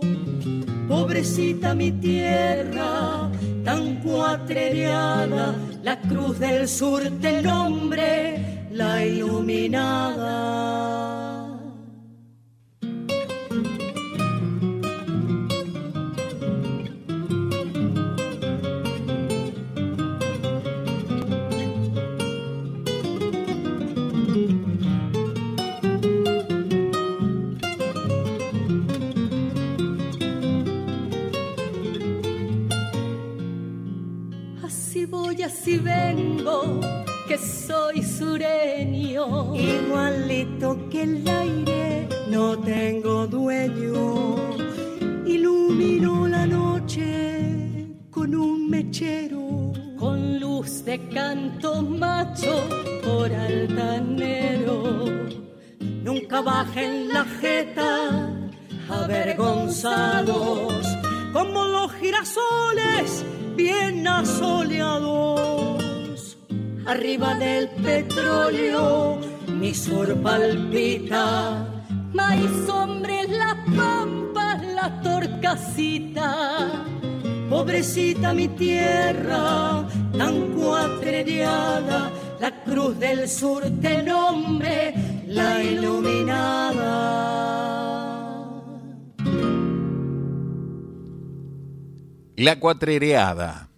Pobrecita 0.89 1.75
mi 1.75 1.91
tierra, 1.93 3.29
tan 3.65 3.97
cuatrereada, 3.97 5.55
la 5.83 6.01
cruz 6.01 6.39
del 6.39 6.69
sur 6.69 7.11
del 7.11 7.47
hombre, 7.47 8.67
la 8.71 9.05
iluminada. 9.05 11.20
Arriba 67.01 67.35
del 67.35 67.67
petróleo 67.83 69.19
mi 69.59 69.73
sur 69.73 70.15
palpita. 70.21 71.67
Maíz, 72.13 72.69
hombre, 72.69 73.27
la 73.27 73.57
pampa, 73.75 74.61
la 74.75 75.01
torcasita. 75.01 76.85
Pobrecita 77.49 78.35
mi 78.35 78.49
tierra, 78.49 79.89
tan 80.19 80.51
cuatrereada, 80.51 82.11
la 82.39 82.51
cruz 82.65 82.99
del 82.99 83.27
sur 83.31 83.63
te 83.81 84.03
nombre, 84.03 84.93
la 85.27 85.65
iluminada. 85.65 86.97
La 92.37 92.61
Cuatrereada 92.61 93.70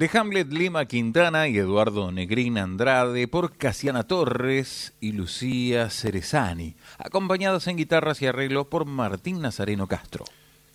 de 0.00 0.10
Hamlet 0.18 0.50
Lima 0.50 0.86
Quintana 0.86 1.46
y 1.46 1.58
Eduardo 1.58 2.10
Negrín 2.10 2.56
Andrade 2.56 3.28
por 3.28 3.58
Casiana 3.58 4.04
Torres 4.04 4.94
y 4.98 5.12
Lucía 5.12 5.90
Cerezani, 5.90 6.74
acompañadas 6.96 7.66
en 7.66 7.76
guitarras 7.76 8.22
y 8.22 8.26
arreglos 8.26 8.68
por 8.68 8.86
Martín 8.86 9.42
Nazareno 9.42 9.86
Castro. 9.86 10.24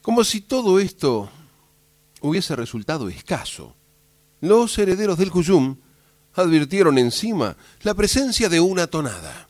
Como 0.04 0.24
si 0.24 0.42
todo 0.42 0.80
esto 0.80 1.32
hubiese 2.22 2.56
resultado 2.56 3.10
escaso, 3.10 3.76
los 4.42 4.78
herederos 4.78 5.18
del 5.18 5.32
Cuyum 5.32 5.78
advirtieron 6.36 7.00
encima 7.00 7.58
la 7.82 7.96
presencia 7.96 8.48
de 8.48 8.60
una 8.60 8.86
tonada. 8.86 9.48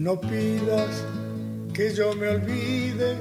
No 0.00 0.18
pidas 0.18 1.04
que 1.74 1.92
yo 1.94 2.14
me 2.14 2.28
olvide 2.30 3.16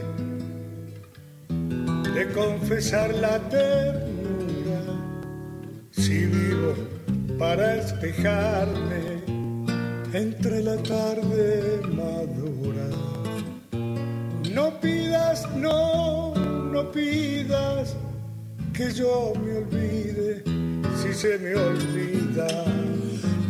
de 2.13 2.31
confesar 2.33 3.13
la 3.15 3.37
ternura 3.49 4.81
si 5.91 6.25
vivo 6.25 6.73
para 7.37 7.75
espejarme 7.75 9.01
entre 10.13 10.63
la 10.63 10.77
tarde 10.77 11.81
madura. 12.01 12.87
No 14.53 14.79
pidas, 14.79 15.53
no, 15.57 16.33
no 16.33 16.91
pidas 16.93 17.97
que 18.71 18.89
yo 18.93 19.33
me 19.43 19.57
olvide 19.57 20.43
si 20.95 21.13
se 21.13 21.37
me 21.39 21.55
olvida. 21.55 22.47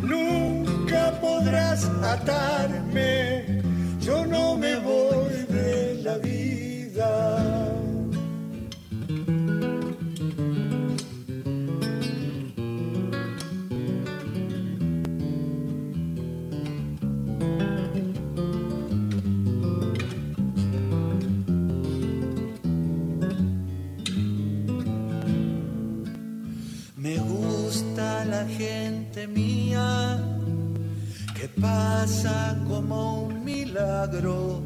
Nunca 0.09 1.11
podrás 1.21 1.85
atarme, 2.03 3.61
yo 3.99 4.25
no 4.25 4.57
me 4.57 4.75
voy 4.77 5.45
de 5.47 6.01
la 6.03 6.17
vida. 6.17 7.88
Gusta 27.79 28.25
la 28.25 28.45
gente 28.45 29.25
mía 29.27 30.19
que 31.33 31.47
pasa 31.61 32.57
como 32.67 33.23
un 33.23 33.43
milagro. 33.45 34.61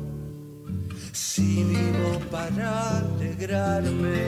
Si 1.11 1.63
vivo 1.63 2.19
para 2.31 2.97
alegrarme 2.97 4.25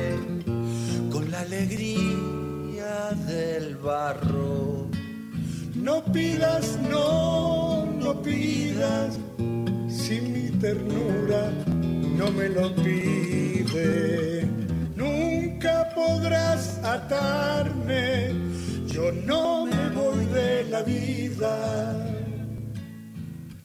con 1.12 1.32
la 1.32 1.40
alegría 1.42 3.12
del 3.28 3.76
barro. 3.78 4.88
No 5.74 6.04
pidas, 6.04 6.78
no, 6.90 7.86
no 7.86 8.22
pidas, 8.22 9.18
si 9.90 10.22
mi 10.22 10.50
ternura 10.60 11.52
no 12.20 12.30
me 12.32 12.50
lo 12.50 12.74
pide. 12.76 14.48
Nunca 14.96 15.90
podrás 15.96 16.80
atarme, 16.84 18.32
yo 18.96 19.12
no 19.12 19.66
me 19.66 19.90
voy 19.90 20.26
de 20.28 20.64
la 20.70 20.82
vida. 20.84 21.54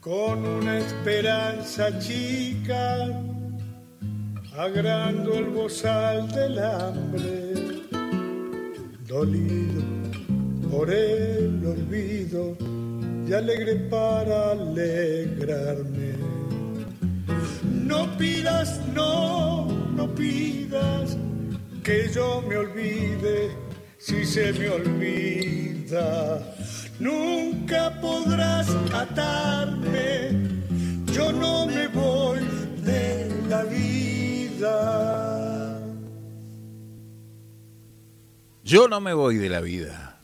Con 0.01 0.45
una 0.45 0.77
esperanza 0.79 1.97
chica, 1.99 2.83
agrando 4.57 5.33
el 5.35 5.45
bozal 5.45 6.29
del 6.31 6.59
hambre. 6.59 7.53
dolido 9.07 9.83
por 10.69 10.89
el 10.89 11.65
olvido 11.65 12.57
y 13.27 13.33
alegre 13.33 13.75
para 13.89 14.51
alegrarme. 14.51 16.11
No 17.85 18.17
pidas, 18.17 18.81
no, 18.93 19.67
no 19.95 20.07
pidas 20.13 21.17
que 21.83 22.09
yo 22.13 22.41
me 22.47 22.57
olvide 22.57 23.60
si 24.01 24.25
se 24.25 24.51
me 24.53 24.67
olvida. 24.67 26.41
Nunca 26.99 28.01
podrás 28.01 28.67
atarme, 28.93 30.31
yo 31.13 31.31
no 31.31 31.67
me 31.67 31.87
voy 31.87 32.39
de 32.83 33.31
la 33.47 33.63
vida. 33.63 34.71
Yo 38.63 38.87
no 38.87 39.01
me 39.01 39.13
voy 39.13 39.37
de 39.37 39.49
la 39.49 39.61
vida. 39.61 40.19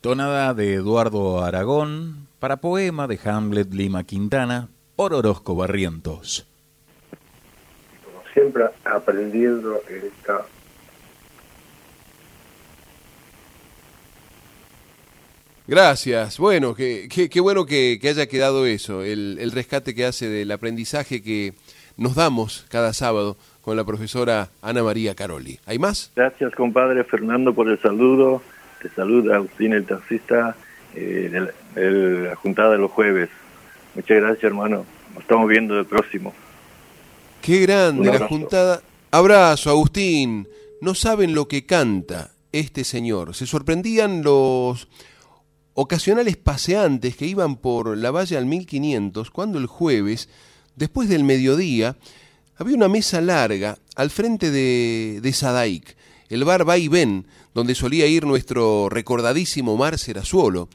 Tonada 0.00 0.54
de 0.54 0.74
Eduardo 0.74 1.44
Aragón 1.44 2.26
para 2.38 2.56
poema 2.58 3.06
de 3.06 3.20
Hamlet 3.24 3.72
Lima 3.72 4.04
Quintana 4.04 4.68
por 4.96 5.14
Orozco 5.14 5.54
Barrientos. 5.54 6.46
Como 8.04 8.22
siempre 8.32 8.64
aprendiendo 8.84 9.80
esta 9.88 10.46
Gracias. 15.68 16.38
Bueno, 16.38 16.74
qué, 16.74 17.08
qué, 17.08 17.40
bueno 17.40 17.66
que, 17.66 17.98
haya 18.02 18.26
quedado 18.26 18.66
eso, 18.66 19.02
el, 19.02 19.38
el, 19.40 19.50
rescate 19.50 19.94
que 19.94 20.04
hace 20.04 20.28
del 20.28 20.50
aprendizaje 20.52 21.22
que 21.22 21.54
nos 21.96 22.14
damos 22.14 22.66
cada 22.68 22.92
sábado 22.92 23.36
con 23.62 23.76
la 23.76 23.84
profesora 23.84 24.50
Ana 24.62 24.84
María 24.84 25.16
Caroli. 25.16 25.58
¿Hay 25.66 25.78
más? 25.78 26.12
Gracias, 26.14 26.54
compadre 26.54 27.02
Fernando, 27.02 27.52
por 27.52 27.68
el 27.68 27.80
saludo. 27.80 28.42
Te 28.80 28.88
saluda 28.90 29.36
Agustín, 29.36 29.72
el 29.72 29.84
taxista 29.84 30.54
eh, 30.94 31.30
de 31.74 32.28
la 32.30 32.36
juntada 32.36 32.72
de 32.72 32.78
los 32.78 32.92
jueves. 32.92 33.28
Muchas 33.96 34.18
gracias, 34.20 34.44
hermano. 34.44 34.84
Nos 35.14 35.22
estamos 35.22 35.48
viendo 35.48 35.78
el 35.80 35.86
próximo. 35.86 36.32
Qué 37.42 37.60
grande 37.60 38.12
la 38.12 38.28
juntada. 38.28 38.82
Abrazo, 39.10 39.70
Agustín. 39.70 40.46
No 40.80 40.94
saben 40.94 41.34
lo 41.34 41.48
que 41.48 41.64
canta 41.64 42.32
este 42.52 42.84
señor. 42.84 43.34
Se 43.34 43.46
sorprendían 43.46 44.22
los 44.22 44.88
ocasionales 45.76 46.38
paseantes 46.38 47.16
que 47.16 47.26
iban 47.26 47.56
por 47.56 47.96
la 47.98 48.10
valle 48.10 48.38
al 48.38 48.46
1500 48.46 49.30
cuando 49.30 49.58
el 49.58 49.66
jueves, 49.66 50.30
después 50.74 51.08
del 51.10 51.22
mediodía, 51.22 51.96
había 52.56 52.76
una 52.76 52.88
mesa 52.88 53.20
larga 53.20 53.76
al 53.94 54.10
frente 54.10 54.50
de, 54.50 55.20
de 55.22 55.32
Sadaik, 55.34 55.94
el 56.30 56.44
bar 56.44 56.66
Va 56.66 56.78
y 56.78 56.88
Ven, 56.88 57.26
donde 57.54 57.74
solía 57.74 58.06
ir 58.06 58.24
nuestro 58.24 58.88
recordadísimo 58.88 59.76
Mar 59.76 59.98
Serazuolo, 59.98 60.70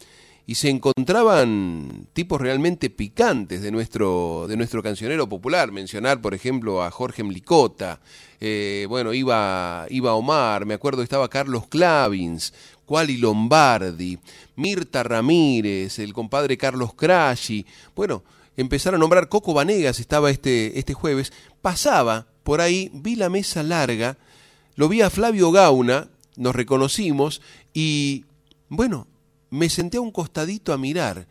y 0.46 0.56
se 0.56 0.70
encontraban 0.70 2.08
tipos 2.14 2.42
realmente 2.42 2.90
picantes 2.90 3.62
de 3.62 3.72
nuestro, 3.72 4.46
de 4.48 4.58
nuestro 4.58 4.84
cancionero 4.84 5.30
popular. 5.30 5.72
Mencionar, 5.72 6.22
por 6.22 6.34
ejemplo, 6.34 6.84
a 6.84 6.92
Jorge 6.92 7.24
Mlicota, 7.24 8.02
eh, 8.40 8.86
bueno, 8.90 9.14
iba, 9.14 9.86
iba 9.90 10.14
Omar, 10.14 10.66
me 10.66 10.74
acuerdo 10.74 11.04
estaba 11.04 11.30
Carlos 11.30 11.68
Clavins, 11.68 12.54
Quali 12.86 13.18
Lombardi, 13.18 14.20
Mirta 14.56 15.04
Ramírez, 15.04 16.00
el 16.00 16.14
compadre 16.14 16.58
Carlos 16.58 16.94
Crashi. 16.94 17.66
Bueno, 17.96 18.24
empezaron 18.58 19.00
a 19.00 19.02
nombrar 19.02 19.30
Coco 19.30 19.54
Vanegas, 19.54 20.00
estaba 20.00 20.30
este, 20.30 20.78
este 20.78 20.94
jueves. 20.94 21.34
Pasaba 21.62 22.28
por 22.44 22.62
ahí, 22.62 22.92
vi 22.94 23.16
la 23.16 23.30
mesa 23.30 23.64
larga, 23.64 24.18
lo 24.76 24.90
vi 24.90 25.02
a 25.02 25.10
Flavio 25.10 25.52
Gauna, 25.52 26.10
nos 26.36 26.56
reconocimos 26.56 27.42
y, 27.74 28.26
bueno, 28.70 29.08
me 29.50 29.70
senté 29.70 29.98
a 29.98 30.02
un 30.02 30.12
costadito 30.12 30.74
a 30.74 30.78
mirar. 30.78 31.28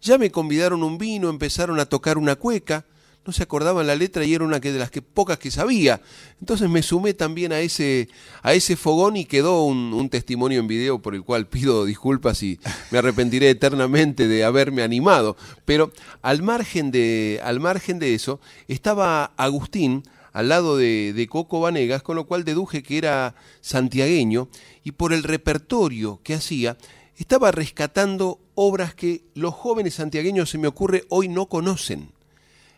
Ya 0.00 0.18
me 0.18 0.30
convidaron 0.30 0.82
un 0.82 0.98
vino, 0.98 1.30
empezaron 1.30 1.80
a 1.80 1.86
tocar 1.86 2.18
una 2.18 2.36
cueca 2.36 2.84
no 3.26 3.32
se 3.32 3.42
acordaban 3.42 3.86
la 3.86 3.96
letra 3.96 4.24
y 4.24 4.34
era 4.34 4.44
una 4.44 4.58
de 4.58 4.78
las 4.78 4.90
que, 4.90 5.02
pocas 5.02 5.38
que 5.38 5.50
sabía. 5.50 6.00
Entonces 6.40 6.68
me 6.68 6.82
sumé 6.82 7.14
también 7.14 7.52
a 7.52 7.60
ese, 7.60 8.08
a 8.42 8.52
ese 8.54 8.76
fogón 8.76 9.16
y 9.16 9.24
quedó 9.24 9.64
un, 9.64 10.08
testimonio 10.10 10.60
en 10.60 10.66
video 10.66 11.00
por 11.00 11.14
el 11.14 11.22
cual 11.22 11.46
pido 11.46 11.84
disculpas 11.86 12.42
y 12.42 12.60
me 12.90 12.98
arrepentiré 12.98 13.50
eternamente 13.50 14.28
de 14.28 14.44
haberme 14.44 14.82
animado. 14.82 15.36
Pero 15.64 15.92
al 16.22 16.42
margen 16.42 16.90
de, 16.90 17.40
al 17.42 17.58
margen 17.58 17.98
de 17.98 18.14
eso, 18.14 18.40
estaba 18.68 19.32
Agustín 19.36 20.02
al 20.32 20.48
lado 20.48 20.76
de, 20.76 21.12
de 21.14 21.26
Coco 21.26 21.60
Vanegas, 21.60 22.02
con 22.02 22.16
lo 22.16 22.26
cual 22.26 22.44
deduje 22.44 22.82
que 22.82 22.98
era 22.98 23.34
santiagueño 23.60 24.48
y 24.82 24.92
por 24.92 25.12
el 25.12 25.22
repertorio 25.22 26.20
que 26.22 26.34
hacía, 26.34 26.76
estaba 27.16 27.52
rescatando 27.52 28.40
obras 28.54 28.94
que 28.94 29.24
los 29.34 29.54
jóvenes 29.54 29.94
santiagueños, 29.94 30.50
se 30.50 30.58
me 30.58 30.68
ocurre, 30.68 31.04
hoy 31.08 31.28
no 31.28 31.46
conocen. 31.46 32.13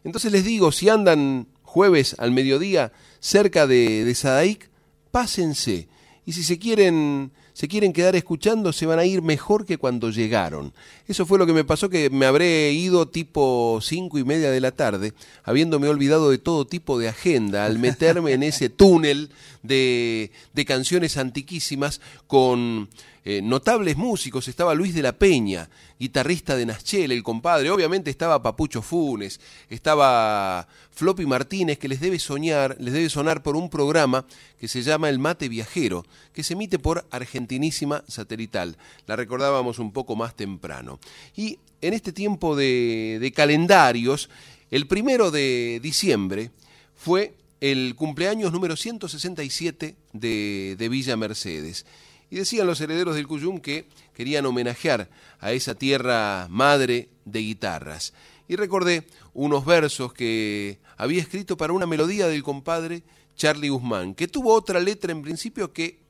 Entonces 0.07 0.31
les 0.31 0.45
digo, 0.45 0.71
si 0.71 0.89
andan 0.89 1.49
jueves 1.63 2.15
al 2.19 2.31
mediodía 2.31 2.93
cerca 3.19 3.67
de, 3.67 4.05
de 4.05 4.15
Sadaic, 4.15 4.71
pásense. 5.11 5.89
Y 6.25 6.33
si 6.33 6.45
se 6.45 6.61
quieren, 6.61 7.33
se 7.53 7.67
quieren 7.67 7.93
quedar 7.93 8.15
escuchando, 8.15 8.73
se 8.73 8.87
van 8.87 9.01
a 9.01 9.05
ir 9.05 9.21
mejor 9.21 9.67
que 9.67 9.79
cuando 9.79 10.11
llegaron. 10.11 10.73
Eso 11.09 11.27
fue 11.27 11.39
lo 11.39 11.47
que 11.47 11.53
me 11.53 11.65
pasó, 11.65 11.89
que 11.89 12.09
me 12.09 12.25
habré 12.25 12.71
ido 12.73 13.09
tipo 13.09 13.81
cinco 13.83 14.17
y 14.17 14.25
media 14.25 14.53
de 14.53 14.61
la 14.61 14.71
tarde, 14.71 15.13
habiéndome 15.43 15.89
olvidado 15.89 16.31
de 16.31 16.39
todo 16.39 16.69
tipo 16.69 17.01
de 17.01 17.09
agenda, 17.09 17.65
al 17.65 17.81
meterme 17.81 18.33
en 18.33 18.45
ese 18.45 18.69
túnel 18.71 19.31
de, 19.65 20.31
de 20.55 20.65
canciones 20.65 21.17
antiquísimas 21.17 22.01
con 22.29 22.89
eh, 23.29 23.43
notables 23.43 23.97
músicos. 23.97 24.47
Estaba 24.47 24.73
Luis 24.73 24.95
de 24.95 25.03
la 25.03 25.19
Peña, 25.19 25.69
guitarrista 25.99 26.55
de 26.55 26.65
Naschel, 26.65 27.11
el 27.11 27.25
compadre. 27.25 27.71
Obviamente 27.71 28.09
estaba 28.09 28.41
Papucho 28.41 28.83
Funes, 28.83 29.41
estaba 29.69 30.69
Floppy 30.93 31.27
Martínez, 31.27 31.77
que 31.77 31.89
les 31.89 31.99
debe 31.99 32.21
soñar, 32.21 32.77
les 32.79 32.95
debe 32.95 33.11
sonar 33.11 33.43
por 33.43 33.57
un 33.57 33.69
programa 33.69 34.27
que 34.61 34.69
se 34.69 34.83
llama 34.83 35.09
El 35.09 35.19
Mate 35.19 35.49
Viajero, 35.49 36.07
que 36.33 36.45
se 36.45 36.53
emite 36.53 36.79
por 36.79 37.05
Argentinísima 37.11 38.05
Satelital. 38.07 38.77
La 39.09 39.17
recordábamos 39.17 39.81
un 39.81 39.91
poco 39.91 40.15
más 40.15 40.37
temprano. 40.37 41.01
Y 41.35 41.59
en 41.81 41.95
este 41.95 42.13
tiempo 42.13 42.55
de, 42.55 43.19
de 43.21 43.33
calendarios, 43.33 44.31
el 44.71 44.87
primero 44.87 45.33
de 45.33 45.81
diciembre 45.83 46.53
fue 46.95 47.35
el 47.61 47.97
cumpleaños 47.97 48.53
número 48.53 48.77
167 48.77 49.97
de, 50.13 50.77
de 50.79 50.89
Villa 50.89 51.17
Mercedes. 51.17 51.87
Y 52.31 52.37
decían 52.37 52.67
los 52.67 52.81
herederos 52.81 53.15
del 53.15 53.27
Cuyum 53.27 53.61
que 53.61 53.87
querían 54.15 54.47
homenajear 54.47 55.09
a 55.39 55.53
esa 55.53 55.75
tierra 55.75 56.49
madre 56.51 57.09
de 57.25 57.41
guitarras. 57.41 58.13
Y 58.49 58.57
recordé 58.57 59.07
unos 59.35 59.65
versos 59.65 60.13
que 60.13 60.79
había 60.97 61.21
escrito 61.21 61.57
para 61.57 61.73
una 61.73 61.87
melodía 61.87 62.27
del 62.29 62.43
compadre 62.43 63.03
Charlie 63.37 63.69
Guzmán, 63.69 64.15
que 64.15 64.29
tuvo 64.29 64.55
otra 64.55 64.81
letra 64.81 65.13
en 65.13 65.23
principio 65.23 65.73
que 65.73 66.01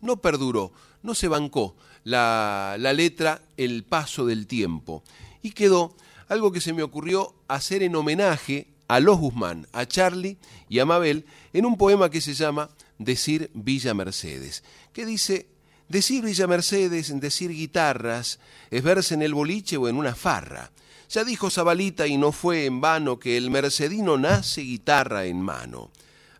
no 0.00 0.18
perduró, 0.18 0.72
no 1.02 1.14
se 1.14 1.28
bancó 1.28 1.76
la, 2.04 2.76
la 2.78 2.92
letra 2.92 3.42
El 3.56 3.84
paso 3.84 4.26
del 4.26 4.46
tiempo. 4.46 5.02
Y 5.42 5.50
quedó 5.50 5.96
algo 6.28 6.52
que 6.52 6.60
se 6.60 6.72
me 6.72 6.82
ocurrió 6.82 7.34
hacer 7.48 7.82
en 7.82 7.96
homenaje 7.96 8.68
a 8.88 9.00
los 9.00 9.18
Guzmán, 9.18 9.66
a 9.72 9.86
Charlie 9.86 10.38
y 10.68 10.78
a 10.78 10.86
Mabel, 10.86 11.24
en 11.52 11.66
un 11.66 11.76
poema 11.76 12.10
que 12.10 12.20
se 12.20 12.34
llama 12.34 12.70
Decir 12.98 13.50
Villa 13.54 13.92
Mercedes 13.94 14.62
que 14.92 15.04
dice, 15.04 15.48
decir 15.88 16.24
Villa 16.24 16.46
Mercedes, 16.46 17.18
decir 17.20 17.50
guitarras, 17.50 18.38
es 18.70 18.82
verse 18.82 19.14
en 19.14 19.22
el 19.22 19.34
boliche 19.34 19.76
o 19.76 19.88
en 19.88 19.96
una 19.96 20.14
farra. 20.14 20.70
Ya 21.08 21.22
dijo 21.22 21.50
Zabalita 21.50 22.06
y 22.06 22.16
no 22.16 22.32
fue 22.32 22.64
en 22.64 22.80
vano 22.80 23.18
que 23.18 23.36
el 23.36 23.50
mercedino 23.50 24.16
nace 24.16 24.62
guitarra 24.62 25.26
en 25.26 25.40
mano. 25.40 25.90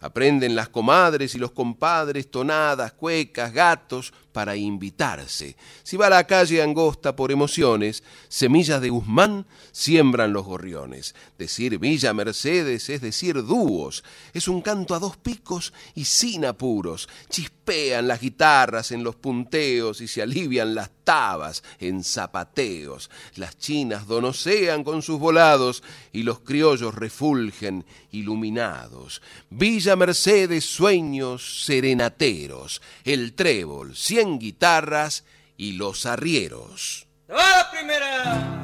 Aprenden 0.00 0.56
las 0.56 0.68
comadres 0.68 1.34
y 1.34 1.38
los 1.38 1.52
compadres 1.52 2.30
tonadas, 2.30 2.92
cuecas, 2.92 3.52
gatos 3.52 4.12
para 4.36 4.54
invitarse. 4.54 5.56
Si 5.82 5.96
va 5.96 6.08
a 6.08 6.10
la 6.10 6.26
calle 6.26 6.60
angosta 6.60 7.16
por 7.16 7.32
emociones, 7.32 8.02
semillas 8.28 8.82
de 8.82 8.90
Guzmán 8.90 9.46
siembran 9.72 10.34
los 10.34 10.44
gorriones. 10.44 11.14
Decir 11.38 11.78
Villa 11.78 12.12
Mercedes 12.12 12.90
es 12.90 13.00
decir 13.00 13.42
dúos. 13.46 14.04
Es 14.34 14.46
un 14.46 14.60
canto 14.60 14.94
a 14.94 14.98
dos 14.98 15.16
picos 15.16 15.72
y 15.94 16.04
sin 16.04 16.44
apuros. 16.44 17.08
Chispean 17.30 18.06
las 18.06 18.20
guitarras 18.20 18.92
en 18.92 19.04
los 19.04 19.16
punteos 19.16 20.02
y 20.02 20.06
se 20.06 20.20
alivian 20.20 20.74
las 20.74 20.90
tabas 21.02 21.62
en 21.78 22.04
zapateos. 22.04 23.10
Las 23.36 23.56
chinas 23.56 24.06
donosean 24.06 24.84
con 24.84 25.00
sus 25.00 25.18
volados 25.18 25.82
y 26.12 26.24
los 26.24 26.40
criollos 26.40 26.94
refulgen 26.94 27.86
iluminados. 28.10 29.22
Villa 29.50 29.94
Mercedes, 29.94 30.64
sueños 30.64 31.64
serenateros. 31.64 32.82
El 33.04 33.34
trébol, 33.34 33.94
cien 33.94 34.25
guitarras 34.38 35.24
y 35.56 35.72
los 35.72 36.06
arrieros. 36.06 37.06
¡A 37.28 37.34
la 37.34 37.70
primera! 37.70 38.62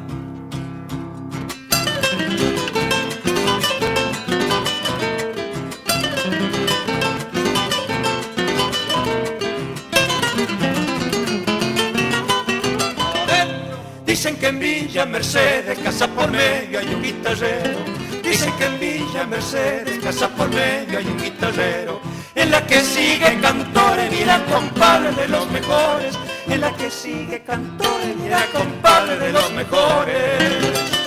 Dicen 14.05 14.37
que 14.37 14.49
en 14.49 14.59
Villa 14.59 15.07
Mercedes, 15.07 15.79
casa 15.79 16.07
por 16.07 16.31
medio, 16.31 16.79
hay 16.79 16.87
un 16.95 17.03
guitarrero. 17.03 17.79
Dicen 18.23 18.53
que 18.59 18.65
en 18.67 18.79
Villa 18.79 19.27
Mercedes, 19.27 19.99
casa 20.05 20.29
por 20.29 20.51
medio, 20.51 20.99
hay 20.99 21.07
un 21.07 21.19
guitarrero 21.19 22.12
en 22.35 22.51
la 22.51 22.67
que 22.67 22.81
sigue 22.81 23.41
cantores, 23.41 24.11
mira 24.11 24.43
compadre 24.47 25.13
de 25.13 25.29
los 25.29 25.51
mejores. 25.51 26.19
En 26.49 26.61
la 26.61 26.75
que 26.77 26.91
sigue 26.91 27.43
cantores, 27.43 28.17
mira 28.17 28.47
compadre 28.53 29.19
de 29.19 29.33
los 29.33 29.53
mejores. 29.53 31.02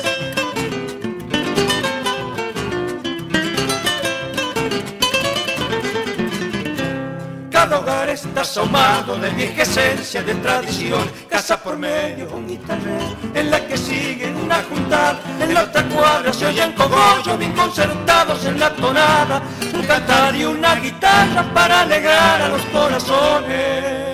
Cada 7.66 7.80
hogar 7.80 8.10
está 8.10 8.42
asomado 8.42 9.18
de 9.18 9.32
vieja 9.32 9.64
esencia, 9.64 10.22
de 10.22 10.36
tradición. 10.36 11.10
Casa 11.28 11.58
por 11.58 11.76
medio, 11.76 12.30
un 12.30 12.48
guitarrero, 12.48 13.18
en 13.34 13.50
la 13.50 13.60
que 13.66 13.76
sigue 13.76 14.32
una 14.36 14.62
juntada. 14.70 15.20
En 15.40 15.52
la 15.52 15.64
otra 15.64 15.84
cuadra 15.86 16.32
se 16.32 16.46
oyen 16.46 16.74
cogollos 16.74 17.40
bien 17.40 17.54
concertados 17.54 18.46
en 18.46 18.60
la 18.60 18.70
tonada. 18.70 19.42
Un 19.74 19.82
cantar 19.82 20.36
y 20.36 20.46
una 20.46 20.76
guitarra 20.76 21.44
para 21.56 21.82
alegrar 21.82 22.44
a 22.44 22.50
los 22.50 22.62
corazones. 22.66 24.06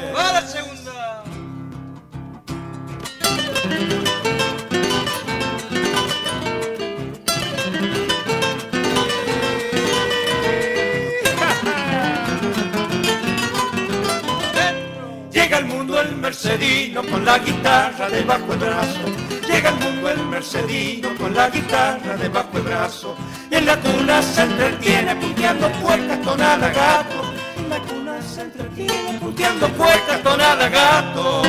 Mercedino 16.22 17.04
con 17.04 17.26
la 17.26 17.40
guitarra 17.40 18.08
debajo 18.10 18.54
el 18.54 18.60
brazo. 18.60 19.06
Llega 19.48 19.70
al 19.70 19.80
mundo 19.80 20.10
el 20.10 20.26
mercedino 20.28 21.10
con 21.18 21.34
la 21.34 21.50
guitarra 21.50 22.16
debajo 22.16 22.58
el 22.58 22.64
brazo. 22.64 23.16
Y 23.50 23.56
en 23.56 23.66
la 23.66 23.76
cuna 23.78 24.22
se 24.22 24.44
entretiene 24.44 25.16
punteando 25.16 25.70
puercas 25.82 26.22
tonada 26.22 26.70
gato. 26.70 27.34
En 27.58 27.70
la 27.70 27.80
cuna 27.80 28.22
se 28.22 28.42
entretiene 28.42 29.20
punteando 29.20 29.68
puercas 29.70 30.22
tonada 30.22 30.70
gato. 30.70 31.42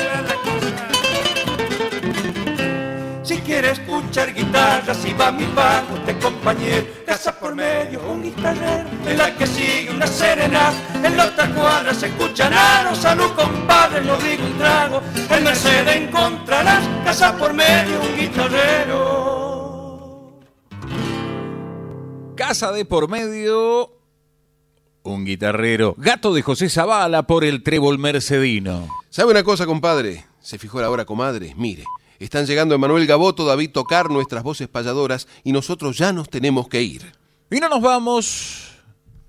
Si 3.54 3.60
quieres 3.60 3.78
escuchar 3.78 4.34
guitarra, 4.34 4.92
si 4.94 5.12
va 5.12 5.30
mi 5.30 5.46
bajo, 5.54 5.94
te 6.04 6.18
compañero, 6.18 6.86
casa 7.06 7.38
por 7.38 7.54
medio, 7.54 8.00
un 8.10 8.24
guitarrero, 8.24 8.88
en 9.06 9.16
la 9.16 9.32
que 9.36 9.46
sigue 9.46 9.92
una 9.94 10.08
serenata, 10.08 10.74
en 11.04 11.16
la 11.16 11.26
otra 11.26 11.48
cuadra 11.54 11.94
se 11.94 12.08
escuchan 12.08 12.52
aros, 12.52 12.98
salud 12.98 13.30
compadre, 13.36 14.02
lo 14.02 14.16
digo 14.16 14.44
un 14.44 14.58
trago, 14.58 15.00
en 15.30 15.44
Mercedes 15.44 15.96
encontrarás, 15.96 16.84
casa 17.04 17.38
por 17.38 17.54
medio, 17.54 18.00
un 18.00 18.16
guitarrero. 18.18 19.44
Casa 22.34 22.72
de 22.72 22.84
por 22.84 23.08
medio, 23.08 23.92
un 25.04 25.24
guitarrero. 25.24 25.94
Gato 25.96 26.34
de 26.34 26.42
José 26.42 26.68
Zavala 26.68 27.22
por 27.28 27.44
el 27.44 27.62
trébol 27.62 28.00
mercedino. 28.00 28.88
¿Sabe 29.10 29.30
una 29.30 29.44
cosa, 29.44 29.64
compadre? 29.64 30.24
Se 30.40 30.58
fijó 30.58 30.80
la 30.80 30.90
hora, 30.90 31.04
comadre. 31.04 31.54
Mire, 31.56 31.84
están 32.18 32.46
llegando 32.46 32.74
Emanuel 32.74 33.06
Gaboto, 33.06 33.44
David 33.44 33.70
Tocar, 33.70 34.10
nuestras 34.10 34.42
voces 34.42 34.68
payadoras, 34.68 35.26
y 35.42 35.52
nosotros 35.52 35.98
ya 35.98 36.12
nos 36.12 36.28
tenemos 36.28 36.68
que 36.68 36.82
ir. 36.82 37.12
Y 37.50 37.60
no 37.60 37.68
nos 37.68 37.82
vamos 37.82 38.74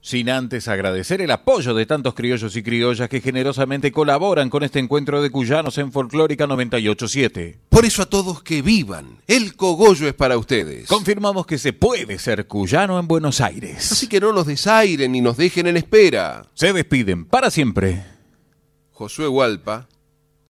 sin 0.06 0.30
antes 0.30 0.68
agradecer 0.68 1.20
el 1.20 1.32
apoyo 1.32 1.74
de 1.74 1.88
tantos 1.88 2.14
criollos 2.14 2.56
y 2.56 2.62
criollas 2.62 3.10
que 3.10 3.22
generosamente 3.22 3.92
colaboran 3.92 4.52
con 4.52 4.62
este 4.62 4.78
encuentro 4.78 5.20
de 5.20 5.32
cuyanos 5.32 5.80
en 5.80 5.92
Folclórica 5.92 6.46
987. 6.46 7.58
Por 7.70 7.86
eso 7.86 8.04
a 8.04 8.06
todos 8.06 8.44
que 8.44 8.62
vivan, 8.62 9.18
el 9.26 9.56
cogollo 9.56 10.08
es 10.08 10.14
para 10.14 10.38
ustedes. 10.38 10.88
Confirmamos 10.88 11.48
que 11.48 11.58
se 11.58 11.74
puede 11.74 12.20
ser 12.20 12.46
cuyano 12.46 13.00
en 13.00 13.08
Buenos 13.08 13.42
Aires. 13.42 13.92
Así 13.92 14.08
que 14.08 14.20
no 14.20 14.32
nos 14.32 14.46
desairen 14.46 15.12
ni 15.12 15.22
nos 15.22 15.38
dejen 15.38 15.66
en 15.66 15.78
espera. 15.78 16.46
Se 16.54 16.72
despiden 16.72 17.26
para 17.26 17.50
siempre. 17.50 18.06
Josué 18.92 19.28
Hualpa 19.28 19.88